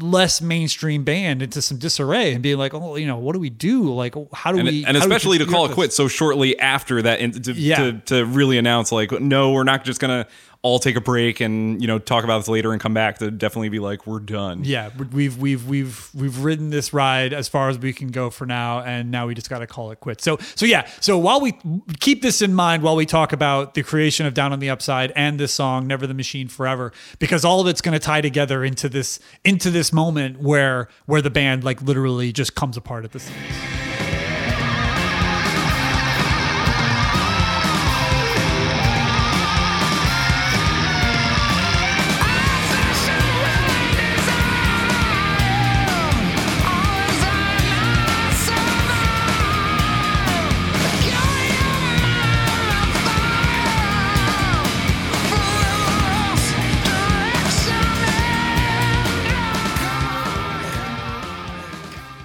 less 0.00 0.40
mainstream 0.40 1.04
band 1.04 1.42
into 1.42 1.60
some 1.60 1.76
disarray 1.76 2.32
and 2.32 2.42
being 2.42 2.56
like, 2.56 2.72
oh, 2.72 2.96
you 2.96 3.06
know, 3.06 3.18
what 3.18 3.34
do 3.34 3.38
we 3.38 3.50
do? 3.50 3.92
Like, 3.94 4.14
how 4.32 4.50
do 4.52 4.58
and, 4.58 4.68
we? 4.68 4.84
and 4.86 4.94
do 4.94 5.00
we 5.00 5.04
especially 5.04 5.38
to 5.38 5.46
call 5.46 5.66
it 5.66 5.72
quits 5.72 5.94
so 5.94 6.08
shortly 6.08 6.58
after 6.58 7.02
that 7.02 7.20
and 7.20 7.44
to, 7.44 7.52
Yeah. 7.52 7.76
to, 7.76 7.92
to 8.06 8.24
really 8.24 8.56
announce 8.56 8.90
like 8.90 9.12
no 9.12 9.52
we're 9.52 9.64
not 9.64 9.84
just 9.84 10.00
gonna 10.00 10.26
all 10.66 10.80
take 10.80 10.96
a 10.96 11.00
break 11.00 11.40
and 11.40 11.80
you 11.80 11.86
know 11.86 11.98
talk 12.00 12.24
about 12.24 12.38
this 12.38 12.48
later 12.48 12.72
and 12.72 12.80
come 12.80 12.92
back 12.92 13.18
to 13.18 13.30
definitely 13.30 13.68
be 13.68 13.78
like 13.78 14.04
we're 14.04 14.18
done 14.18 14.64
Yeah, 14.64 14.90
we've 15.12 15.38
we've 15.38 15.64
we've 15.66 16.10
we've 16.12 16.38
ridden 16.40 16.70
this 16.70 16.92
ride 16.92 17.32
as 17.32 17.46
far 17.46 17.68
as 17.68 17.78
we 17.78 17.92
can 17.92 18.08
go 18.08 18.30
for 18.30 18.46
now, 18.46 18.80
and 18.80 19.12
now 19.12 19.28
we 19.28 19.34
just 19.34 19.48
got 19.48 19.60
to 19.60 19.66
call 19.68 19.92
it 19.92 20.00
quits. 20.00 20.24
So 20.24 20.38
so 20.56 20.66
yeah, 20.66 20.88
so 21.00 21.18
while 21.18 21.40
we 21.40 21.56
keep 22.00 22.20
this 22.20 22.42
in 22.42 22.52
mind 22.52 22.82
while 22.82 22.96
we 22.96 23.06
talk 23.06 23.32
about 23.32 23.74
the 23.74 23.84
creation 23.84 24.26
of 24.26 24.34
Down 24.34 24.52
on 24.52 24.58
the 24.58 24.68
Upside 24.70 25.12
and 25.14 25.38
this 25.38 25.52
song 25.52 25.86
Never 25.86 26.06
the 26.06 26.14
Machine 26.14 26.48
Forever, 26.48 26.92
because 27.20 27.44
all 27.44 27.60
of 27.60 27.68
it's 27.68 27.80
going 27.80 27.92
to 27.92 28.04
tie 28.04 28.20
together 28.20 28.64
into 28.64 28.88
this 28.88 29.20
into 29.44 29.70
this 29.70 29.92
moment 29.92 30.40
where 30.40 30.88
where 31.06 31.22
the 31.22 31.30
band 31.30 31.62
like 31.62 31.80
literally 31.80 32.32
just 32.32 32.56
comes 32.56 32.76
apart 32.76 33.04
at 33.04 33.12
the 33.12 33.20
seams. 33.20 33.85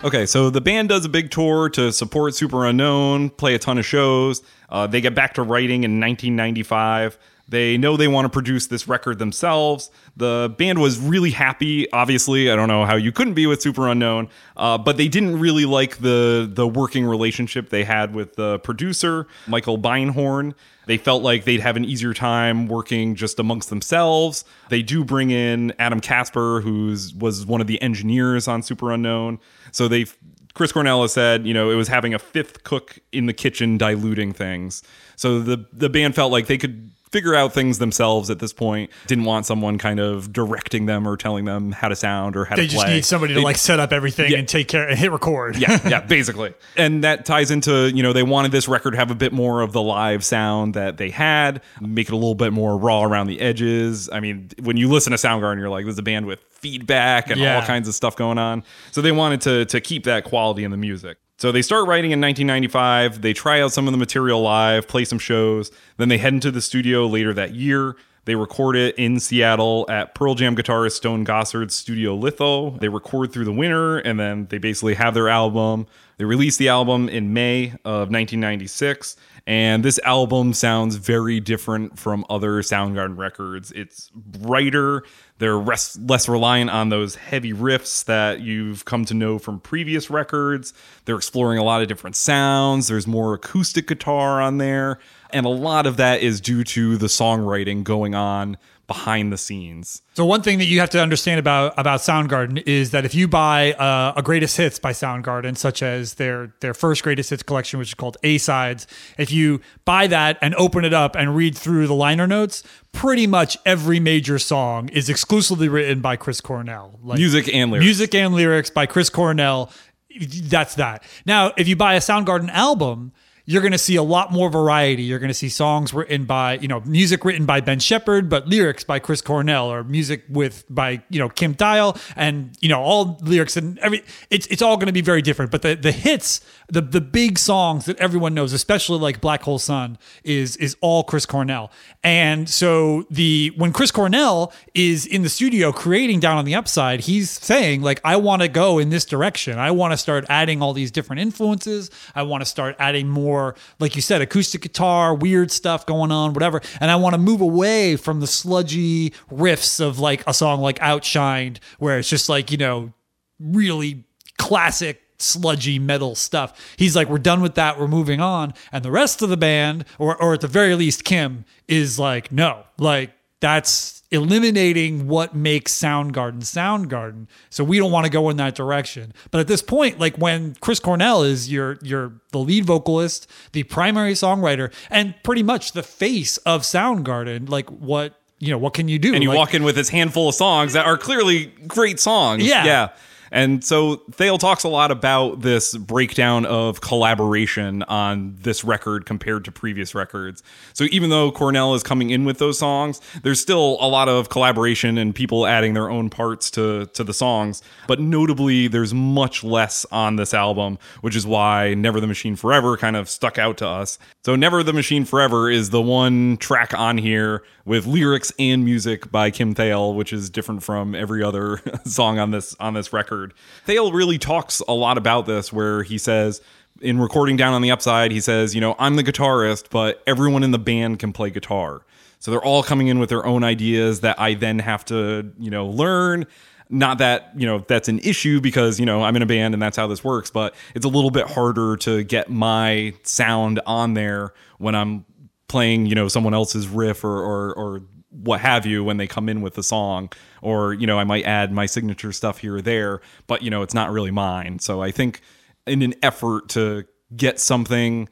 Okay, 0.04 0.26
so 0.26 0.50
the 0.50 0.62
band 0.62 0.90
does 0.90 1.06
a 1.06 1.10
big 1.10 1.30
tour 1.30 1.70
to 1.70 1.92
support 1.92 2.34
Superunknown, 2.34 3.38
play 3.38 3.54
a 3.54 3.60
ton 3.60 3.78
of 3.78 3.86
shows. 3.86 4.42
Uh, 4.68 4.88
they 4.88 5.00
get 5.00 5.14
back 5.14 5.36
to 5.36 5.44
writing 5.44 5.84
in 5.84 6.00
1995. 6.00 7.20
They 7.52 7.78
know 7.78 7.98
they 7.98 8.08
want 8.08 8.24
to 8.24 8.30
produce 8.30 8.68
this 8.68 8.88
record 8.88 9.20
themselves. 9.20 9.92
The 10.16 10.56
band 10.58 10.80
was 10.80 10.98
really 10.98 11.32
happy. 11.32 11.92
Obviously, 11.92 12.50
I 12.50 12.56
don't 12.56 12.70
know 12.70 12.86
how 12.86 12.96
you 12.96 13.12
couldn't 13.12 13.34
be 13.34 13.46
with 13.46 13.62
Superunknown, 13.62 14.30
uh, 14.56 14.78
but 14.78 14.96
they 14.96 15.10
didn't 15.10 15.38
really 15.38 15.66
like 15.66 15.98
the 15.98 16.50
the 16.50 16.66
working 16.66 17.06
relationship 17.06 17.70
they 17.70 17.84
had 17.84 18.16
with 18.16 18.38
the 18.38 18.60
producer 18.60 19.28
Michael 19.48 19.78
Beinhorn. 19.78 20.54
They 20.86 20.98
felt 20.98 21.24
like 21.24 21.44
they'd 21.44 21.60
have 21.60 21.76
an 21.76 21.84
easier 21.84 22.14
time 22.14 22.68
working 22.68 23.16
just 23.16 23.38
amongst 23.38 23.70
themselves. 23.70 24.46
They 24.70 24.82
do 24.82 25.04
bring 25.04 25.30
in 25.30 25.74
Adam 25.78 26.00
Kasper, 26.00 26.62
who 26.62 26.96
was 27.20 27.46
one 27.46 27.60
of 27.60 27.68
the 27.68 27.82
engineers 27.82 28.48
on 28.48 28.62
Superunknown. 28.62 29.40
So 29.74 29.90
they 29.90 30.06
Chris 30.54 30.72
Cornell 30.72 31.06
said, 31.10 31.46
you 31.46 31.54
know, 31.54 31.70
it 31.70 31.76
was 31.76 31.90
having 31.90 32.14
a 32.14 32.20
fifth 32.20 32.64
cook 32.64 33.00
in 33.12 33.26
the 33.26 33.34
kitchen 33.34 33.78
diluting 33.78 34.32
things. 34.32 34.84
So 35.18 35.42
the 35.42 35.66
the 35.74 35.90
band 35.90 36.16
felt 36.16 36.32
like 36.32 36.48
they 36.48 36.58
could 36.58 36.92
figure 37.12 37.36
out 37.36 37.54
things 37.54 37.78
themselves 37.80 38.30
at 38.30 38.40
this 38.40 38.54
point. 38.54 38.90
Didn't 39.08 39.26
want 39.26 39.46
someone 39.46 39.78
kind 39.78 40.00
of 40.00 40.32
directing 40.32 40.86
them 40.86 41.08
or 41.08 41.18
telling 41.18 41.46
them 41.46 41.72
how 41.74 41.90
to 41.90 41.96
sound 41.96 42.36
or 42.36 42.46
how 42.46 42.56
They 42.56 42.68
to 42.68 42.74
play. 42.76 42.78
They 42.78 42.84
just 42.84 42.94
need 42.96 43.06
somebody 43.06 43.34
to 43.34 43.40
They- 43.40 43.44
like 43.44 43.58
set 43.58 43.80
up 43.80 43.92
everything 43.92 44.32
Yeah. 44.32 44.38
and 44.40 44.48
take 44.48 44.68
care 44.68 44.88
and 44.88 44.98
hit 44.98 45.12
record. 45.12 45.58
yeah, 45.58 45.80
yeah, 45.88 46.00
basically. 46.08 46.54
And 46.78 47.04
that 47.04 47.26
ties 47.26 47.52
into, 47.52 47.92
you 47.94 48.02
know, 48.04 48.14
they 48.14 48.24
wanted 48.24 48.52
this 48.52 48.68
record 48.68 48.92
to 48.92 48.98
have 48.98 49.12
a 49.12 49.16
bit 49.16 49.34
more 49.34 49.62
of 49.62 49.74
the 49.74 49.82
live 49.82 50.24
sound 50.24 50.74
that 50.76 50.98
they 50.98 51.10
had, 51.10 51.62
make 51.82 52.08
it 52.08 52.14
a 52.14 52.16
little 52.16 52.36
bit 52.36 52.54
more 52.54 52.78
raw 52.78 53.04
around 53.04 53.28
the 53.28 53.42
edges. 53.42 54.10
I 54.12 54.20
mean, 54.22 54.50
when 54.62 54.78
you 54.78 54.88
listen 54.90 55.12
to 55.12 55.18
Soundgarden, 55.18 55.58
you're 55.60 55.70
like, 55.70 55.86
there's 55.86 55.98
a 56.00 56.04
band 56.04 56.26
with 56.26 56.40
feedback 56.52 57.30
and 57.30 57.40
Yeah. 57.42 57.56
all 57.58 57.62
kinds 57.64 57.88
of 57.88 57.94
stuff 57.96 58.16
going 58.16 58.38
on. 58.38 58.64
So 58.92 59.02
they 59.02 59.12
wanted 59.12 59.42
to 59.42 59.66
to 59.66 59.82
keep 59.82 60.04
that 60.06 60.24
quality 60.24 60.64
in 60.64 60.72
the 60.72 60.78
music. 60.78 61.18
So 61.42 61.52
they 61.52 61.64
start 61.64 61.88
writing 61.88 62.12
in 62.12 62.22
1995. 62.22 63.24
They 63.24 63.34
try 63.34 63.62
out 63.62 63.72
some 63.72 63.88
of 63.88 63.94
the 63.94 63.98
material 63.98 64.44
live, 64.44 64.88
play 64.88 65.06
some 65.06 65.18
shows. 65.18 65.72
Then 65.98 66.08
they 66.08 66.20
head 66.20 66.36
into 66.36 66.52
the 66.52 66.62
studio 66.62 67.08
later 67.08 67.34
that 67.34 67.56
year. 67.56 67.96
They 68.26 68.36
record 68.36 68.76
it 68.76 68.94
in 68.96 69.20
Seattle 69.20 69.88
at 69.90 70.14
Pearl 70.14 70.36
Jam 70.36 70.56
guitarist 70.56 70.92
Stone 70.92 71.26
Gossard's 71.26 71.74
studio 71.74 72.14
Litho. 72.14 72.78
They 72.78 72.90
record 72.90 73.34
through 73.34 73.46
the 73.46 73.52
winter 73.52 73.98
and 73.98 74.20
then 74.20 74.46
they 74.52 74.60
basically 74.60 74.94
have 74.94 75.16
their 75.16 75.30
album. 75.30 75.88
They 76.18 76.26
release 76.26 76.58
the 76.58 76.70
album 76.70 77.10
in 77.10 77.34
May 77.34 77.70
of 77.84 78.12
1996. 78.12 79.18
And 79.52 79.84
this 79.84 80.00
album 80.06 80.54
sounds 80.54 80.96
very 80.96 81.42
different 81.42 82.00
from 82.00 82.24
other 82.30 82.62
Soundgarden 82.62 83.18
records. 83.18 83.74
It's 83.74 84.10
brighter. 84.16 85.04
They're 85.40 85.58
less 85.58 86.30
reliant 86.30 86.70
on 86.70 86.88
those 86.88 87.16
heavy 87.16 87.52
riffs 87.52 88.06
that 88.06 88.40
you've 88.40 88.86
come 88.86 89.04
to 89.04 89.14
know 89.14 89.40
from 89.40 89.60
previous 89.60 90.10
records. 90.10 90.74
They're 91.04 91.18
exploring 91.18 91.58
a 91.58 91.66
lot 91.66 91.82
of 91.82 91.90
different 91.90 92.16
sounds. 92.16 92.88
There's 92.88 93.08
more 93.08 93.34
acoustic 93.34 93.88
guitar 93.88 94.40
on 94.40 94.58
there. 94.58 95.00
And 95.32 95.46
a 95.46 95.50
lot 95.50 95.86
of 95.86 95.98
that 95.98 96.22
is 96.22 96.40
due 96.40 96.64
to 96.64 96.96
the 96.96 97.08
songwriting 97.08 97.84
going 97.84 98.16
on 98.16 98.56
behind 98.92 99.32
the 99.32 99.38
scenes. 99.38 100.02
So 100.16 100.26
one 100.26 100.42
thing 100.42 100.58
that 100.58 100.66
you 100.66 100.82
have 100.82 100.90
to 100.90 101.02
understand 101.02 101.40
about 101.40 101.74
about 101.78 102.02
Soundgarden 102.02 102.62
is 102.66 102.92
that 102.92 103.06
if 103.06 103.16
you 103.16 103.26
buy 103.26 103.72
uh, 103.72 104.14
a 104.18 104.22
greatest 104.22 104.58
hits 104.58 104.80
by 104.80 104.92
Soundgarden, 104.92 105.56
such 105.58 105.82
as 105.82 106.16
their 106.16 106.54
their 106.60 106.74
first 106.74 107.02
greatest 107.02 107.30
hits 107.30 107.42
collection, 107.42 107.80
which 107.80 107.88
is 107.88 107.94
called 107.94 108.18
A 108.24 108.38
Sides, 108.38 108.88
if 109.18 109.32
you 109.32 109.62
buy 109.86 110.08
that 110.08 110.38
and 110.42 110.54
open 110.56 110.84
it 110.84 110.94
up 110.94 111.16
and 111.16 111.38
read 111.38 111.58
through 111.58 111.88
the 111.88 111.94
liner 111.94 112.28
notes, 112.28 112.64
pretty 112.92 113.28
much 113.28 113.58
every 113.66 114.02
major 114.02 114.38
song 114.38 114.90
is 114.90 115.08
exclusively 115.08 115.70
written 115.70 116.02
by 116.02 116.18
Chris 116.18 116.42
Cornell. 116.42 117.00
Like 117.02 117.18
Music 117.18 117.48
and 117.54 117.72
lyrics. 117.72 117.86
music 117.86 118.14
and 118.14 118.34
lyrics 118.34 118.70
by 118.70 118.86
Chris 118.88 119.10
Cornell. 119.10 119.72
That's 120.20 120.76
that. 120.76 121.06
Now, 121.26 121.54
if 121.56 121.70
you 121.70 121.78
buy 121.78 121.94
a 121.94 122.02
Soundgarden 122.02 122.50
album, 122.50 123.14
you're 123.52 123.62
going 123.62 123.74
to 123.74 123.78
see 123.78 123.98
a 123.98 124.04
lot 124.04 124.32
more 124.32 124.50
variety. 124.50 125.04
You're 125.04 125.20
going 125.20 125.28
to 125.28 125.34
see 125.34 125.50
songs 125.50 125.94
written 125.94 126.24
by, 126.24 126.58
you 126.60 126.70
know, 126.70 126.80
music 126.86 127.26
written 127.26 127.46
by 127.46 127.60
Ben 127.60 127.80
Shepherd, 127.80 128.30
but 128.30 128.48
lyrics 128.48 128.86
by 128.86 129.00
Chris 129.00 129.22
Cornell, 129.22 129.72
or 129.72 129.84
music 129.84 130.24
with 130.30 130.64
by, 130.70 131.04
you 131.10 131.20
know, 131.20 131.28
Kim 131.28 131.54
Thayil, 131.54 132.00
and 132.16 132.56
you 132.62 132.70
know, 132.70 132.82
all 132.82 133.20
lyrics 133.22 133.58
and 133.58 133.78
every. 133.80 134.04
It's 134.30 134.48
it's 134.48 134.62
all 134.62 134.78
going 134.78 134.88
to 134.88 134.94
be 134.94 135.02
very 135.02 135.22
different. 135.22 135.52
But 135.52 135.64
the 135.64 135.76
the 135.76 135.92
hits, 135.92 136.40
the 136.70 136.82
the 136.82 137.02
big 137.02 137.38
songs 137.38 137.86
that 137.86 138.00
everyone 138.00 138.34
knows, 138.34 138.54
especially 138.54 139.00
like 139.00 139.20
Black 139.20 139.44
Hole 139.44 139.60
Sun, 139.60 139.98
is 140.24 140.56
is 140.58 140.78
all 140.80 141.04
Chris 141.04 141.26
Cornell. 141.26 141.72
And 142.04 142.50
so 142.50 143.06
the 143.10 143.52
when 143.58 143.74
Chris 143.74 143.92
Cornell 143.92 144.54
is 144.74 145.06
in 145.06 145.24
the 145.24 145.30
studio 145.30 145.72
creating 145.74 146.22
Down 146.22 146.38
on 146.38 146.46
the 146.46 146.56
Upside, 146.56 147.02
he's 147.02 147.30
saying 147.30 147.82
like, 147.82 148.00
I 148.06 148.16
want 148.16 148.44
to 148.44 148.48
go 148.48 148.80
in 148.80 148.90
this 148.90 149.04
direction. 149.04 149.60
I 149.60 149.72
want 149.72 149.92
to 149.92 149.98
start 149.98 150.26
adding 150.30 150.62
all 150.62 150.74
these 150.74 150.92
different 150.92 151.22
influences. 151.22 151.92
I 152.16 152.24
want 152.24 152.42
to 152.42 152.46
start 152.46 152.76
adding 152.80 153.10
more, 153.10 153.41
like 153.80 153.96
you 153.96 154.02
said, 154.02 154.22
acoustic 154.22 154.62
guitar, 154.62 155.14
weird 155.14 155.52
stuff 155.52 155.86
going 155.86 156.12
on, 156.12 156.34
whatever. 156.34 156.62
And 156.80 156.92
I 156.92 156.96
want 156.96 157.14
to 157.14 157.20
move 157.20 157.42
away 157.42 157.96
from 157.96 158.20
the 158.20 158.28
sludgy 158.28 159.12
riffs 159.32 159.80
of 159.80 160.00
like 160.00 160.24
a 160.28 160.34
song 160.34 160.62
like 160.62 160.80
Outshined, 160.80 161.58
where 161.80 162.00
it's 162.00 162.10
just 162.10 162.30
like, 162.30 162.52
you 162.52 162.58
know, 162.58 162.94
really 163.40 164.04
classic 164.38 165.02
sludgy 165.18 165.80
metal 165.80 166.16
stuff. 166.16 166.76
He's 166.78 166.96
like, 166.96 167.08
we're 167.08 167.20
done 167.20 167.42
with 167.42 167.56
that. 167.56 167.80
We're 167.80 167.88
moving 167.88 168.20
on. 168.20 168.54
And 168.72 168.84
the 168.84 168.92
rest 168.92 169.22
of 169.22 169.30
the 169.30 169.38
band, 169.38 169.86
or, 170.00 170.22
or 170.22 170.34
at 170.34 170.42
the 170.42 170.48
very 170.48 170.76
least, 170.76 171.04
Kim, 171.04 171.46
is 171.68 172.00
like, 172.00 172.32
no, 172.32 172.64
like 172.78 173.12
that's 173.40 174.01
eliminating 174.12 175.08
what 175.08 175.36
makes 175.36 175.74
Soundgarden 175.74 176.42
Soundgarden. 176.42 177.28
So 177.50 177.64
we 177.64 177.78
don't 177.78 177.92
want 177.92 178.06
to 178.06 178.12
go 178.12 178.30
in 178.30 178.38
that 178.38 178.56
direction. 178.56 179.14
But 179.32 179.40
at 179.42 179.48
this 179.48 179.62
point, 179.62 180.00
like 180.00 180.18
when 180.18 180.56
Chris 180.62 180.80
Cornell 180.80 181.24
is 181.24 181.52
your 181.52 181.78
your 181.82 182.14
the 182.32 182.40
lead 182.40 182.66
vocalist, 182.66 183.28
the 183.54 183.64
primary 183.64 184.14
songwriter, 184.14 184.74
and 184.90 185.16
pretty 185.24 185.44
much 185.44 185.72
the 185.72 185.84
face 185.84 186.38
of 186.38 186.62
Soundgarden, 186.64 187.50
like 187.50 187.70
what 187.70 188.16
you 188.40 188.50
know, 188.50 188.58
what 188.58 188.74
can 188.74 188.88
you 188.88 188.98
do? 189.00 189.14
and 189.14 189.22
you 189.24 189.30
Like, 189.30 189.38
walk 189.38 189.54
in 189.54 189.64
with 189.64 189.76
this 189.76 189.90
handful 189.90 190.30
of 190.30 190.36
songs 190.36 190.74
that 190.74 190.86
are 190.86 190.98
clearly 190.98 191.46
great 191.68 192.00
songs. 192.00 192.44
Yeah. 192.44 192.66
Yeah. 192.66 192.90
And 193.32 193.64
so 193.64 193.98
Thayil 194.12 194.38
talks 194.38 194.64
a 194.64 194.68
lot 194.68 194.92
about 194.92 195.42
this 195.42 195.78
breakdown 195.78 196.46
of 196.46 196.82
collaboration 196.82 197.84
on 197.84 198.36
this 198.42 198.64
record 198.64 199.06
compared 199.06 199.46
to 199.46 199.52
previous 199.52 199.96
records. 199.96 200.44
So 200.74 200.86
even 200.92 201.10
though 201.10 201.32
Cornell 201.32 201.74
is 201.74 201.82
coming 201.82 202.10
in 202.10 202.26
with 202.26 202.40
those 202.40 202.60
songs, 202.60 203.00
there's 203.24 203.40
still 203.40 203.78
a 203.80 203.88
lot 203.88 204.10
of 204.10 204.30
collaboration 204.30 204.98
and 204.98 205.16
people 205.16 205.48
adding 205.48 205.74
their 205.74 205.90
own 205.90 206.10
parts 206.10 206.52
to 206.52 206.88
to 206.88 207.04
the 207.04 207.14
songs. 207.14 207.62
But 207.88 208.00
notably, 208.00 208.68
there's 208.68 208.94
much 208.94 209.44
less 209.44 209.86
on 209.92 210.18
this 210.18 210.34
album, 210.34 210.78
which 211.02 211.16
is 211.16 211.26
why 211.26 211.74
Never 211.74 212.02
the 212.02 212.08
Machine 212.08 212.36
Forever 212.36 212.76
kind 212.76 212.96
of 212.96 213.10
stuck 213.10 213.38
out 213.38 213.58
to 213.60 213.68
us. 213.68 213.98
So 214.26 214.36
Never 214.36 214.62
the 214.64 214.74
Machine 214.74 215.06
Forever 215.06 215.50
is 215.50 215.70
the 215.70 215.82
one 215.82 216.38
track 216.38 216.78
on 216.78 216.98
here 216.98 217.44
with 217.66 217.86
lyrics 217.86 218.32
and 218.40 218.66
music 218.66 219.12
by 219.12 219.32
Kim 219.32 219.54
Thayil, 219.54 219.96
which 219.96 220.12
is 220.12 220.30
different 220.30 220.64
from 220.64 220.96
every 220.96 221.24
other 221.24 221.62
song 221.86 222.20
on 222.20 222.32
this 222.32 222.56
on 222.60 222.74
this 222.74 222.92
record. 222.92 223.21
Thayil 223.68 223.94
really 223.94 224.18
talks 224.18 224.62
a 224.68 224.74
lot 224.74 224.98
about 224.98 225.26
this 225.26 225.52
where 225.54 225.84
he 225.84 225.98
says 225.98 226.42
in 226.82 227.00
recording 227.00 227.38
down 227.38 227.54
on 227.54 227.62
the 227.62 227.72
upside, 227.72 228.12
he 228.12 228.20
says, 228.20 228.56
you 228.56 228.62
know, 228.62 228.76
I'm 228.80 228.96
the 228.96 229.04
guitarist, 229.04 229.70
but 229.70 230.02
everyone 230.08 230.44
in 230.44 230.52
the 230.52 230.60
band 230.60 231.00
can 231.00 231.14
play 231.14 231.30
guitar. 231.30 231.82
So 232.20 232.32
they're 232.32 232.44
all 232.44 232.64
coming 232.64 232.88
in 232.88 233.00
with 233.00 233.10
their 233.10 233.26
own 233.26 233.44
ideas 233.44 234.02
that 234.02 234.20
I 234.20 234.36
then 234.36 234.60
have 234.60 234.86
to, 234.86 235.32
you 235.40 235.50
know, 235.50 235.68
learn. 235.68 236.26
Not 236.70 237.00
that, 237.00 237.32
you 237.36 237.46
know, 237.46 237.66
that's 237.68 237.90
an 237.90 238.00
issue 238.00 238.40
because, 238.40 238.80
you 238.80 238.86
know, 238.86 239.04
I'm 239.04 239.16
in 239.16 239.22
a 239.22 239.26
band 239.26 239.54
and 239.54 239.62
that's 239.62 239.76
how 239.76 239.88
this 239.88 240.04
works, 240.04 240.32
but 240.32 240.56
it's 240.74 240.86
a 240.86 240.90
little 240.90 241.12
bit 241.12 241.28
harder 241.28 241.76
to 241.78 242.04
get 242.04 242.30
my 242.30 242.94
sound 243.04 243.60
on 243.66 243.94
there 243.94 244.34
when 244.58 244.76
I'm 244.76 245.06
playing, 245.48 245.88
you 245.88 245.96
know, 245.96 246.08
someone 246.08 246.34
else's 246.34 246.68
riff 246.68 247.04
or 247.04 247.20
or, 247.20 247.54
or 247.56 247.82
what 248.10 248.40
have 248.40 248.66
you 248.66 248.84
when 248.84 248.98
they 248.98 249.08
come 249.08 249.28
in 249.28 249.42
with 249.42 249.56
the 249.56 249.64
song 249.64 250.10
or 250.42 250.74
you 250.74 250.88
know 250.88 251.00
i 251.00 251.04
might 251.04 251.26
add 251.26 251.52
my 251.52 251.66
signature 251.66 252.12
stuff 252.12 252.40
here 252.40 252.58
or 252.58 252.62
there 252.62 253.02
but 253.28 253.42
you 253.42 253.50
know 253.50 253.62
it's 253.62 253.74
not 253.74 253.92
really 253.92 254.12
mine. 254.12 254.60
So 254.60 254.82
i 254.82 254.92
think 254.92 255.22
in 255.66 255.82
an 255.82 255.94
effort 256.02 256.50
to 256.50 256.86
get 257.16 257.40
something 257.40 258.10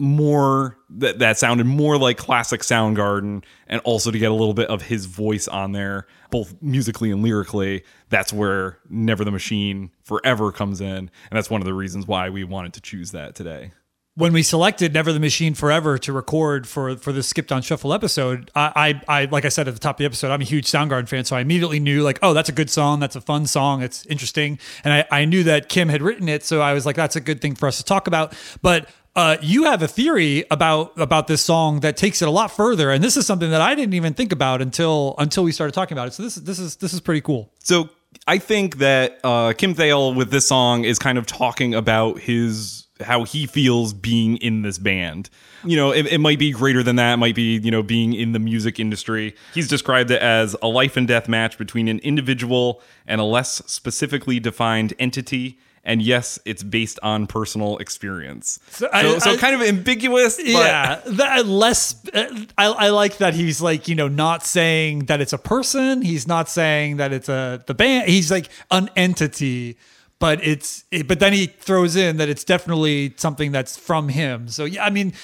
more 0.00 0.78
that 0.88 1.18
that 1.18 1.36
sounded 1.36 1.66
more 1.66 1.98
like 1.98 2.16
classic 2.16 2.62
soundgarden 2.62 3.44
and 3.66 3.82
also 3.82 4.10
to 4.10 4.18
get 4.18 4.30
a 4.30 4.34
little 4.34 4.54
bit 4.54 4.68
of 4.70 4.80
his 4.80 5.04
voice 5.04 5.46
on 5.46 5.72
there 5.72 6.06
both 6.30 6.54
musically 6.62 7.10
and 7.10 7.22
lyrically 7.22 7.84
that's 8.08 8.32
where 8.32 8.78
never 8.88 9.24
the 9.24 9.30
machine 9.30 9.90
forever 10.02 10.52
comes 10.52 10.80
in. 10.80 10.88
And 10.88 11.10
that's 11.30 11.50
one 11.50 11.60
of 11.60 11.66
the 11.66 11.74
reasons 11.74 12.06
why 12.06 12.30
we 12.30 12.44
wanted 12.44 12.72
to 12.74 12.80
choose 12.80 13.12
that 13.12 13.34
today 13.34 13.72
when 14.20 14.34
we 14.34 14.42
selected 14.42 14.92
Never 14.92 15.14
the 15.14 15.18
Machine 15.18 15.54
Forever 15.54 15.96
to 15.98 16.12
record 16.12 16.68
for 16.68 16.94
for 16.98 17.10
the 17.10 17.22
Skipped 17.22 17.50
on 17.50 17.62
Shuffle 17.62 17.94
episode, 17.94 18.50
I, 18.54 19.00
I, 19.08 19.20
I 19.22 19.24
like 19.24 19.46
I 19.46 19.48
said 19.48 19.66
at 19.66 19.72
the 19.72 19.80
top 19.80 19.96
of 19.96 19.98
the 19.98 20.04
episode, 20.04 20.30
I'm 20.30 20.42
a 20.42 20.44
huge 20.44 20.66
Soundgarden 20.66 21.08
fan, 21.08 21.24
so 21.24 21.36
I 21.36 21.40
immediately 21.40 21.80
knew 21.80 22.02
like, 22.02 22.18
oh, 22.22 22.34
that's 22.34 22.50
a 22.50 22.52
good 22.52 22.68
song, 22.68 23.00
that's 23.00 23.16
a 23.16 23.20
fun 23.22 23.46
song, 23.46 23.82
it's 23.82 24.04
interesting, 24.06 24.58
and 24.84 24.92
I, 24.92 25.06
I 25.10 25.24
knew 25.24 25.42
that 25.44 25.70
Kim 25.70 25.88
had 25.88 26.02
written 26.02 26.28
it, 26.28 26.44
so 26.44 26.60
I 26.60 26.74
was 26.74 26.84
like, 26.84 26.96
that's 26.96 27.16
a 27.16 27.20
good 27.20 27.40
thing 27.40 27.54
for 27.54 27.66
us 27.66 27.78
to 27.78 27.84
talk 27.84 28.06
about. 28.06 28.34
But 28.60 28.90
uh, 29.16 29.38
you 29.40 29.64
have 29.64 29.82
a 29.82 29.88
theory 29.88 30.44
about 30.50 31.00
about 31.00 31.26
this 31.26 31.42
song 31.42 31.80
that 31.80 31.96
takes 31.96 32.20
it 32.20 32.28
a 32.28 32.30
lot 32.30 32.50
further, 32.50 32.90
and 32.90 33.02
this 33.02 33.16
is 33.16 33.26
something 33.26 33.50
that 33.50 33.62
I 33.62 33.74
didn't 33.74 33.94
even 33.94 34.12
think 34.12 34.32
about 34.32 34.60
until 34.60 35.14
until 35.16 35.44
we 35.44 35.52
started 35.52 35.72
talking 35.72 35.96
about 35.96 36.08
it. 36.08 36.12
So 36.12 36.22
this 36.22 36.36
is 36.36 36.44
this 36.44 36.58
is 36.58 36.76
this 36.76 36.92
is 36.92 37.00
pretty 37.00 37.22
cool. 37.22 37.50
So 37.60 37.88
I 38.26 38.36
think 38.36 38.78
that 38.78 39.18
uh, 39.24 39.54
Kim 39.56 39.74
Thayil 39.74 40.14
with 40.14 40.30
this 40.30 40.46
song 40.46 40.84
is 40.84 40.98
kind 40.98 41.16
of 41.16 41.26
talking 41.26 41.74
about 41.74 42.18
his 42.18 42.79
how 43.02 43.24
he 43.24 43.46
feels 43.46 43.92
being 43.92 44.36
in 44.38 44.62
this 44.62 44.78
band. 44.78 45.30
You 45.64 45.76
know, 45.76 45.90
it, 45.92 46.06
it 46.06 46.18
might 46.18 46.38
be 46.38 46.52
greater 46.52 46.82
than 46.82 46.96
that. 46.96 47.14
It 47.14 47.16
might 47.18 47.34
be 47.34 47.58
you 47.58 47.70
know 47.70 47.82
being 47.82 48.12
in 48.14 48.32
the 48.32 48.38
music 48.38 48.80
industry. 48.80 49.34
He's 49.54 49.68
described 49.68 50.10
it 50.10 50.22
as 50.22 50.56
a 50.62 50.68
life 50.68 50.96
and 50.96 51.06
death 51.06 51.28
match 51.28 51.58
between 51.58 51.88
an 51.88 51.98
individual 52.00 52.80
and 53.06 53.20
a 53.20 53.24
less 53.24 53.62
specifically 53.66 54.40
defined 54.40 54.94
entity. 54.98 55.58
And 55.82 56.02
yes, 56.02 56.38
it's 56.44 56.62
based 56.62 56.98
on 57.02 57.26
personal 57.26 57.78
experience. 57.78 58.60
So, 58.68 58.86
So 58.86 58.90
I- 58.92 59.18
so 59.18 59.30
I- 59.32 59.36
kind 59.38 59.54
of 59.54 59.62
ambiguous. 59.62 60.36
But 60.36 60.46
yeah, 60.46 61.00
that 61.06 61.46
less. 61.46 61.94
uh, 62.12 62.44
I, 62.58 62.66
I 62.66 62.88
like 62.90 63.16
that 63.16 63.32
he's 63.32 63.62
like 63.62 63.88
you 63.88 63.94
know 63.94 64.08
not 64.08 64.44
saying 64.44 65.06
that 65.06 65.22
it's 65.22 65.32
a 65.32 65.38
person. 65.38 66.02
He's 66.02 66.28
not 66.28 66.50
saying 66.50 66.98
that 66.98 67.12
it's 67.14 67.30
a 67.30 67.62
the 67.66 67.72
band. 67.74 68.10
He's 68.10 68.30
like 68.30 68.50
an 68.70 68.90
entity, 68.94 69.78
but 70.20 70.44
it's. 70.44 70.84
It, 70.92 71.08
but 71.08 71.18
then 71.18 71.32
he 71.32 71.46
throws 71.46 71.96
in 71.96 72.18
that 72.18 72.28
it's 72.28 72.44
definitely 72.44 73.14
something 73.16 73.50
that's 73.50 73.76
from 73.76 74.08
him. 74.10 74.46
So 74.48 74.64
yeah, 74.64 74.84
I 74.84 74.90
mean, 74.90 75.14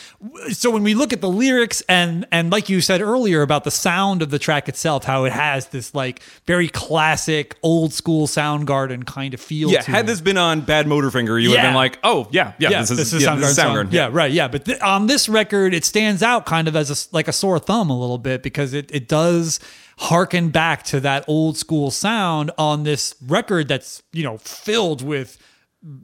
so 0.51 0.71
when 0.71 0.83
we 0.83 0.95
look 0.95 1.13
at 1.13 1.21
the 1.21 1.29
lyrics 1.29 1.83
and 1.83 2.27
and 2.33 2.51
like 2.51 2.69
you 2.69 2.81
said 2.81 3.01
earlier 3.01 3.43
about 3.43 3.65
the 3.65 3.71
sound 3.71 4.23
of 4.23 4.31
the 4.31 4.39
track 4.39 4.69
itself, 4.69 5.05
how 5.05 5.25
it 5.25 5.33
has 5.33 5.67
this 5.67 5.95
like 5.95 6.23
very 6.47 6.69
classic 6.69 7.57
old 7.63 7.93
school 7.93 8.27
Soundgarden 8.27 9.07
kind 9.07 9.35
of 9.35 9.41
feel. 9.41 9.71
yeah, 9.71 9.83
had 9.83 10.05
it. 10.05 10.09
this 10.09 10.21
been 10.21 10.39
on 10.39 10.63
Bad 10.63 10.87
Motorfinger, 10.87 11.41
you 11.41 11.51
would 11.51 11.59
have 11.59 11.69
been 11.69 11.75
like, 11.75 11.99
oh 12.03 12.27
yeah, 12.31 12.55
yeah, 12.59 12.81
this 12.83 12.91
is, 12.91 13.23
yeah, 13.23 13.29
Soundgarden 13.29 13.41
this 13.41 13.51
is. 13.51 13.59
Soundgarden. 13.59 13.93
Yeah, 13.93 14.09
right. 14.11 14.33
Yeah, 14.33 14.49
but 14.49 14.65
th- 14.65 14.81
on 14.81 15.07
this 15.07 15.29
record, 15.29 15.75
it 15.75 15.85
stands 15.85 16.23
out 16.23 16.47
kind 16.47 16.69
of 16.69 16.75
as 16.75 16.91
a 16.91 17.15
like 17.15 17.29
a 17.29 17.33
sore 17.33 17.59
thumb 17.59 17.91
a 17.91 18.01
little 18.01 18.19
bit 18.19 18.43
because 18.43 18.73
it 18.73 18.91
it 18.95 19.09
does 19.09 19.61
harken 19.99 20.51
back 20.51 20.83
to 20.85 21.01
that 21.01 21.25
old 21.27 21.57
school 21.57 21.91
sound 21.91 22.51
on 22.59 22.83
this 22.83 23.15
record 23.27 23.69
that's 23.69 24.03
you 24.13 24.23
know 24.23 24.39
filled 24.39 25.03
with 25.03 25.39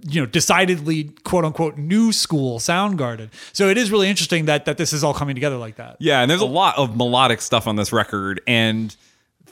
you 0.08 0.20
know 0.20 0.26
decidedly 0.26 1.04
quote 1.24 1.44
unquote 1.44 1.76
new 1.76 2.12
school 2.12 2.58
Soundgarden. 2.58 3.30
So 3.52 3.68
it 3.68 3.76
is 3.76 3.90
really 3.90 4.08
interesting 4.08 4.46
that 4.46 4.64
that 4.64 4.78
this 4.78 4.92
is 4.92 5.04
all 5.04 5.14
coming 5.14 5.34
together 5.34 5.56
like 5.56 5.76
that. 5.76 5.96
Yeah, 5.98 6.20
and 6.20 6.30
there's 6.30 6.40
a 6.40 6.46
lot 6.46 6.78
of 6.78 6.96
melodic 6.96 7.40
stuff 7.40 7.66
on 7.66 7.76
this 7.76 7.92
record, 7.92 8.40
and 8.46 8.94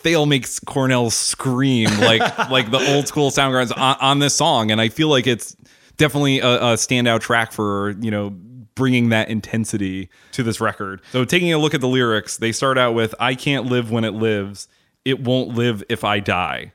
Thayil 0.02 0.26
makes 0.26 0.58
Cornell 0.60 1.10
scream 1.10 1.90
like 2.00 2.20
like 2.50 2.70
the 2.70 2.94
old 2.94 3.08
school 3.08 3.30
Soundgardens 3.30 3.76
on, 3.76 3.96
on 4.00 4.18
this 4.20 4.34
song, 4.34 4.70
and 4.70 4.80
I 4.80 4.88
feel 4.88 5.08
like 5.08 5.26
it's 5.26 5.56
definitely 5.96 6.40
a, 6.40 6.48
a 6.48 6.74
standout 6.74 7.20
track 7.20 7.52
for 7.52 7.90
you 8.00 8.10
know 8.10 8.34
bringing 8.74 9.08
that 9.10 9.28
intensity 9.28 10.08
to 10.32 10.42
this 10.42 10.60
record. 10.60 11.00
So 11.12 11.24
taking 11.24 11.52
a 11.52 11.58
look 11.58 11.74
at 11.74 11.80
the 11.80 11.88
lyrics, 11.88 12.36
they 12.36 12.52
start 12.52 12.78
out 12.78 12.94
with 12.94 13.14
"I 13.20 13.34
can't 13.34 13.66
live 13.66 13.90
when 13.90 14.04
it 14.04 14.14
lives, 14.14 14.68
it 15.04 15.20
won't 15.20 15.50
live 15.50 15.82
if 15.88 16.04
I 16.04 16.20
die." 16.20 16.72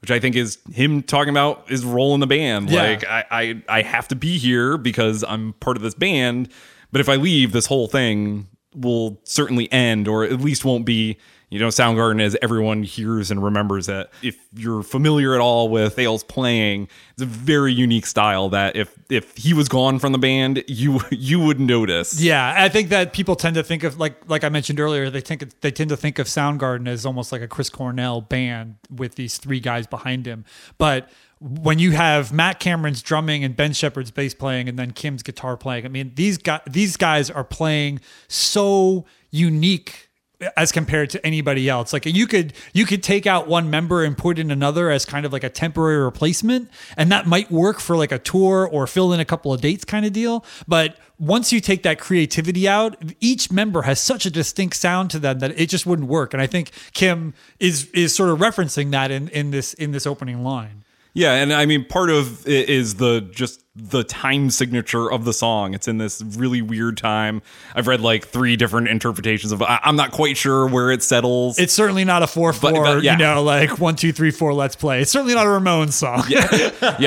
Which 0.00 0.10
I 0.10 0.20
think 0.20 0.36
is 0.36 0.58
him 0.72 1.02
talking 1.02 1.30
about 1.30 1.68
his 1.68 1.84
role 1.84 2.14
in 2.14 2.20
the 2.20 2.26
band. 2.26 2.70
Yeah. 2.70 2.82
Like 2.82 3.04
I, 3.04 3.24
I 3.30 3.62
I 3.68 3.82
have 3.82 4.08
to 4.08 4.14
be 4.16 4.38
here 4.38 4.76
because 4.76 5.24
I'm 5.26 5.54
part 5.54 5.76
of 5.76 5.82
this 5.82 5.94
band. 5.94 6.50
But 6.92 7.00
if 7.00 7.08
I 7.08 7.16
leave, 7.16 7.52
this 7.52 7.66
whole 7.66 7.88
thing 7.88 8.46
will 8.74 9.20
certainly 9.24 9.72
end, 9.72 10.06
or 10.06 10.22
at 10.24 10.40
least 10.40 10.64
won't 10.64 10.84
be, 10.84 11.16
you 11.48 11.60
know, 11.60 11.68
Soundgarden 11.68 12.20
as 12.20 12.36
everyone 12.42 12.82
hears 12.82 13.30
and 13.30 13.42
remembers 13.42 13.88
it. 13.88 14.10
If 14.20 14.36
you're 14.54 14.82
familiar 14.82 15.34
at 15.34 15.40
all 15.40 15.68
with 15.68 15.94
Thayil's 15.94 16.24
playing, 16.24 16.88
it's 17.12 17.22
a 17.22 17.26
very 17.26 17.72
unique 17.72 18.06
style 18.06 18.48
that 18.48 18.74
if 18.74 18.92
if 19.08 19.36
he 19.36 19.54
was 19.54 19.68
gone 19.68 20.00
from 20.00 20.10
the 20.10 20.18
band, 20.18 20.64
you 20.66 21.00
you 21.10 21.38
would 21.38 21.60
notice. 21.60 22.20
Yeah, 22.20 22.54
I 22.56 22.68
think 22.68 22.88
that 22.88 23.12
people 23.12 23.36
tend 23.36 23.54
to 23.54 23.62
think 23.62 23.84
of 23.84 23.98
like 23.98 24.28
like 24.28 24.42
I 24.42 24.48
mentioned 24.48 24.80
earlier, 24.80 25.08
they 25.08 25.20
think 25.20 25.60
they 25.60 25.70
tend 25.70 25.90
to 25.90 25.96
think 25.96 26.18
of 26.18 26.26
Soundgarden 26.26 26.88
as 26.88 27.06
almost 27.06 27.30
like 27.30 27.42
a 27.42 27.48
Chris 27.48 27.70
Cornell 27.70 28.20
band 28.20 28.76
with 28.90 29.14
these 29.14 29.38
three 29.38 29.60
guys 29.60 29.86
behind 29.86 30.26
him. 30.26 30.44
But 30.78 31.08
when 31.38 31.78
you 31.78 31.92
have 31.92 32.32
Matt 32.32 32.58
Cameron's 32.58 33.02
drumming 33.02 33.44
and 33.44 33.54
Ben 33.54 33.72
Shepherd's 33.72 34.10
bass 34.10 34.34
playing 34.34 34.68
and 34.68 34.78
then 34.78 34.90
Kim's 34.90 35.22
guitar 35.22 35.56
playing, 35.56 35.84
I 35.84 35.88
mean 35.90 36.10
these 36.16 36.38
guys 36.38 36.62
these 36.68 36.96
guys 36.96 37.30
are 37.30 37.44
playing 37.44 38.00
so 38.26 39.04
unique 39.30 40.05
as 40.56 40.70
compared 40.70 41.10
to 41.10 41.24
anybody 41.24 41.68
else. 41.68 41.92
Like 41.92 42.06
you 42.06 42.26
could 42.26 42.52
you 42.72 42.84
could 42.84 43.02
take 43.02 43.26
out 43.26 43.48
one 43.48 43.70
member 43.70 44.04
and 44.04 44.16
put 44.16 44.38
in 44.38 44.50
another 44.50 44.90
as 44.90 45.04
kind 45.04 45.24
of 45.24 45.32
like 45.32 45.44
a 45.44 45.48
temporary 45.48 46.02
replacement 46.02 46.70
and 46.96 47.10
that 47.10 47.26
might 47.26 47.50
work 47.50 47.80
for 47.80 47.96
like 47.96 48.12
a 48.12 48.18
tour 48.18 48.68
or 48.70 48.86
fill 48.86 49.12
in 49.12 49.20
a 49.20 49.24
couple 49.24 49.52
of 49.52 49.60
dates 49.60 49.84
kind 49.84 50.04
of 50.04 50.12
deal, 50.12 50.44
but 50.68 50.96
once 51.18 51.52
you 51.52 51.60
take 51.60 51.82
that 51.82 51.98
creativity 51.98 52.68
out, 52.68 52.96
each 53.20 53.50
member 53.50 53.82
has 53.82 53.98
such 53.98 54.26
a 54.26 54.30
distinct 54.30 54.76
sound 54.76 55.10
to 55.10 55.18
them 55.18 55.38
that 55.38 55.58
it 55.58 55.70
just 55.70 55.86
wouldn't 55.86 56.08
work. 56.08 56.34
And 56.34 56.42
I 56.42 56.46
think 56.46 56.70
Kim 56.92 57.32
is 57.58 57.88
is 57.92 58.14
sort 58.14 58.30
of 58.30 58.38
referencing 58.38 58.90
that 58.90 59.10
in 59.10 59.28
in 59.28 59.50
this 59.50 59.72
in 59.74 59.92
this 59.92 60.06
opening 60.06 60.44
line. 60.44 60.84
Yeah, 61.14 61.32
and 61.32 61.52
I 61.54 61.64
mean 61.64 61.86
part 61.86 62.10
of 62.10 62.46
it 62.46 62.68
is 62.68 62.96
the 62.96 63.22
just 63.22 63.62
the 63.76 64.02
time 64.02 64.48
signature 64.48 65.10
of 65.10 65.26
the 65.26 65.34
song. 65.34 65.74
It's 65.74 65.86
in 65.86 65.98
this 65.98 66.22
really 66.22 66.62
weird 66.62 66.96
time. 66.96 67.42
I've 67.74 67.86
read 67.86 68.00
like 68.00 68.26
three 68.26 68.56
different 68.56 68.88
interpretations 68.88 69.52
of. 69.52 69.62
I, 69.62 69.78
I'm 69.82 69.96
not 69.96 70.12
quite 70.12 70.38
sure 70.38 70.66
where 70.66 70.90
it 70.90 71.02
settles. 71.02 71.58
It's 71.58 71.74
certainly 71.74 72.04
not 72.04 72.22
a 72.22 72.26
four 72.26 72.54
four, 72.54 72.72
but 72.72 73.02
yeah. 73.02 73.12
you 73.12 73.18
know, 73.18 73.42
like 73.42 73.78
one 73.78 73.94
two 73.94 74.12
three 74.12 74.30
four. 74.30 74.54
Let's 74.54 74.76
play. 74.76 75.02
It's 75.02 75.10
certainly 75.10 75.34
not 75.34 75.46
a 75.46 75.50
Ramones 75.50 75.92
song. 75.92 76.24
yeah, 76.28 76.48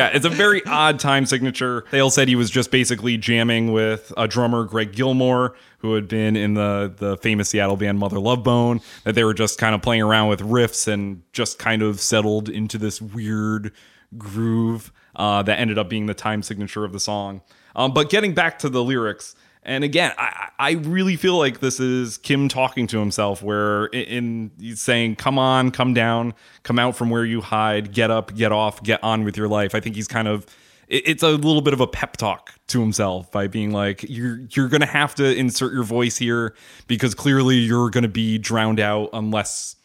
it's 0.14 0.26
a 0.26 0.30
very 0.30 0.64
odd 0.66 1.00
time 1.00 1.26
signature. 1.26 1.86
Thayil 1.92 2.12
said 2.12 2.28
he 2.28 2.36
was 2.36 2.52
just 2.52 2.70
basically 2.70 3.18
jamming 3.18 3.72
with 3.72 4.14
a 4.16 4.28
drummer, 4.28 4.64
Greg 4.66 4.92
Gilmore, 4.92 5.56
who 5.80 5.96
had 5.96 6.08
been 6.08 6.36
in 6.36 6.54
the 6.54 6.94
the 6.96 7.18
famous 7.18 7.50
Seattle 7.50 7.78
band 7.78 7.98
Mother 7.98 8.20
Love 8.20 8.44
Bone. 8.44 8.80
That 9.06 9.16
they 9.16 9.24
were 9.24 9.34
just 9.34 9.58
kind 9.58 9.74
of 9.74 9.82
playing 9.82 10.04
around 10.04 10.30
with 10.30 10.42
riffs 10.42 10.88
and 10.88 11.24
just 11.34 11.58
kind 11.58 11.82
of 11.82 12.00
settled 12.00 12.48
into 12.48 12.78
this 12.78 13.02
weird 13.02 13.72
groove 14.18 14.92
uh, 15.20 15.44
that 15.44 15.60
ended 15.60 15.78
up 15.78 15.90
being 15.90 16.06
the 16.08 16.14
time 16.14 16.42
signature 16.42 16.86
of 16.86 16.94
the 16.94 17.00
song. 17.00 17.42
Um, 17.76 17.94
but 17.94 18.10
getting 18.10 18.34
back 18.34 18.58
to 18.60 18.70
the 18.70 18.84
lyrics. 18.84 19.36
And 19.62 19.84
again, 19.84 20.14
I, 20.18 20.50
I 20.58 20.72
really 20.72 21.18
feel 21.18 21.38
like 21.38 21.60
this 21.60 21.82
is 21.82 22.18
Kim 22.18 22.48
talking 22.48 22.88
to 22.88 22.98
himself, 22.98 23.44
where 23.44 23.88
in, 23.88 24.52
in 24.60 24.76
saying, 24.78 25.18
"Come 25.18 25.38
on, 25.38 25.70
come 25.72 25.94
down, 25.94 26.34
come 26.64 26.80
out 26.80 26.96
from 26.96 27.10
where 27.10 27.26
you 27.26 27.42
hide, 27.42 27.92
get 27.92 28.10
up, 28.10 28.34
get 28.34 28.54
off, 28.54 28.82
get 28.82 29.04
on 29.04 29.26
with 29.26 29.36
your 29.36 29.50
life." 29.50 29.76
I 29.76 29.82
think 29.82 29.98
he's 29.98 30.08
kind 30.08 30.30
of 30.30 30.46
it's 30.88 31.22
a 31.22 31.30
little 31.30 31.62
bit 31.62 31.74
of 31.74 31.82
a 31.82 31.88
pep 31.88 32.16
talk 32.16 32.54
to 32.68 32.80
himself 32.80 33.30
by 33.32 33.48
being 33.48 33.72
like, 33.72 34.04
"You're 34.08 34.40
you're 34.52 34.70
gonna 34.70 34.86
have 34.86 35.14
to 35.16 35.36
insert 35.36 35.74
your 35.74 35.84
voice 35.84 36.18
here 36.18 36.56
because 36.88 37.14
clearly 37.14 37.58
you're 37.58 37.90
gonna 37.90 38.08
be 38.08 38.38
drowned 38.38 38.80
out 38.80 39.10
unless 39.12 39.76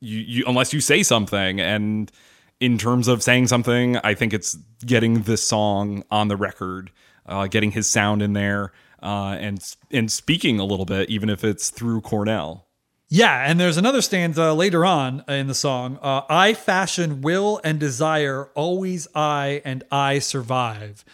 you, 0.00 0.20
you 0.20 0.44
unless 0.46 0.72
you 0.72 0.80
say 0.80 1.02
something." 1.02 1.60
And 1.60 2.12
in 2.60 2.78
terms 2.78 3.08
of 3.08 3.22
saying 3.22 3.48
something, 3.48 3.96
I 3.98 4.14
think 4.14 4.32
it's 4.32 4.54
getting 4.84 5.22
this 5.22 5.46
song 5.46 6.04
on 6.10 6.28
the 6.28 6.36
record, 6.36 6.90
uh, 7.26 7.46
getting 7.46 7.72
his 7.72 7.88
sound 7.88 8.22
in 8.22 8.32
there, 8.32 8.72
uh, 9.02 9.36
and 9.38 9.62
and 9.90 10.10
speaking 10.10 10.58
a 10.58 10.64
little 10.64 10.86
bit, 10.86 11.10
even 11.10 11.28
if 11.28 11.44
it's 11.44 11.70
through 11.70 12.00
Cornell. 12.00 12.66
Yeah, 13.08 13.48
and 13.48 13.60
there's 13.60 13.76
another 13.76 14.02
stanza 14.02 14.52
later 14.52 14.84
on 14.84 15.22
in 15.28 15.46
the 15.46 15.54
song. 15.54 15.98
Uh, 16.02 16.22
I 16.28 16.54
fashion 16.54 17.20
will 17.20 17.60
and 17.62 17.78
desire, 17.78 18.46
always 18.54 19.06
I 19.14 19.62
and 19.64 19.84
I 19.92 20.18
survive. 20.18 21.04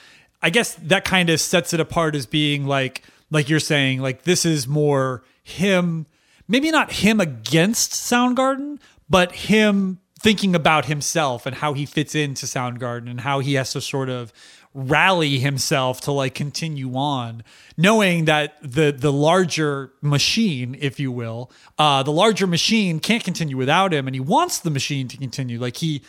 I 0.40 0.48
guess 0.50 0.74
that 0.74 1.04
kind 1.04 1.28
of 1.28 1.40
sets 1.40 1.74
it 1.74 1.80
apart 1.80 2.14
as 2.14 2.24
being 2.24 2.66
like, 2.66 3.02
like 3.30 3.50
you're 3.50 3.60
saying, 3.60 4.00
like 4.00 4.22
this 4.22 4.46
is 4.46 4.66
more 4.66 5.22
him, 5.42 6.06
maybe 6.48 6.70
not 6.70 6.92
him 6.92 7.20
against 7.20 7.92
Soundgarden, 7.92 8.78
but 9.10 9.32
him 9.32 10.00
thinking 10.22 10.54
about 10.54 10.86
himself 10.86 11.46
and 11.46 11.56
how 11.56 11.72
he 11.72 11.84
fits 11.84 12.14
into 12.14 12.46
Soundgarden 12.46 13.10
and 13.10 13.20
how 13.20 13.40
he 13.40 13.54
has 13.54 13.72
to 13.72 13.80
sort 13.80 14.08
of 14.08 14.32
rally 14.74 15.38
himself 15.38 16.00
to 16.00 16.10
like 16.10 16.34
continue 16.34 16.94
on 16.94 17.44
knowing 17.76 18.24
that 18.24 18.54
the 18.62 18.90
the 18.90 19.12
larger 19.12 19.92
machine 20.00 20.74
if 20.80 20.98
you 20.98 21.12
will 21.12 21.50
uh 21.78 22.02
the 22.02 22.10
larger 22.10 22.46
machine 22.46 22.98
can't 22.98 23.22
continue 23.22 23.54
without 23.54 23.92
him 23.92 24.06
and 24.06 24.14
he 24.14 24.20
wants 24.20 24.60
the 24.60 24.70
machine 24.70 25.08
to 25.08 25.18
continue. 25.18 25.58
Like 25.60 25.76
he 25.76 26.02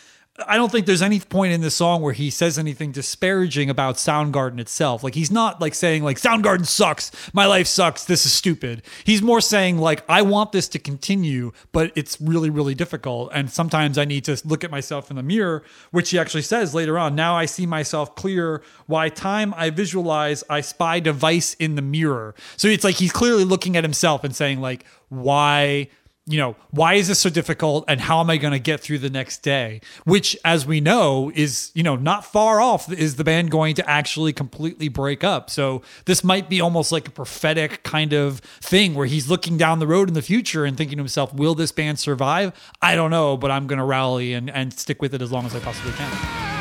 I 0.48 0.56
don't 0.56 0.72
think 0.72 0.86
there's 0.86 1.02
any 1.02 1.20
point 1.20 1.52
in 1.52 1.60
this 1.60 1.76
song 1.76 2.02
where 2.02 2.12
he 2.12 2.28
says 2.28 2.58
anything 2.58 2.90
disparaging 2.90 3.70
about 3.70 3.96
Soundgarden 3.96 4.58
itself. 4.58 5.04
Like 5.04 5.14
he's 5.14 5.30
not 5.30 5.60
like 5.60 5.74
saying 5.74 6.02
like 6.02 6.18
Soundgarden 6.18 6.66
sucks, 6.66 7.12
my 7.32 7.46
life 7.46 7.68
sucks, 7.68 8.04
this 8.04 8.26
is 8.26 8.32
stupid. 8.32 8.82
He's 9.04 9.22
more 9.22 9.40
saying 9.40 9.78
like 9.78 10.02
I 10.08 10.22
want 10.22 10.50
this 10.50 10.66
to 10.70 10.80
continue, 10.80 11.52
but 11.70 11.92
it's 11.94 12.20
really 12.20 12.50
really 12.50 12.74
difficult 12.74 13.30
and 13.32 13.48
sometimes 13.48 13.96
I 13.96 14.04
need 14.06 14.24
to 14.24 14.40
look 14.44 14.64
at 14.64 14.72
myself 14.72 15.08
in 15.08 15.16
the 15.16 15.22
mirror, 15.22 15.62
which 15.92 16.10
he 16.10 16.18
actually 16.18 16.42
says 16.42 16.74
later 16.74 16.98
on. 16.98 17.14
Now 17.14 17.36
I 17.36 17.46
see 17.46 17.64
myself 17.64 18.16
clear, 18.16 18.60
why 18.86 19.10
time 19.10 19.54
I 19.56 19.70
visualize, 19.70 20.42
I 20.50 20.62
spy 20.62 20.98
device 20.98 21.54
in 21.54 21.76
the 21.76 21.82
mirror. 21.82 22.34
So 22.56 22.66
it's 22.66 22.82
like 22.82 22.96
he's 22.96 23.12
clearly 23.12 23.44
looking 23.44 23.76
at 23.76 23.84
himself 23.84 24.24
and 24.24 24.34
saying 24.34 24.60
like 24.60 24.84
why 25.10 25.90
you 26.26 26.38
know, 26.38 26.56
why 26.70 26.94
is 26.94 27.08
this 27.08 27.18
so 27.18 27.28
difficult 27.28 27.84
and 27.86 28.00
how 28.00 28.20
am 28.20 28.30
I 28.30 28.38
going 28.38 28.52
to 28.52 28.58
get 28.58 28.80
through 28.80 28.98
the 28.98 29.10
next 29.10 29.42
day? 29.42 29.80
Which, 30.04 30.36
as 30.44 30.66
we 30.66 30.80
know, 30.80 31.30
is, 31.34 31.70
you 31.74 31.82
know, 31.82 31.96
not 31.96 32.24
far 32.24 32.62
off. 32.62 32.90
Is 32.90 33.16
the 33.16 33.24
band 33.24 33.50
going 33.50 33.74
to 33.74 33.88
actually 33.88 34.32
completely 34.32 34.88
break 34.88 35.22
up? 35.22 35.50
So 35.50 35.82
this 36.06 36.24
might 36.24 36.48
be 36.48 36.60
almost 36.60 36.92
like 36.92 37.08
a 37.08 37.10
prophetic 37.10 37.82
kind 37.82 38.14
of 38.14 38.40
thing 38.60 38.94
where 38.94 39.06
he's 39.06 39.28
looking 39.28 39.58
down 39.58 39.80
the 39.80 39.86
road 39.86 40.08
in 40.08 40.14
the 40.14 40.22
future 40.22 40.64
and 40.64 40.76
thinking 40.78 40.96
to 40.96 41.02
himself, 41.02 41.34
will 41.34 41.54
this 41.54 41.72
band 41.72 41.98
survive? 41.98 42.52
I 42.80 42.94
don't 42.94 43.10
know, 43.10 43.36
but 43.36 43.50
I'm 43.50 43.66
going 43.66 43.78
to 43.78 43.84
rally 43.84 44.32
and, 44.32 44.48
and 44.48 44.72
stick 44.72 45.02
with 45.02 45.14
it 45.14 45.20
as 45.20 45.30
long 45.30 45.44
as 45.44 45.54
I 45.54 45.60
possibly 45.60 45.92
can. 45.92 46.53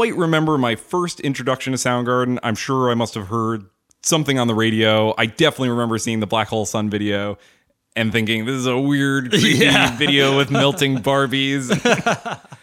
Quite 0.00 0.16
remember 0.16 0.56
my 0.56 0.76
first 0.76 1.20
introduction 1.20 1.74
to 1.74 1.76
Soundgarden. 1.78 2.38
I'm 2.42 2.54
sure 2.54 2.90
I 2.90 2.94
must 2.94 3.12
have 3.16 3.26
heard 3.26 3.66
something 4.02 4.38
on 4.38 4.48
the 4.48 4.54
radio. 4.54 5.12
I 5.18 5.26
definitely 5.26 5.68
remember 5.68 5.98
seeing 5.98 6.20
the 6.20 6.26
Black 6.26 6.48
Hole 6.48 6.64
Sun 6.64 6.88
video 6.88 7.36
and 7.94 8.10
thinking 8.10 8.46
this 8.46 8.54
is 8.54 8.64
a 8.66 8.78
weird 8.78 9.28
creepy 9.30 9.58
Yeah. 9.58 9.94
video 9.98 10.38
with 10.38 10.50
melting 10.62 11.00
Barbies. 11.02 11.68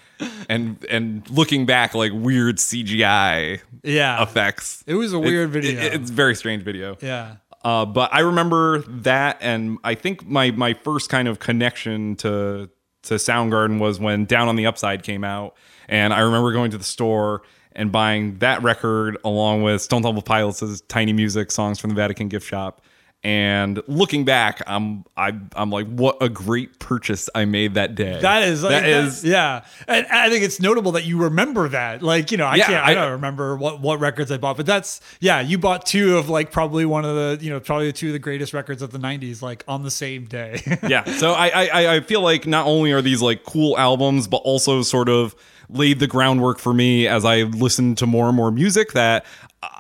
and 0.50 0.84
and 0.90 1.30
looking 1.30 1.68
back 1.68 1.94
like 1.94 2.12
weird 2.12 2.56
CGI 2.58 3.60
Yeah. 3.84 4.24
effects. 4.24 4.84
It 4.88 4.96
was 4.96 5.14
a 5.14 5.20
weird 5.20 5.52
video. 5.52 5.80
it- 5.80 5.94
it's 5.94 6.10
a 6.10 6.14
very 6.14 6.34
strange 6.34 6.64
video. 6.64 6.98
Yeah. 7.02 7.36
Uh, 7.64 7.86
but 7.86 8.12
I 8.12 8.22
remember 8.22 8.80
that, 8.80 9.38
and 9.42 9.78
I 9.84 9.94
think 9.94 10.26
my 10.28 10.50
my 10.50 10.74
first 10.74 11.12
kind 11.12 11.28
of 11.28 11.38
connection 11.38 12.16
to 12.16 12.72
to 13.04 13.14
Soundgarden 13.14 13.78
was 13.78 14.00
when 14.00 14.26
Down 14.26 14.48
on 14.48 14.56
the 14.56 14.66
Upside 14.66 15.04
came 15.04 15.24
out, 15.24 15.56
and 15.88 16.14
I 16.14 16.22
remember 16.22 16.52
going 16.52 16.72
to 16.72 16.78
the 16.78 16.84
store 16.84 17.42
and 17.74 17.92
buying 17.92 18.38
that 18.40 18.64
record 18.64 19.18
along 19.24 19.62
with 19.64 19.82
Stone 19.82 20.04
Temple 20.04 20.22
Pilots' 20.24 20.82
Tiny 20.88 21.14
Music 21.14 21.52
songs 21.52 21.80
from 21.80 21.90
the 21.92 21.96
Vatican 21.96 22.28
gift 22.28 22.48
shop. 22.48 22.82
And 23.24 23.82
looking 23.88 24.26
back, 24.26 24.62
I'm 24.68 25.04
I, 25.18 25.34
I'm 25.56 25.72
like, 25.72 25.88
what 25.88 26.18
a 26.22 26.30
great 26.30 26.78
purchase 26.80 27.30
I 27.34 27.46
made 27.46 27.74
that 27.74 27.96
day. 27.96 28.20
That 28.22 28.44
is 28.44 28.62
like, 28.62 28.72
that 28.84 28.86
is 28.88 29.24
yeah. 29.24 29.66
And 29.88 30.06
I 30.06 30.30
think 30.30 30.44
it's 30.44 30.60
notable 30.62 30.92
that 30.94 31.04
you 31.04 31.18
remember 31.24 31.68
that. 31.70 32.04
Like, 32.04 32.32
you 32.32 32.38
know, 32.38 32.46
I 32.46 32.56
Yeah, 32.58 32.68
can't 32.68 32.86
I, 32.86 32.92
I- 32.92 32.94
don't 32.94 33.12
remember 33.14 33.58
what 33.58 33.82
what 33.82 34.00
records 34.00 34.32
I 34.32 34.38
bought, 34.38 34.56
but 34.56 34.68
that's 34.68 35.02
yeah, 35.20 35.42
you 35.42 35.58
bought 35.58 35.86
two 35.86 36.18
of 36.18 36.30
like 36.30 36.52
probably 36.52 36.86
one 36.86 37.06
of 37.06 37.16
the, 37.16 37.44
you 37.44 37.50
know, 37.50 37.60
probably 37.60 37.92
two 37.92 38.08
of 38.08 38.14
the 38.14 38.20
greatest 38.20 38.54
records 38.54 38.84
of 38.84 38.92
the 38.92 39.00
90s 39.00 39.42
like 39.42 39.64
on 39.68 39.82
the 39.82 39.92
same 39.92 40.26
day. 40.26 40.62
yeah. 40.88 41.04
So 41.18 41.32
I, 41.34 41.48
I 41.74 41.96
I 41.96 42.00
feel 42.02 42.22
like 42.22 42.46
not 42.46 42.68
only 42.68 42.92
are 42.92 43.02
these 43.02 43.22
like 43.24 43.44
cool 43.44 43.78
albums, 43.80 44.28
but 44.28 44.38
also 44.38 44.84
sort 44.84 45.10
of 45.10 45.36
laid 45.70 46.00
the 46.00 46.08
groundwork 46.08 46.60
for 46.60 46.74
me 46.74 47.08
as 47.08 47.26
I 47.26 47.44
listened 47.44 47.98
to 48.00 48.08
more 48.08 48.28
and 48.28 48.36
more 48.36 48.52
music 48.52 48.94
that 48.94 49.26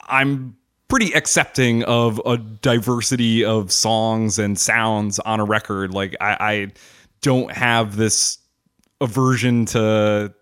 I'm 0.07 0.55
pretty 0.87 1.13
accepting 1.13 1.83
of 1.83 2.21
a 2.25 2.37
diversity 2.37 3.43
of 3.43 3.71
songs 3.71 4.39
and 4.39 4.57
sounds 4.57 5.19
on 5.19 5.39
a 5.39 5.45
record. 5.45 5.93
Like 5.93 6.15
I, 6.21 6.37
I 6.39 6.71
don't 7.21 7.51
have 7.51 7.95
this 7.95 8.37
aversion 9.01 9.65
to 9.67 10.33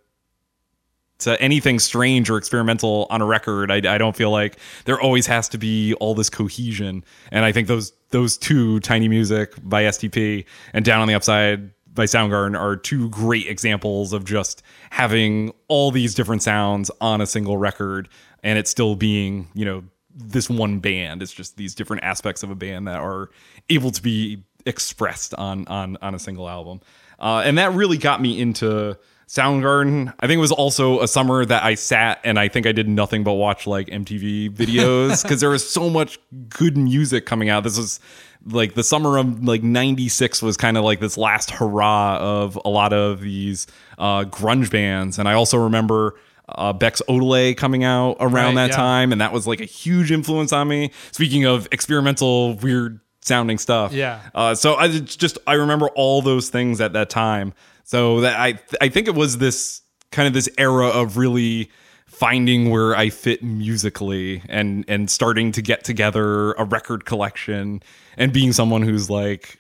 to 1.18 1.42
anything 1.42 1.80
strange 1.80 2.30
or 2.30 2.38
experimental 2.38 3.08
on 3.10 3.22
a 3.22 3.26
record. 3.26 3.72
I, 3.72 3.96
I 3.96 3.98
don't 3.98 4.16
feel 4.16 4.32
like 4.32 4.58
there 4.84 5.00
always 5.00 5.26
has 5.28 5.48
to 5.50 5.58
be 5.58 5.94
all 5.96 6.14
this 6.14 6.30
cohesion. 6.30 7.06
And 7.32 7.46
I 7.46 7.52
think 7.52 7.68
those 7.68 7.94
those 8.10 8.38
two, 8.38 8.80
Tiny 8.82 9.08
Music 9.08 9.54
by 9.64 9.84
STP 9.84 10.46
and 10.74 10.84
Down 10.84 11.02
on 11.02 11.08
the 11.08 11.16
Upside 11.16 11.72
by 11.96 12.06
Soundgarden, 12.06 12.60
are 12.60 12.76
two 12.76 13.10
great 13.10 13.48
examples 13.48 14.14
of 14.14 14.26
just 14.26 14.62
having 14.90 15.54
all 15.68 15.92
these 15.92 16.14
different 16.14 16.44
sounds 16.44 16.92
on 17.02 17.22
a 17.22 17.26
single 17.26 17.58
record 17.58 18.10
and 18.44 18.60
it 18.60 18.68
still 18.68 18.96
being, 18.96 19.48
you 19.54 19.66
know, 19.66 19.84
this 20.16 20.50
one 20.50 20.80
band. 20.80 21.22
It's 21.22 21.34
just 21.34 21.58
these 21.58 21.76
different 21.76 22.04
aspects 22.04 22.44
of 22.44 22.52
a 22.52 22.56
band 22.56 22.88
that 22.88 23.00
are 23.00 23.30
able 23.70 23.92
to 23.92 24.02
be 24.02 24.44
expressed 24.66 25.34
on 25.36 25.68
on 25.68 25.98
on 26.02 26.16
a 26.16 26.20
single 26.20 26.50
album. 26.50 26.82
Uh, 27.20 27.42
and 27.46 27.58
that 27.58 27.74
really 27.74 27.98
got 27.98 28.22
me 28.22 28.40
into 28.40 28.98
Soundgarden. 29.28 30.14
I 30.20 30.28
think 30.28 30.38
it 30.38 30.42
was 30.42 30.52
also 30.52 31.02
a 31.02 31.08
summer 31.08 31.46
that 31.46 31.64
I 31.64 31.76
sat 31.76 32.20
and 32.24 32.38
I 32.38 32.48
think 32.48 32.68
I 32.68 32.72
did 32.72 32.88
nothing 32.88 33.24
but 33.24 33.34
watch 33.34 33.66
like 33.66 33.88
MTV 33.88 34.52
videos 34.52 35.24
because 35.24 35.42
there 35.42 35.50
was 35.50 35.68
so 35.68 35.90
much 35.90 36.20
good 36.50 36.78
music 36.78 37.26
coming 37.26 37.50
out. 37.50 37.64
This 37.64 37.78
was 37.78 38.00
like 38.46 38.74
the 38.76 38.84
summer 38.84 39.18
of 39.18 39.44
like 39.44 39.64
96 39.64 40.42
was 40.42 40.58
kind 40.58 40.78
of 40.78 40.84
like 40.84 41.00
this 41.00 41.18
last 41.18 41.52
hurrah 41.52 42.18
of 42.20 42.60
a 42.64 42.70
lot 42.70 42.94
of 42.94 43.22
these 43.22 43.68
uh, 43.98 44.24
grunge 44.26 44.70
bands. 44.72 45.18
And 45.20 45.28
I 45.28 45.34
also 45.34 45.58
remember 45.58 46.16
uh, 46.48 46.74
Beck's 46.74 47.02
Odelay 47.10 47.58
coming 47.58 47.84
out 47.84 48.18
around 48.20 48.56
Right, 48.56 48.68
that 48.68 48.70
yeah. 48.72 48.76
time. 48.76 49.12
And 49.12 49.20
that 49.22 49.34
was 49.34 49.48
like 49.48 49.62
a 49.62 49.66
huge 49.66 50.12
influence 50.12 50.54
on 50.54 50.68
me. 50.68 50.92
Speaking 51.12 51.46
of 51.46 51.68
experimental, 51.72 52.54
weird 52.56 53.00
sounding 53.22 53.58
stuff. 53.58 53.92
Yeah. 53.94 54.22
Uh, 54.36 54.54
so 54.54 54.76
I 54.76 54.88
just 54.90 55.40
I 55.48 55.54
remember 55.54 55.88
all 55.96 56.22
those 56.22 56.50
things 56.50 56.80
at 56.82 56.94
that 56.94 57.10
time. 57.10 57.54
So 57.84 58.22
that 58.22 58.40
I 58.40 58.60
I 58.80 58.90
think 58.90 59.08
it 59.08 59.16
was 59.16 59.40
this 59.40 59.82
kind 60.12 60.28
of 60.28 60.34
this 60.34 60.48
era 60.58 60.88
of 60.88 61.18
really 61.18 61.72
finding 62.16 62.70
where 62.70 62.96
I 62.96 63.10
fit 63.10 63.44
musically 63.44 64.42
and 64.48 64.86
and 64.88 65.10
starting 65.10 65.52
to 65.54 65.62
get 65.62 65.84
together 65.84 66.54
a 66.54 66.64
record 66.64 67.04
collection 67.04 67.84
and 68.18 68.32
being 68.32 68.54
someone 68.54 68.84
who's 68.84 69.10
like 69.10 69.60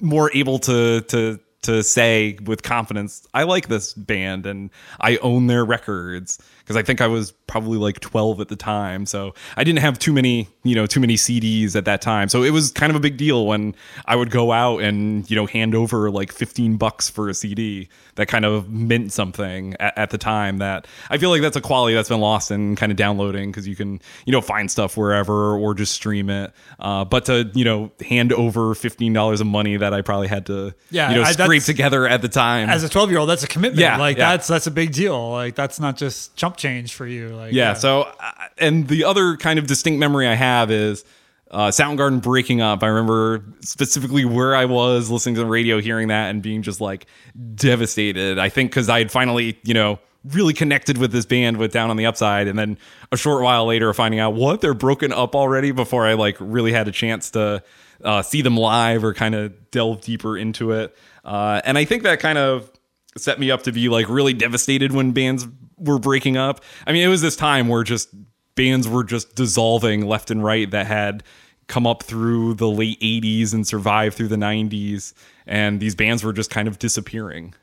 more 0.00 0.30
able 0.34 0.58
to 0.60 1.02
to 1.02 1.38
to 1.62 1.82
say 1.84 2.38
with 2.44 2.62
confidence 2.62 3.26
I 3.34 3.44
like 3.44 3.68
this 3.68 3.92
band 3.94 4.46
and 4.46 4.70
I 5.00 5.18
own 5.18 5.46
their 5.46 5.64
records 5.64 6.38
because 6.68 6.76
I 6.76 6.82
think 6.82 7.00
I 7.00 7.06
was 7.06 7.32
probably 7.46 7.78
like 7.78 7.98
12 8.00 8.42
at 8.42 8.48
the 8.48 8.54
time. 8.56 9.06
So 9.06 9.32
I 9.56 9.64
didn't 9.64 9.78
have 9.78 9.98
too 9.98 10.12
many, 10.12 10.48
you 10.64 10.74
know, 10.74 10.84
too 10.84 11.00
many 11.00 11.14
CDs 11.14 11.74
at 11.74 11.86
that 11.86 12.02
time. 12.02 12.28
So 12.28 12.42
it 12.42 12.50
was 12.50 12.70
kind 12.72 12.90
of 12.90 12.96
a 12.96 13.00
big 13.00 13.16
deal 13.16 13.46
when 13.46 13.74
I 14.04 14.16
would 14.16 14.30
go 14.30 14.52
out 14.52 14.82
and, 14.82 15.28
you 15.30 15.34
know, 15.34 15.46
hand 15.46 15.74
over 15.74 16.10
like 16.10 16.30
15 16.30 16.76
bucks 16.76 17.08
for 17.08 17.30
a 17.30 17.32
CD 17.34 17.88
that 18.16 18.28
kind 18.28 18.44
of 18.44 18.68
meant 18.68 19.12
something 19.14 19.76
at, 19.80 19.96
at 19.96 20.10
the 20.10 20.18
time 20.18 20.58
that 20.58 20.86
I 21.08 21.16
feel 21.16 21.30
like 21.30 21.40
that's 21.40 21.56
a 21.56 21.62
quality 21.62 21.94
that's 21.94 22.10
been 22.10 22.20
lost 22.20 22.50
in 22.50 22.76
kind 22.76 22.92
of 22.92 22.98
downloading 22.98 23.50
because 23.50 23.66
you 23.66 23.74
can, 23.74 24.02
you 24.26 24.32
know, 24.32 24.42
find 24.42 24.70
stuff 24.70 24.94
wherever 24.94 25.56
or 25.56 25.72
just 25.72 25.94
stream 25.94 26.28
it. 26.28 26.52
Uh, 26.78 27.06
but 27.06 27.24
to, 27.24 27.50
you 27.54 27.64
know, 27.64 27.90
hand 28.06 28.34
over 28.34 28.74
$15 28.74 29.40
of 29.40 29.46
money 29.46 29.78
that 29.78 29.94
I 29.94 30.02
probably 30.02 30.28
had 30.28 30.44
to, 30.46 30.74
Yeah, 30.90 31.08
you 31.08 31.16
know, 31.16 31.22
I- 31.22 31.32
scrape 31.32 31.62
together 31.62 32.06
at 32.06 32.20
the 32.20 32.28
time. 32.28 32.68
As 32.68 32.84
a 32.84 32.90
12 32.90 33.08
year 33.08 33.20
old, 33.20 33.30
that's 33.30 33.42
a 33.42 33.48
commitment. 33.48 33.80
Yeah, 33.80 33.96
like 33.96 34.18
yeah. 34.18 34.32
that's 34.32 34.48
that's 34.48 34.66
a 34.66 34.70
big 34.70 34.92
deal. 34.92 35.30
Like 35.30 35.54
that's 35.54 35.80
not 35.80 35.96
just 35.96 36.36
chump 36.36 36.57
change 36.58 36.94
for 36.94 37.06
you. 37.06 37.28
Like 37.28 37.52
yeah, 37.52 37.74
so 37.74 38.02
uh, 38.02 38.32
and 38.58 38.86
the 38.88 39.04
other 39.04 39.36
kind 39.36 39.58
of 39.58 39.66
distinct 39.66 39.98
memory 39.98 40.26
I 40.26 40.34
have 40.34 40.70
is 40.70 41.04
uh, 41.50 41.68
Soundgarden 41.68 42.22
breaking 42.22 42.60
up. 42.60 42.82
I 42.82 42.88
remember 42.88 43.44
specifically 43.60 44.24
where 44.24 44.54
I 44.54 44.66
was 44.66 45.10
listening 45.10 45.36
to 45.36 45.40
the 45.40 45.46
radio, 45.46 45.80
hearing 45.80 46.08
that, 46.08 46.30
and 46.30 46.42
being 46.42 46.62
just 46.62 46.80
like 46.80 47.06
devastated. 47.54 48.38
I 48.38 48.48
think 48.48 48.70
because 48.70 48.88
I 48.88 48.98
had 48.98 49.10
finally, 49.10 49.58
you 49.62 49.74
know, 49.74 49.98
really 50.24 50.52
connected 50.52 50.98
with 50.98 51.12
this 51.12 51.24
band 51.24 51.56
with 51.56 51.72
Down 51.72 51.90
on 51.90 51.96
the 51.96 52.06
Upside, 52.06 52.48
and 52.48 52.58
then 52.58 52.78
a 53.12 53.16
short 53.16 53.42
while 53.42 53.66
later 53.66 53.92
finding 53.94 54.20
out 54.20 54.34
what 54.34 54.60
they're 54.60 54.74
broken 54.74 55.12
up 55.12 55.34
already 55.34 55.70
before 55.70 56.06
I 56.06 56.14
like 56.14 56.36
really 56.40 56.72
had 56.72 56.88
a 56.88 56.92
chance 56.92 57.30
to 57.30 57.62
uh, 58.04 58.22
see 58.22 58.42
them 58.42 58.56
live 58.56 59.04
or 59.04 59.14
kind 59.14 59.34
of 59.34 59.70
delve 59.70 60.00
deeper 60.02 60.36
into 60.36 60.72
it. 60.72 60.96
Uh, 61.24 61.60
and 61.64 61.78
I 61.78 61.84
think 61.84 62.02
that 62.02 62.20
kind 62.20 62.38
of 62.38 62.70
set 63.16 63.40
me 63.40 63.50
up 63.50 63.64
to 63.64 63.72
be 63.72 63.88
like 63.88 64.08
really 64.08 64.32
devastated 64.32 64.92
when 64.92 65.12
bands 65.12 65.46
were 65.78 65.98
breaking 65.98 66.36
up. 66.36 66.62
I 66.86 66.92
mean, 66.92 67.02
it 67.02 67.08
was 67.08 67.22
this 67.22 67.36
time 67.36 67.68
where 67.68 67.82
just 67.82 68.08
bands 68.54 68.88
were 68.88 69.04
just 69.04 69.34
dissolving 69.34 70.06
left 70.06 70.30
and 70.30 70.42
right 70.42 70.70
that 70.70 70.86
had 70.86 71.22
come 71.68 71.86
up 71.86 72.02
through 72.02 72.54
the 72.54 72.68
late 72.68 72.98
80s 73.00 73.52
and 73.52 73.66
survived 73.66 74.16
through 74.16 74.28
the 74.28 74.36
90s 74.36 75.12
and 75.48 75.80
these 75.80 75.94
bands 75.94 76.22
were 76.22 76.32
just 76.32 76.50
kind 76.50 76.68
of 76.68 76.78
disappearing. 76.78 77.54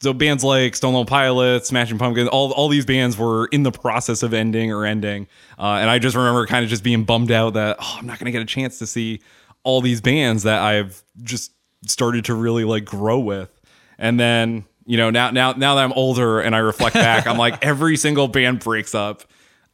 So 0.00 0.12
bands 0.12 0.42
like 0.42 0.74
Stone 0.74 0.92
Temple 0.92 1.04
Pilots, 1.06 1.68
Smashing 1.68 1.98
Pumpkins, 1.98 2.28
all 2.28 2.52
all 2.52 2.68
these 2.68 2.84
bands 2.84 3.16
were 3.16 3.46
in 3.46 3.62
the 3.62 3.70
process 3.70 4.22
of 4.22 4.34
ending 4.34 4.72
or 4.72 4.84
ending, 4.84 5.28
uh, 5.58 5.78
and 5.80 5.88
I 5.88 5.98
just 5.98 6.16
remember 6.16 6.46
kind 6.46 6.64
of 6.64 6.68
just 6.68 6.82
being 6.82 7.04
bummed 7.04 7.30
out 7.30 7.54
that 7.54 7.76
oh, 7.80 7.96
I'm 7.98 8.06
not 8.06 8.18
going 8.18 8.26
to 8.26 8.32
get 8.32 8.42
a 8.42 8.46
chance 8.46 8.78
to 8.80 8.86
see 8.86 9.20
all 9.62 9.80
these 9.80 10.00
bands 10.00 10.42
that 10.42 10.60
I've 10.60 11.02
just 11.22 11.52
started 11.86 12.26
to 12.26 12.34
really 12.34 12.64
like 12.64 12.84
grow 12.84 13.18
with, 13.18 13.48
and 13.96 14.18
then 14.18 14.66
you 14.86 14.96
know 14.96 15.10
now 15.10 15.30
now 15.30 15.52
now 15.52 15.74
that 15.76 15.84
I'm 15.84 15.92
older 15.92 16.40
and 16.40 16.54
I 16.54 16.58
reflect 16.58 16.94
back, 16.94 17.26
I'm 17.26 17.38
like 17.38 17.62
every 17.64 17.96
single 17.96 18.28
band 18.28 18.60
breaks 18.60 18.94
up, 18.94 19.24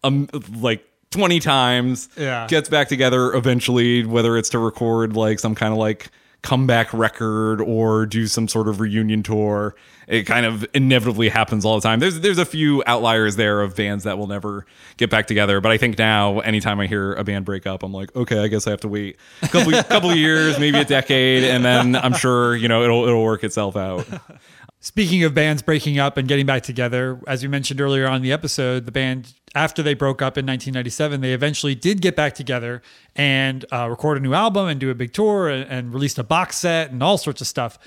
um 0.04 0.28
like 0.61 0.84
20 1.11 1.40
times, 1.40 2.08
Yeah. 2.16 2.46
gets 2.46 2.68
back 2.68 2.88
together 2.88 3.32
eventually, 3.34 4.04
whether 4.04 4.36
it's 4.38 4.50
to 4.50 4.58
record 4.58 5.16
like 5.16 5.40
some 5.40 5.54
kind 5.56 5.72
of 5.72 5.78
like 5.78 6.11
comeback 6.42 6.90
record 6.94 7.61
or 7.61 8.06
do 8.06 8.26
some 8.26 8.48
sort 8.48 8.66
of 8.68 8.80
reunion 8.80 9.22
tour. 9.22 9.74
It 10.06 10.22
kind 10.24 10.46
of 10.46 10.64
inevitably 10.74 11.28
happens 11.28 11.64
all 11.64 11.74
the 11.74 11.82
time. 11.82 12.00
There's 12.00 12.18
there's 12.20 12.38
a 12.38 12.44
few 12.44 12.82
outliers 12.86 13.36
there 13.36 13.61
of 13.61 13.76
bands 13.76 14.04
that 14.04 14.18
will 14.18 14.26
never 14.26 14.66
get 14.96 15.08
back 15.11 15.26
together, 15.26 15.61
but 15.61 15.70
I 15.70 15.76
think 15.76 15.98
now 15.98 16.40
anytime 16.40 16.80
I 16.80 16.86
hear 16.88 17.12
a 17.14 17.22
band 17.24 17.44
break 17.44 17.66
up, 17.66 17.82
I'm 17.84 17.92
like, 17.92 18.14
okay, 18.16 18.38
I 18.38 18.48
guess 18.48 18.66
I 18.66 18.70
have 18.70 18.80
to 18.80 18.88
wait 18.88 19.18
a 19.42 19.48
couple 19.48 19.72
couple 19.84 20.11
of 20.11 20.16
years, 20.16 20.58
maybe 20.58 20.78
a 20.78 20.84
decade, 20.84 21.44
and 21.44 21.64
then 21.64 21.94
I'm 21.94 22.14
sure 22.14 22.56
you 22.56 22.66
know 22.68 22.82
it'll 22.82 23.04
it'll 23.06 23.22
work 23.22 23.44
itself 23.44 23.76
out. 23.76 24.06
Speaking 24.83 25.24
of 25.24 25.35
bands 25.35 25.61
breaking 25.61 25.99
up 25.99 26.16
and 26.16 26.26
getting 26.26 26.47
back 26.47 26.62
together, 26.62 27.20
as 27.26 27.43
we 27.43 27.49
mentioned 27.49 27.83
earlier 27.83 28.09
on 28.09 28.22
the 28.22 28.33
episode, 28.33 28.87
the 28.87 28.93
band 28.93 29.35
after 29.55 29.83
they 29.83 29.93
broke 29.93 30.22
up 30.22 30.39
in 30.39 30.47
1997, 30.47 31.20
they 31.20 31.35
eventually 31.35 31.74
did 31.74 32.01
get 32.01 32.16
back 32.16 32.35
together 32.35 32.81
and 33.14 33.66
uh, 33.72 33.91
record 33.91 34.16
a 34.16 34.20
new 34.20 34.33
album 34.33 34.68
and 34.68 34.81
do 34.81 34.89
a 34.89 34.95
big 34.95 35.12
tour 35.12 35.51
and, 35.51 35.70
and 35.70 35.93
released 35.93 36.18
a 36.18 36.24
box 36.24 36.57
set 36.57 36.93
and 36.93 37.03
all 37.03 37.18
sorts 37.18 37.43
of 37.43 37.47
stuff. 37.47 37.78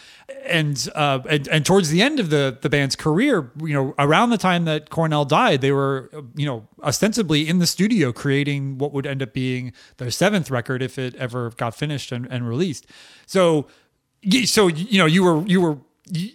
And, 0.46 0.88
uh, 0.94 1.22
and 1.28 1.48
and 1.48 1.66
towards 1.66 1.90
the 1.90 2.04
end 2.04 2.20
of 2.20 2.30
the 2.30 2.60
the 2.62 2.70
band's 2.70 2.96
career, 2.96 3.52
you 3.60 3.74
know, 3.74 3.96
around 3.98 4.30
the 4.30 4.38
time 4.38 4.66
that 4.66 4.92
Cornell 4.92 5.26
died, 5.26 5.62
they 5.62 5.72
were 5.72 6.12
you 6.36 6.46
know 6.46 6.68
ostensibly 6.84 7.50
in 7.50 7.58
the 7.58 7.66
studio 7.66 8.14
creating 8.14 8.78
what 8.78 8.94
would 8.94 9.08
end 9.08 9.24
up 9.24 9.34
being 9.34 9.74
their 9.98 10.12
seventh 10.12 10.52
record 10.52 10.84
if 10.84 11.00
it 11.00 11.16
ever 11.16 11.50
got 11.58 11.74
finished 11.74 12.12
and, 12.12 12.28
and 12.30 12.48
released. 12.48 12.86
So, 13.26 13.66
so 14.46 14.68
you 14.68 15.00
know, 15.00 15.08
you 15.08 15.24
were 15.24 15.44
you 15.48 15.60
were. 15.60 15.78
You, 16.12 16.34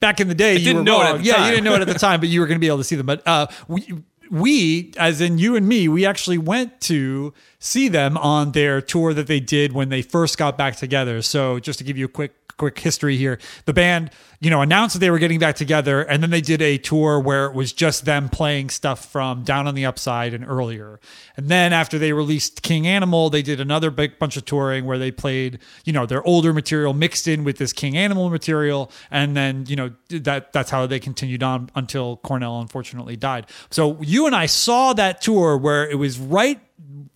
back 0.00 0.20
in 0.20 0.28
the 0.28 0.34
day, 0.34 0.54
you 0.54 0.60
didn't 0.60 0.78
were 0.78 0.82
know 0.84 1.00
it 1.00 1.04
wrong. 1.04 1.20
yeah, 1.22 1.34
time. 1.34 1.44
you 1.46 1.50
didn't 1.52 1.64
know 1.64 1.74
it 1.74 1.80
at 1.82 1.88
the 1.88 1.94
time, 1.94 2.20
but 2.20 2.28
you 2.28 2.40
were 2.40 2.46
going 2.46 2.56
to 2.56 2.60
be 2.60 2.66
able 2.66 2.78
to 2.78 2.84
see 2.84 2.96
them. 2.96 3.06
But 3.06 3.26
uh, 3.26 3.46
we, 3.68 3.92
we, 4.30 4.92
as 4.96 5.20
in 5.20 5.38
you 5.38 5.56
and 5.56 5.68
me, 5.68 5.88
we 5.88 6.06
actually 6.06 6.38
went 6.38 6.80
to 6.82 7.34
see 7.58 7.88
them 7.88 8.16
on 8.16 8.52
their 8.52 8.80
tour 8.80 9.12
that 9.12 9.26
they 9.26 9.40
did 9.40 9.72
when 9.72 9.90
they 9.90 10.00
first 10.02 10.38
got 10.38 10.56
back 10.56 10.76
together. 10.76 11.20
So 11.22 11.58
just 11.58 11.78
to 11.80 11.84
give 11.84 11.98
you 11.98 12.06
a 12.06 12.08
quick 12.08 12.41
quick 12.56 12.78
history 12.78 13.16
here, 13.16 13.38
the 13.64 13.72
band, 13.72 14.10
you 14.40 14.50
know, 14.50 14.60
announced 14.60 14.94
that 14.94 14.98
they 14.98 15.10
were 15.10 15.18
getting 15.18 15.38
back 15.38 15.54
together, 15.54 16.02
and 16.02 16.22
then 16.22 16.30
they 16.30 16.40
did 16.40 16.60
a 16.60 16.78
tour 16.78 17.20
where 17.20 17.46
it 17.46 17.54
was 17.54 17.72
just 17.72 18.04
them 18.04 18.28
playing 18.28 18.70
stuff 18.70 19.10
from 19.10 19.44
Down 19.44 19.66
on 19.66 19.74
the 19.74 19.86
Upside 19.86 20.34
and 20.34 20.44
earlier. 20.46 20.98
And 21.36 21.48
then 21.48 21.72
after 21.72 21.98
they 21.98 22.12
released 22.12 22.62
King 22.62 22.86
Animal, 22.86 23.30
they 23.30 23.42
did 23.42 23.60
another 23.60 23.90
big 23.90 24.18
bunch 24.18 24.36
of 24.36 24.44
touring 24.44 24.84
where 24.84 24.98
they 24.98 25.10
played, 25.10 25.58
you 25.84 25.92
know, 25.92 26.06
their 26.06 26.22
older 26.24 26.52
material 26.52 26.92
mixed 26.92 27.28
in 27.28 27.44
with 27.44 27.58
this 27.58 27.72
King 27.72 27.96
Animal 27.96 28.30
material, 28.30 28.90
and 29.10 29.36
then 29.36 29.64
you 29.68 29.76
know 29.76 29.92
that 30.08 30.52
that's 30.52 30.70
how 30.70 30.86
they 30.86 30.98
continued 30.98 31.42
on 31.42 31.70
until 31.74 32.16
Cornell 32.18 32.60
unfortunately 32.60 33.16
died. 33.16 33.46
So 33.70 34.00
you 34.00 34.26
and 34.26 34.34
I 34.34 34.46
saw 34.46 34.92
that 34.94 35.20
tour 35.20 35.56
where 35.56 35.88
it 35.88 35.96
was 35.96 36.18
right 36.18 36.60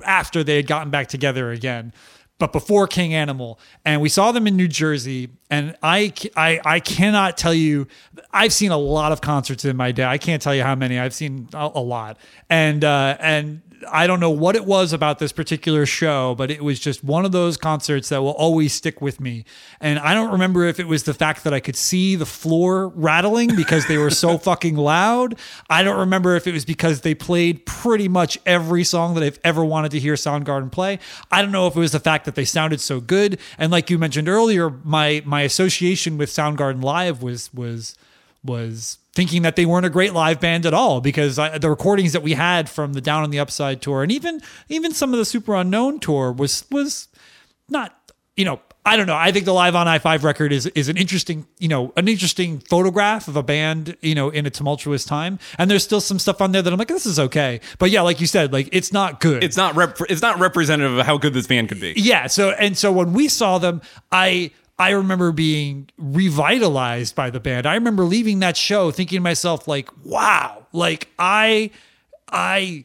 after 0.04 0.44
they 0.44 0.56
had 0.56 0.66
gotten 0.66 0.90
back 0.90 1.08
together 1.08 1.50
again 1.50 1.92
but 2.38 2.52
before 2.52 2.86
King 2.86 3.14
Animal, 3.14 3.58
and 3.84 4.00
we 4.00 4.08
saw 4.08 4.32
them 4.32 4.46
in 4.46 4.56
New 4.56 4.68
Jersey. 4.68 5.30
And 5.48 5.76
I, 5.82 6.12
I, 6.36 6.60
I 6.64 6.80
cannot 6.80 7.36
tell 7.38 7.54
you. 7.54 7.86
I've 8.32 8.52
seen 8.52 8.72
a 8.72 8.76
lot 8.76 9.12
of 9.12 9.20
concerts 9.20 9.64
in 9.64 9.76
my 9.76 9.92
day. 9.92 10.04
I 10.04 10.18
can't 10.18 10.42
tell 10.42 10.54
you 10.54 10.62
how 10.62 10.74
many. 10.74 10.98
I've 10.98 11.14
seen 11.14 11.48
a, 11.54 11.70
a 11.74 11.80
lot, 11.80 12.18
and 12.50 12.84
uh, 12.84 13.16
and 13.20 13.62
I 13.90 14.06
don't 14.06 14.20
know 14.20 14.30
what 14.30 14.56
it 14.56 14.64
was 14.64 14.92
about 14.92 15.18
this 15.18 15.32
particular 15.32 15.86
show, 15.86 16.34
but 16.34 16.50
it 16.50 16.62
was 16.62 16.80
just 16.80 17.04
one 17.04 17.24
of 17.24 17.32
those 17.32 17.56
concerts 17.56 18.08
that 18.08 18.22
will 18.22 18.30
always 18.30 18.72
stick 18.72 19.00
with 19.00 19.20
me. 19.20 19.44
And 19.80 19.98
I 19.98 20.14
don't 20.14 20.32
remember 20.32 20.64
if 20.64 20.80
it 20.80 20.86
was 20.86 21.04
the 21.04 21.14
fact 21.14 21.44
that 21.44 21.52
I 21.52 21.60
could 21.60 21.76
see 21.76 22.16
the 22.16 22.26
floor 22.26 22.88
rattling 22.88 23.54
because 23.54 23.86
they 23.86 23.98
were 23.98 24.10
so 24.10 24.38
fucking 24.46 24.76
loud. 24.76 25.38
I 25.68 25.82
don't 25.82 25.98
remember 25.98 26.36
if 26.36 26.46
it 26.46 26.52
was 26.52 26.64
because 26.64 27.02
they 27.02 27.14
played 27.14 27.66
pretty 27.66 28.08
much 28.08 28.38
every 28.46 28.84
song 28.84 29.14
that 29.14 29.22
I've 29.22 29.40
ever 29.44 29.64
wanted 29.64 29.90
to 29.92 30.00
hear 30.00 30.14
Soundgarden 30.14 30.72
play. 30.72 30.98
I 31.30 31.42
don't 31.42 31.52
know 31.52 31.66
if 31.66 31.76
it 31.76 31.80
was 31.80 31.92
the 31.92 32.00
fact 32.00 32.24
that 32.24 32.34
they 32.34 32.44
sounded 32.44 32.80
so 32.80 33.00
good. 33.00 33.38
And 33.58 33.70
like 33.72 33.90
you 33.90 33.98
mentioned 33.98 34.28
earlier, 34.28 34.70
my 34.84 35.22
my 35.24 35.42
association 35.42 36.18
with 36.18 36.30
Soundgarden 36.30 36.82
Live 36.82 37.22
was 37.22 37.52
was 37.52 37.96
was 38.42 38.98
thinking 39.16 39.42
that 39.42 39.56
they 39.56 39.66
weren't 39.66 39.86
a 39.86 39.90
great 39.90 40.12
live 40.12 40.38
band 40.38 40.64
at 40.66 40.72
all 40.74 41.00
because 41.00 41.38
I, 41.40 41.58
the 41.58 41.70
recordings 41.70 42.12
that 42.12 42.22
we 42.22 42.34
had 42.34 42.68
from 42.70 42.92
the 42.92 43.00
Down 43.00 43.24
on 43.24 43.30
the 43.30 43.40
Upside 43.40 43.82
tour 43.82 44.04
and 44.04 44.12
even 44.12 44.40
even 44.68 44.92
some 44.92 45.12
of 45.12 45.18
the 45.18 45.24
Superunknown 45.24 46.00
tour 46.00 46.30
was 46.30 46.64
was 46.70 47.08
not 47.68 48.12
you 48.36 48.44
know 48.44 48.60
I 48.84 48.96
don't 48.96 49.08
know 49.08 49.16
I 49.16 49.32
think 49.32 49.44
the 49.46 49.52
Live 49.52 49.74
on 49.74 49.88
I-5 49.88 50.22
record 50.22 50.52
is 50.52 50.66
is 50.66 50.88
an 50.88 50.96
interesting 50.96 51.46
you 51.58 51.66
know 51.66 51.92
an 51.96 52.06
interesting 52.06 52.60
photograph 52.60 53.26
of 53.26 53.34
a 53.36 53.42
band 53.42 53.96
you 54.02 54.14
know 54.14 54.28
in 54.28 54.46
a 54.46 54.50
tumultuous 54.50 55.04
time 55.04 55.38
and 55.58 55.68
there's 55.70 55.82
still 55.82 56.00
some 56.00 56.18
stuff 56.20 56.40
on 56.40 56.52
there 56.52 56.62
that 56.62 56.72
I'm 56.72 56.78
like 56.78 56.88
this 56.88 57.06
is 57.06 57.18
okay 57.18 57.60
but 57.78 57.90
yeah 57.90 58.02
like 58.02 58.20
you 58.20 58.28
said 58.28 58.52
like 58.52 58.68
it's 58.70 58.92
not 58.92 59.18
good 59.18 59.42
It's 59.42 59.56
not 59.56 59.74
rep- 59.74 59.98
it's 60.08 60.22
not 60.22 60.38
representative 60.38 60.98
of 60.98 61.04
how 61.06 61.16
good 61.18 61.32
this 61.34 61.46
band 61.48 61.68
could 61.70 61.80
be. 61.80 61.94
yeah. 61.96 62.28
So 62.28 62.50
and 62.50 62.76
so 62.78 62.92
when 62.92 63.12
we 63.12 63.26
saw 63.28 63.58
them, 63.58 63.80
I 64.12 64.52
I 64.78 64.90
remember 64.90 65.32
being 65.32 65.88
revitalized 65.96 67.14
by 67.14 67.30
the 67.30 67.40
band. 67.40 67.66
I 67.66 67.74
remember 67.74 68.04
leaving 68.04 68.40
that 68.40 68.56
show 68.56 68.90
thinking 68.90 69.16
to 69.16 69.22
myself 69.22 69.66
like, 69.66 69.88
wow, 70.04 70.66
like 70.72 71.08
I 71.18 71.70
I 72.28 72.84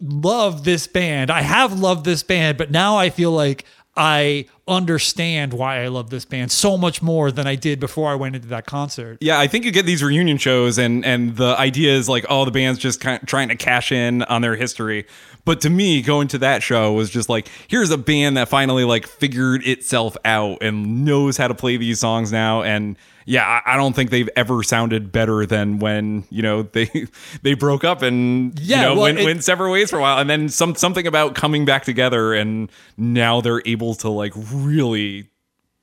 love 0.00 0.64
this 0.64 0.86
band. 0.86 1.30
I 1.30 1.42
have 1.42 1.78
loved 1.78 2.04
this 2.04 2.22
band, 2.22 2.56
but 2.56 2.70
now 2.70 2.96
I 2.96 3.10
feel 3.10 3.32
like 3.32 3.64
I 3.98 4.46
understand 4.68 5.52
why 5.52 5.82
I 5.82 5.88
love 5.88 6.08
this 6.08 6.24
band 6.24 6.52
so 6.52 6.78
much 6.78 7.02
more 7.02 7.32
than 7.32 7.48
I 7.48 7.56
did 7.56 7.80
before 7.80 8.10
I 8.10 8.14
went 8.14 8.36
into 8.36 8.46
that 8.48 8.64
concert. 8.64 9.18
Yeah, 9.20 9.40
I 9.40 9.48
think 9.48 9.64
you 9.64 9.72
get 9.72 9.86
these 9.86 10.04
reunion 10.04 10.38
shows, 10.38 10.78
and 10.78 11.04
and 11.04 11.36
the 11.36 11.58
idea 11.58 11.96
is 11.96 12.08
like, 12.08 12.24
oh, 12.30 12.44
the 12.44 12.52
band's 12.52 12.78
just 12.78 13.00
kind 13.00 13.20
of 13.20 13.28
trying 13.28 13.48
to 13.48 13.56
cash 13.56 13.90
in 13.90 14.22
on 14.22 14.40
their 14.40 14.54
history. 14.54 15.04
But 15.44 15.60
to 15.62 15.70
me, 15.70 16.00
going 16.00 16.28
to 16.28 16.38
that 16.38 16.62
show 16.62 16.92
was 16.92 17.10
just 17.10 17.28
like, 17.28 17.48
here's 17.66 17.90
a 17.90 17.98
band 17.98 18.36
that 18.36 18.48
finally 18.48 18.84
like 18.84 19.06
figured 19.06 19.66
itself 19.66 20.16
out 20.24 20.62
and 20.62 21.04
knows 21.04 21.36
how 21.36 21.48
to 21.48 21.54
play 21.54 21.76
these 21.76 21.98
songs 21.98 22.30
now. 22.30 22.62
And 22.62 22.96
yeah, 23.30 23.60
I, 23.66 23.74
I 23.74 23.76
don't 23.76 23.94
think 23.94 24.08
they've 24.10 24.28
ever 24.36 24.62
sounded 24.62 25.12
better 25.12 25.44
than 25.44 25.78
when 25.80 26.24
you 26.30 26.40
know 26.42 26.62
they 26.62 26.90
they 27.42 27.52
broke 27.54 27.84
up 27.84 28.00
and 28.02 28.58
Yeah, 28.58 28.76
you 28.76 28.82
know 28.82 28.94
well, 28.94 29.02
went, 29.02 29.18
it- 29.18 29.24
went 29.24 29.44
separate 29.44 29.70
ways 29.70 29.90
for 29.90 29.98
a 29.98 30.00
while, 30.00 30.18
and 30.18 30.30
then 30.30 30.48
some 30.48 30.74
something 30.74 31.06
about 31.06 31.34
coming 31.34 31.64
back 31.66 31.84
together, 31.84 32.32
and 32.32 32.70
now 32.96 33.40
they're 33.42 33.62
able 33.66 33.94
to 33.96 34.08
like 34.08 34.32
really 34.36 35.28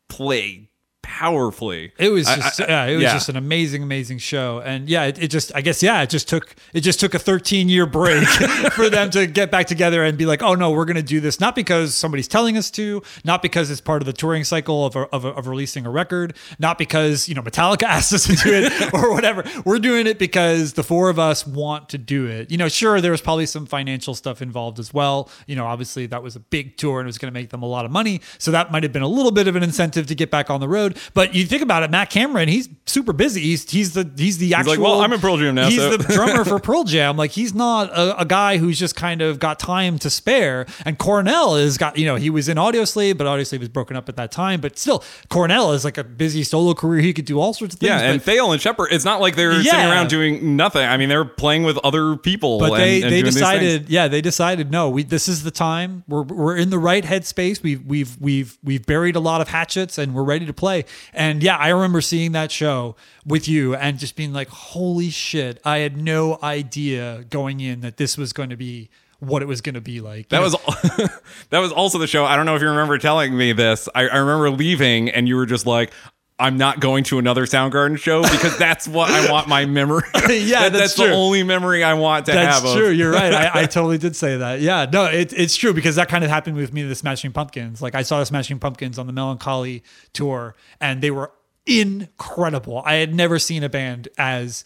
play 0.09 0.69
powerfully. 1.05 1.91
It 1.97 2.09
was 2.09 2.27
I- 2.27 2.35
just 2.35 2.61
I- 2.61 2.65
yeah, 2.67 2.85
it 2.85 2.95
was 2.95 3.03
yeah. 3.03 3.13
just 3.13 3.29
an 3.29 3.35
amazing, 3.37 3.83
amazing 3.83 4.17
show, 4.17 4.59
and 4.65 4.89
yeah, 4.89 5.03
it, 5.05 5.21
it 5.23 5.27
just 5.29 5.51
I 5.55 5.61
guess 5.61 5.81
yeah, 5.83 6.01
it 6.01 6.09
just 6.09 6.27
took 6.27 6.55
it 6.73 6.81
just 6.81 6.99
took 6.99 7.13
a 7.13 7.19
13 7.19 7.69
year 7.69 7.85
break 7.85 8.27
for 8.73 8.89
them 8.89 9.09
to 9.11 9.27
get 9.27 9.51
back 9.51 9.67
together 9.67 10.03
and 10.03 10.17
be 10.17 10.25
like, 10.25 10.41
oh 10.41 10.55
no, 10.55 10.71
we're 10.71 10.85
gonna 10.85 11.01
do 11.03 11.19
this 11.19 11.39
not 11.39 11.55
because 11.55 11.93
somebody's 11.93 12.27
telling 12.27 12.57
us 12.57 12.71
to, 12.71 13.01
not 13.23 13.41
because 13.41 13.69
it's 13.69 13.81
part 13.81 14.01
of 14.01 14.05
the 14.07 14.13
touring 14.13 14.43
cycle 14.43 14.85
of 14.85 14.95
of, 14.95 15.25
of 15.25 15.47
releasing 15.47 15.85
a 15.85 15.89
record, 15.91 16.35
not 16.59 16.77
because 16.77 17.29
you 17.29 17.35
know 17.35 17.41
Metallica 17.43 17.83
asked 17.95 18.11
us 18.13 18.25
to 18.25 18.35
do 18.35 18.51
it 18.53 18.93
or 18.93 19.13
whatever. 19.13 19.43
We're 19.63 19.79
doing 19.79 20.07
it 20.07 20.17
because 20.19 20.73
the 20.73 20.83
four 20.83 21.09
of 21.09 21.19
us 21.19 21.45
want 21.45 21.89
to 21.89 21.97
do 21.99 22.25
it. 22.25 22.49
You 22.51 22.57
know, 22.57 22.67
sure, 22.67 22.99
there 22.99 23.11
was 23.11 23.21
probably 23.21 23.45
some 23.45 23.65
financial 23.67 24.15
stuff 24.15 24.41
involved 24.41 24.79
as 24.79 24.93
well. 24.93 25.29
You 25.45 25.55
know, 25.55 25.65
obviously 25.65 26.07
that 26.07 26.23
was 26.23 26.35
a 26.35 26.39
big 26.39 26.77
tour 26.77 26.99
and 26.99 27.05
it 27.07 27.09
was 27.09 27.17
going 27.19 27.31
to 27.31 27.39
make 27.39 27.49
them 27.49 27.61
a 27.61 27.67
lot 27.67 27.85
of 27.85 27.91
money, 27.91 28.21
so 28.37 28.51
that 28.51 28.71
might 28.71 28.83
have 28.83 28.91
been 28.93 29.01
a 29.01 29.07
little 29.07 29.31
bit 29.31 29.47
of 29.47 29.55
an 29.55 29.63
incentive 29.63 30.07
to 30.07 30.15
get 30.15 30.31
back 30.31 30.49
on 30.49 30.59
the 30.59 30.67
road. 30.67 30.94
But 31.13 31.33
you 31.35 31.45
think 31.45 31.61
about 31.61 31.83
it, 31.83 31.91
Matt 31.91 32.09
Cameron, 32.09 32.47
he's 32.49 32.69
super 32.85 33.13
busy. 33.13 33.41
He's 33.41 33.69
he's 33.69 33.93
the 33.93 34.09
he's 34.17 34.37
the 34.37 34.53
actual. 34.53 34.73
like, 34.73 34.79
"Well, 34.79 35.01
I'm 35.01 35.11
in 35.13 35.19
Pearl 35.19 35.37
Jam 35.37 35.55
now, 35.55 35.69
He's 35.69 35.79
so." 35.79 35.97
the 35.97 36.03
drummer 36.13 36.43
for 36.45 36.59
Pearl 36.59 36.83
Jam. 36.83 37.17
Like 37.17 37.31
he's 37.31 37.53
not 37.53 37.89
a, 37.89 38.21
a 38.21 38.25
guy 38.25 38.57
who's 38.57 38.79
just 38.79 38.95
kind 38.95 39.21
of 39.21 39.39
got 39.39 39.59
time 39.59 39.99
to 39.99 40.09
spare. 40.09 40.65
And 40.85 40.97
Cornell 40.97 41.55
is 41.55 41.77
got 41.77 41.97
you 41.97 42.05
know 42.05 42.15
he 42.15 42.29
was 42.29 42.49
in 42.49 42.57
Audioslave, 42.57 43.17
but 43.17 43.25
Audioslave 43.27 43.59
was 43.59 43.69
broken 43.69 43.95
up 43.97 44.09
at 44.09 44.15
that 44.17 44.31
time. 44.31 44.61
But 44.61 44.77
still, 44.77 45.03
Cornell 45.29 45.73
is 45.73 45.83
like 45.83 45.97
a 45.97 46.03
busy 46.03 46.43
solo 46.43 46.73
career. 46.73 47.01
He 47.01 47.13
could 47.13 47.25
do 47.25 47.39
all 47.39 47.53
sorts 47.53 47.73
of 47.73 47.79
things. 47.79 47.89
Yeah, 47.89 47.99
and 47.99 48.23
but- 48.23 48.31
Thayil 48.31 48.51
and 48.51 48.61
Shepherd, 48.61 48.89
it's 48.91 49.05
not 49.05 49.21
like 49.21 49.35
they're 49.35 49.61
sitting 49.61 49.79
around 49.79 50.09
doing 50.09 50.55
nothing. 50.55 50.85
I 50.85 50.97
mean, 50.97 51.09
they're 51.09 51.25
playing 51.25 51.63
with 51.63 51.77
other 51.83 52.15
people. 52.15 52.59
but 52.59 52.73
and, 52.73 52.81
they 52.81 53.01
and 53.01 53.11
they 53.11 53.21
decided 53.21 53.89
yeah 53.89 54.07
they 54.07 54.21
decided 54.21 54.71
no 54.71 54.89
we 54.89 55.03
this 55.03 55.27
is 55.27 55.43
the 55.43 55.51
time 55.51 56.03
we're 56.07 56.23
we're 56.23 56.55
in 56.55 56.69
the 56.69 56.79
right 56.79 57.03
headspace 57.03 57.61
we've 57.61 57.85
we've 57.85 58.19
we've 58.21 58.57
we've 58.63 58.85
buried 58.85 59.15
a 59.15 59.19
lot 59.19 59.41
of 59.41 59.47
hatchets 59.49 59.97
and 59.97 60.13
we're 60.13 60.23
ready 60.23 60.45
to 60.45 60.53
play 60.53 60.84
and 61.13 61.43
yeah 61.43 61.57
I 61.57 61.69
remember 61.69 62.01
seeing 62.01 62.31
that 62.33 62.51
show 62.51 62.95
with 63.25 63.47
you 63.47 63.75
and 63.75 63.99
just 63.99 64.15
being 64.15 64.33
like 64.33 64.49
holy 64.49 65.09
shit 65.09 65.59
I 65.65 65.79
had 65.79 65.97
no 65.97 66.39
idea 66.41 67.25
going 67.29 67.59
in 67.59 67.81
that 67.81 67.97
this 67.97 68.17
was 68.17 68.33
going 68.33 68.49
to 68.49 68.57
be 68.57 68.89
what 69.19 69.41
it 69.41 69.45
was 69.45 69.61
going 69.61 69.75
to 69.75 69.81
be 69.81 70.01
like 70.01 70.29
That 70.29 70.37
You 70.37 70.43
was 70.43 71.09
that 71.49 71.59
was 71.59 71.71
also 71.71 71.97
the 71.97 72.07
show. 72.07 72.25
I 72.25 72.35
don't 72.35 72.45
know 72.45 72.55
if 72.55 72.61
you 72.61 72.69
remember 72.69 72.97
telling 72.97 73.35
me 73.35 73.53
this. 73.53 73.87
I, 73.95 74.07
I 74.07 74.17
remember 74.17 74.49
leaving, 74.49 75.09
and 75.09 75.27
you 75.27 75.35
were 75.35 75.45
just 75.45 75.65
like, 75.65 75.91
"I'm 76.37 76.57
not 76.57 76.79
going 76.79 77.03
to 77.05 77.17
another 77.19 77.45
Soundgarden 77.45 77.97
show 77.97 78.21
because 78.23 78.57
that's 78.57 78.87
what 78.87 79.09
I 79.09 79.31
want 79.31 79.47
my 79.47 79.65
memory." 79.65 80.03
Yeah, 80.29 80.69
That- 80.69 80.73
that's 80.73 80.95
the 80.95 81.11
only 81.11 81.43
memory 81.43 81.83
I 81.83 81.93
want 81.93 82.25
to 82.27 82.31
That's 82.33 82.59
have. 82.61 82.65
of- 82.69 82.75
true. 82.77 82.89
You're 82.89 83.11
right. 83.11 83.33
I, 83.33 83.61
I 83.61 83.65
totally 83.65 83.97
did 83.97 84.15
say 84.15 84.37
that. 84.37 84.59
Yeah, 84.61 84.85
no, 84.91 85.05
it, 85.05 85.33
it's 85.33 85.55
true 85.55 85.73
because 85.73 85.95
that 85.97 86.09
kind 86.09 86.23
of 86.23 86.29
happened 86.29 86.57
with 86.57 86.73
me. 86.73 86.83
The 86.83 86.95
Smashing 86.95 87.31
Pumpkins. 87.31 87.81
Like 87.81 87.95
I 87.95 88.01
saw 88.01 88.19
the 88.19 88.25
Smashing 88.25 88.59
Pumpkins 88.59 88.97
on 88.99 89.07
the 89.07 89.13
Mellon 89.13 89.37
Collie 89.37 89.83
tour, 90.13 90.55
and 90.81 91.01
they 91.01 91.11
were 91.11 91.31
incredible. 91.65 92.81
I 92.85 92.95
had 92.95 93.13
never 93.13 93.39
seen 93.39 93.63
a 93.63 93.69
band 93.69 94.07
as 94.17 94.63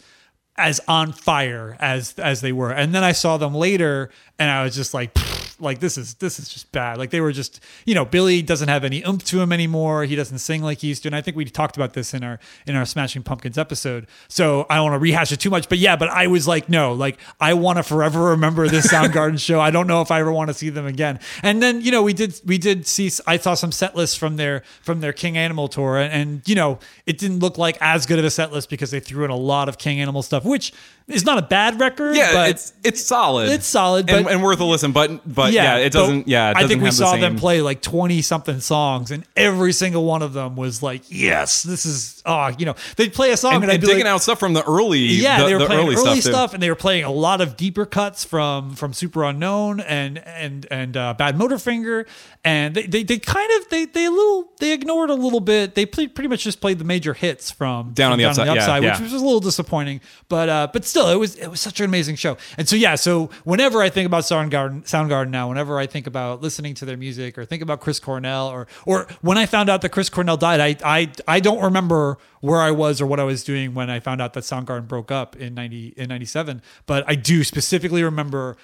as 0.56 0.80
on 0.88 1.12
fire 1.12 1.76
as 1.80 2.14
as 2.18 2.40
they 2.40 2.52
were. 2.52 2.70
And 2.70 2.94
then 2.94 3.04
I 3.04 3.12
saw 3.12 3.36
them 3.36 3.54
later, 3.54 4.10
and 4.38 4.50
I 4.50 4.64
was 4.64 4.74
just 4.74 4.94
like. 4.94 5.16
"Pfft, 5.60 5.64
Like 5.64 5.80
this 5.80 5.98
is 5.98 6.14
this 6.14 6.38
is 6.38 6.48
just 6.48 6.70
bad. 6.72 6.98
Like 6.98 7.10
they 7.10 7.20
were 7.20 7.32
just 7.32 7.60
you 7.84 7.94
know 7.94 8.04
Billy 8.04 8.42
doesn't 8.42 8.68
have 8.68 8.84
any 8.84 9.02
oomph 9.02 9.24
to 9.24 9.40
him 9.40 9.52
anymore. 9.52 10.04
He 10.04 10.16
doesn't 10.16 10.38
sing 10.38 10.62
like 10.62 10.78
he 10.78 10.88
used 10.88 11.02
to. 11.02 11.08
And 11.08 11.16
I 11.16 11.20
think 11.20 11.36
we 11.36 11.44
talked 11.44 11.76
about 11.76 11.92
this 11.94 12.14
in 12.14 12.24
our 12.24 12.38
in 12.66 12.76
our 12.76 12.84
Smashing 12.84 13.22
Pumpkins 13.22 13.58
episode. 13.58 14.06
So 14.28 14.66
I 14.68 14.76
don't 14.76 14.84
want 14.90 14.94
to 14.94 14.98
rehash 14.98 15.32
it 15.32 15.40
too 15.40 15.50
much. 15.50 15.68
But 15.68 15.78
yeah, 15.78 15.96
but 15.96 16.08
I 16.08 16.26
was 16.26 16.46
like, 16.48 16.68
no, 16.68 16.92
like 16.92 17.18
I 17.40 17.54
want 17.54 17.78
to 17.78 17.82
forever 17.82 18.24
remember 18.30 18.68
this 18.68 18.86
Soundgarden 18.92 19.40
show. 19.40 19.60
I 19.60 19.70
don't 19.70 19.86
know 19.86 20.02
if 20.02 20.10
I 20.10 20.20
ever 20.20 20.32
want 20.32 20.48
to 20.48 20.54
see 20.54 20.70
them 20.70 20.86
again. 20.86 21.20
And 21.42 21.62
then 21.62 21.80
you 21.80 21.90
know 21.90 22.02
we 22.02 22.12
did 22.12 22.40
we 22.44 22.58
did 22.58 22.86
see 22.86 23.10
I 23.26 23.36
saw 23.36 23.54
some 23.54 23.72
set 23.72 23.96
lists 23.96 24.16
from 24.16 24.36
their 24.36 24.62
from 24.82 25.00
their 25.00 25.12
King 25.12 25.36
Animal 25.36 25.68
tour, 25.68 25.96
and, 25.96 26.12
and 26.12 26.48
you 26.48 26.54
know 26.54 26.78
it 27.06 27.18
didn't 27.18 27.40
look 27.40 27.58
like 27.58 27.76
as 27.80 28.06
good 28.06 28.18
of 28.18 28.24
a 28.24 28.30
set 28.30 28.52
list 28.52 28.70
because 28.70 28.90
they 28.90 29.00
threw 29.00 29.24
in 29.24 29.30
a 29.30 29.36
lot 29.36 29.68
of 29.68 29.78
King 29.78 30.00
Animal 30.00 30.22
stuff, 30.22 30.44
which 30.44 30.72
is 31.08 31.24
not 31.24 31.38
a 31.38 31.42
bad 31.42 31.80
record. 31.80 32.16
Yeah, 32.16 32.32
but 32.32 32.50
it's 32.50 32.72
it's 32.84 33.04
solid. 33.04 33.48
It's 33.50 33.66
solid, 33.66 34.10
and, 34.10 34.26
and 34.26 34.42
worth 34.42 34.60
a 34.60 34.64
listen. 34.64 34.92
But 34.92 35.20
but 35.32 35.49
yeah, 35.52 35.76
it 35.76 35.92
doesn't. 35.92 36.28
Yeah, 36.28 36.48
it 36.48 36.50
I 36.50 36.52
doesn't 36.54 36.68
think 36.68 36.82
we 36.82 36.88
the 36.88 36.94
saw 36.94 37.16
them 37.16 37.36
play 37.36 37.60
like 37.60 37.82
twenty 37.82 38.22
something 38.22 38.60
songs, 38.60 39.10
and 39.10 39.24
every 39.36 39.72
single 39.72 40.04
one 40.04 40.22
of 40.22 40.32
them 40.32 40.56
was 40.56 40.82
like, 40.82 41.02
"Yes, 41.08 41.62
this 41.62 41.86
is." 41.86 42.22
Oh, 42.26 42.48
you 42.58 42.66
know, 42.66 42.74
they'd 42.96 43.12
play 43.12 43.32
a 43.32 43.36
song, 43.36 43.54
and, 43.54 43.64
and, 43.64 43.72
I'd 43.72 43.80
be 43.80 43.86
digging 43.86 44.04
like, 44.04 44.14
out 44.14 44.22
stuff 44.22 44.38
from 44.38 44.52
the 44.52 44.62
early. 44.64 44.98
yeah, 44.98 45.40
the, 45.40 45.46
they 45.46 45.52
were 45.54 45.60
the 45.60 45.66
playing 45.66 45.86
early, 45.86 45.96
early, 45.96 46.20
stuff, 46.20 46.34
stuff, 46.34 46.54
and 46.54 46.62
they 46.62 46.68
were 46.68 46.76
playing 46.76 47.04
a 47.04 47.10
lot 47.10 47.40
of 47.40 47.56
deeper 47.56 47.86
cuts 47.86 48.24
from 48.24 48.74
from 48.74 48.92
Superunknown 48.92 49.84
and 49.86 50.18
and 50.18 50.66
and 50.70 50.96
uh, 50.96 51.14
Badmotorfinger, 51.18 52.06
and 52.44 52.74
they, 52.74 52.86
they 52.86 53.02
they 53.02 53.18
kind 53.18 53.50
of 53.58 53.68
they 53.68 53.84
they 53.86 54.04
a 54.04 54.10
little 54.10 54.50
they 54.58 54.72
ignored 54.72 55.10
a 55.10 55.14
little 55.14 55.40
bit. 55.40 55.74
They 55.74 55.86
played, 55.86 56.14
pretty 56.14 56.28
much 56.28 56.44
just 56.44 56.60
played 56.60 56.78
the 56.78 56.84
major 56.84 57.14
hits 57.14 57.50
from 57.50 57.92
Down 57.92 58.10
from 58.10 58.12
on 58.12 58.18
the 58.18 58.24
Upside, 58.24 58.82
yeah, 58.82 58.90
which 58.90 58.98
yeah. 58.98 59.02
was 59.02 59.12
a 59.12 59.24
little 59.24 59.40
disappointing, 59.40 60.00
but 60.28 60.48
uh, 60.48 60.68
but 60.72 60.84
still, 60.84 61.08
it 61.08 61.16
was 61.16 61.36
it 61.36 61.48
was 61.48 61.60
such 61.60 61.80
an 61.80 61.86
amazing 61.86 62.16
show. 62.16 62.36
And 62.56 62.68
so 62.68 62.76
yeah, 62.76 62.94
so 62.94 63.30
whenever 63.44 63.82
I 63.82 63.90
think 63.90 64.06
about 64.06 64.24
Soundgarden, 64.24 64.84
Soundgarden 64.84 65.30
now, 65.40 65.48
whenever 65.48 65.78
I 65.78 65.86
think 65.86 66.06
about 66.06 66.42
listening 66.42 66.74
to 66.74 66.84
their 66.84 66.98
music 66.98 67.38
or 67.38 67.46
think 67.46 67.62
about 67.62 67.80
Chris 67.80 67.98
Cornell, 67.98 68.48
or 68.48 68.66
or 68.84 69.06
when 69.22 69.38
I 69.38 69.46
found 69.46 69.70
out 69.70 69.80
that 69.80 69.88
Chris 69.88 70.10
Cornell 70.10 70.36
died, 70.36 70.60
I 70.60 70.98
I 70.98 71.10
I 71.26 71.40
don't 71.40 71.62
remember 71.62 72.18
where 72.42 72.60
I 72.60 72.70
was 72.70 73.00
or 73.00 73.06
what 73.06 73.18
I 73.18 73.24
was 73.24 73.42
doing 73.42 73.72
when 73.72 73.88
I 73.88 74.00
found 74.00 74.20
out 74.20 74.34
that 74.34 74.44
Soundgarden 74.44 74.86
broke 74.86 75.10
up 75.10 75.36
in 75.36 75.54
ninety 75.54 75.94
in 75.96 76.10
ninety 76.10 76.26
seven, 76.26 76.60
but 76.84 77.04
I 77.08 77.14
do 77.14 77.42
specifically 77.42 78.02
remember 78.02 78.58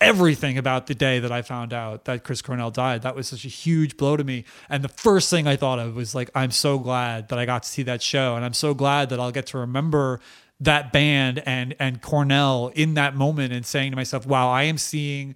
everything 0.00 0.56
about 0.56 0.86
the 0.86 0.94
day 0.94 1.20
that 1.20 1.30
I 1.30 1.42
found 1.42 1.72
out 1.74 2.06
that 2.06 2.24
Chris 2.24 2.40
Cornell 2.40 2.70
died. 2.70 3.02
That 3.02 3.14
was 3.14 3.28
such 3.28 3.44
a 3.44 3.48
huge 3.48 3.96
blow 3.98 4.16
to 4.16 4.24
me. 4.24 4.44
And 4.70 4.82
the 4.82 4.88
first 4.88 5.28
thing 5.30 5.46
I 5.46 5.56
thought 5.56 5.78
of 5.78 5.94
was 5.94 6.14
like, 6.14 6.30
I'm 6.34 6.50
so 6.50 6.78
glad 6.78 7.28
that 7.28 7.38
I 7.38 7.44
got 7.44 7.62
to 7.64 7.68
see 7.68 7.84
that 7.84 8.02
show. 8.02 8.34
And 8.36 8.44
I'm 8.44 8.54
so 8.54 8.74
glad 8.74 9.10
that 9.10 9.20
I'll 9.20 9.30
get 9.30 9.46
to 9.48 9.58
remember 9.58 10.18
that 10.60 10.92
band 10.92 11.42
and 11.44 11.74
and 11.78 12.00
Cornell 12.00 12.72
in 12.74 12.94
that 12.94 13.14
moment 13.14 13.52
and 13.52 13.66
saying 13.66 13.90
to 13.92 13.96
myself, 13.96 14.26
wow, 14.26 14.48
I 14.48 14.62
am 14.62 14.78
seeing 14.78 15.34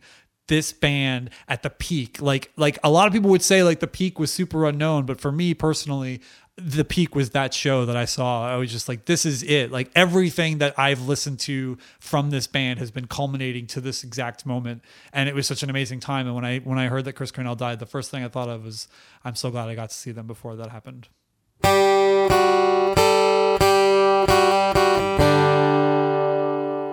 this 0.48 0.72
band 0.72 1.30
at 1.48 1.62
the 1.62 1.70
peak. 1.70 2.20
Like 2.20 2.52
like 2.56 2.78
a 2.84 2.90
lot 2.90 3.06
of 3.06 3.12
people 3.12 3.30
would 3.30 3.42
say 3.42 3.62
like 3.62 3.80
the 3.80 3.86
peak 3.86 4.18
was 4.18 4.30
Superunknown, 4.30 5.06
but 5.06 5.20
for 5.20 5.32
me 5.32 5.54
personally, 5.54 6.20
the 6.56 6.84
peak 6.84 7.14
was 7.14 7.30
that 7.30 7.52
show 7.52 7.84
that 7.84 7.96
I 7.96 8.06
saw. 8.06 8.50
I 8.50 8.56
was 8.56 8.72
just 8.72 8.88
like, 8.88 9.04
this 9.04 9.26
is 9.26 9.42
it. 9.42 9.70
Like 9.70 9.90
everything 9.94 10.58
that 10.58 10.78
I've 10.78 11.02
listened 11.02 11.38
to 11.40 11.76
from 12.00 12.30
this 12.30 12.46
band 12.46 12.78
has 12.78 12.90
been 12.90 13.06
culminating 13.06 13.66
to 13.68 13.80
this 13.80 14.02
exact 14.02 14.46
moment. 14.46 14.82
And 15.12 15.28
it 15.28 15.34
was 15.34 15.46
such 15.46 15.62
an 15.62 15.68
amazing 15.68 16.00
time. 16.00 16.26
And 16.26 16.34
when 16.34 16.46
I 16.46 16.58
when 16.60 16.78
I 16.78 16.86
heard 16.86 17.04
that 17.04 17.12
Chris 17.12 17.30
Cornell 17.30 17.56
died, 17.56 17.78
the 17.78 17.86
first 17.86 18.10
thing 18.10 18.24
I 18.24 18.28
thought 18.28 18.48
of 18.48 18.64
was, 18.64 18.88
I'm 19.24 19.34
so 19.34 19.50
glad 19.50 19.68
I 19.68 19.74
got 19.74 19.90
to 19.90 19.94
see 19.94 20.12
them 20.12 20.26
before 20.26 20.56
that 20.56 20.70
happened. 20.70 21.08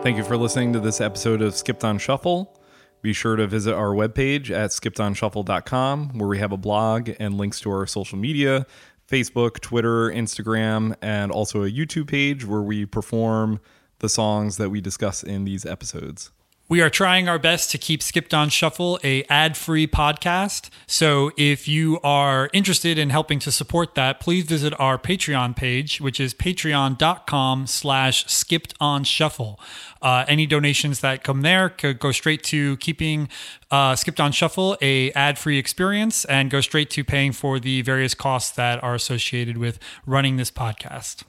Thank 0.04 0.18
you 0.18 0.26
for 0.26 0.36
listening 0.36 0.74
to 0.74 0.82
this 0.82 0.99
episode 0.99 1.41
of 1.41 1.56
Skipped 1.56 1.86
on 1.86 1.97
Shuffle. 1.97 2.60
Be 3.04 3.12
sure 3.12 3.36
to 3.36 3.45
visit 3.47 3.76
our 3.76 3.89
webpage 3.89 4.49
at 4.49 4.70
skippedonshuffle.com 4.70 6.18
where 6.18 6.30
we 6.30 6.39
have 6.39 6.54
a 6.54 6.58
blog 6.58 7.12
and 7.20 7.36
links 7.36 7.60
to 7.60 7.70
our 7.70 7.86
social 7.86 8.18
media 8.18 8.66
Facebook, 9.10 9.60
Twitter, 9.60 10.08
Instagram, 10.08 10.95
and 11.01 11.30
also 11.30 11.64
a 11.64 11.70
YouTube 11.70 12.08
page 12.08 12.45
where 12.45 12.62
we 12.62 12.86
perform 12.86 13.60
the 13.99 14.08
songs 14.08 14.56
that 14.56 14.70
we 14.70 14.80
discuss 14.80 15.22
in 15.22 15.43
these 15.43 15.66
episodes. 15.66 16.32
We 16.74 16.82
are 16.82 16.90
trying 16.90 17.30
our 17.30 17.38
best 17.38 17.70
to 17.70 17.78
keep 17.78 18.02
Skipped 18.02 18.34
on 18.34 18.50
Shuffle 18.50 19.00
a 19.04 19.22
ad-free 19.26 19.86
podcast. 19.86 20.72
So 20.88 21.30
if 21.38 21.68
you 21.68 22.00
are 22.04 22.50
interested 22.52 22.98
in 22.98 23.12
helping 23.12 23.38
to 23.42 23.52
support 23.52 23.94
that, 23.94 24.20
please 24.20 24.46
visit 24.46 24.74
our 24.80 24.98
Patreon 24.98 25.56
page, 25.56 26.02
which 26.02 26.20
is 26.20 26.34
patreon.com 26.34 27.68
slash 27.68 28.26
skipped 28.26 28.74
on 28.80 29.04
shuffle. 29.04 29.60
Uh, 30.02 30.26
any 30.28 30.48
donations 30.48 31.02
that 31.02 31.24
come 31.24 31.44
there 31.44 31.70
could 31.70 32.00
go 32.00 32.12
straight 32.12 32.42
to 32.46 32.76
keeping 32.78 33.30
uh, 33.70 33.96
Skipped 33.96 34.20
on 34.20 34.32
Shuffle 34.32 34.76
a 34.82 35.12
ad-free 35.12 35.60
experience 35.60 36.26
and 36.26 36.50
go 36.50 36.60
straight 36.60 36.90
to 36.90 37.04
paying 37.04 37.34
for 37.34 37.60
the 37.60 37.84
various 37.84 38.16
costs 38.16 38.50
that 38.56 38.84
are 38.84 38.96
associated 38.96 39.60
with 39.60 39.78
running 40.08 40.38
this 40.38 40.50
podcast. 40.50 41.22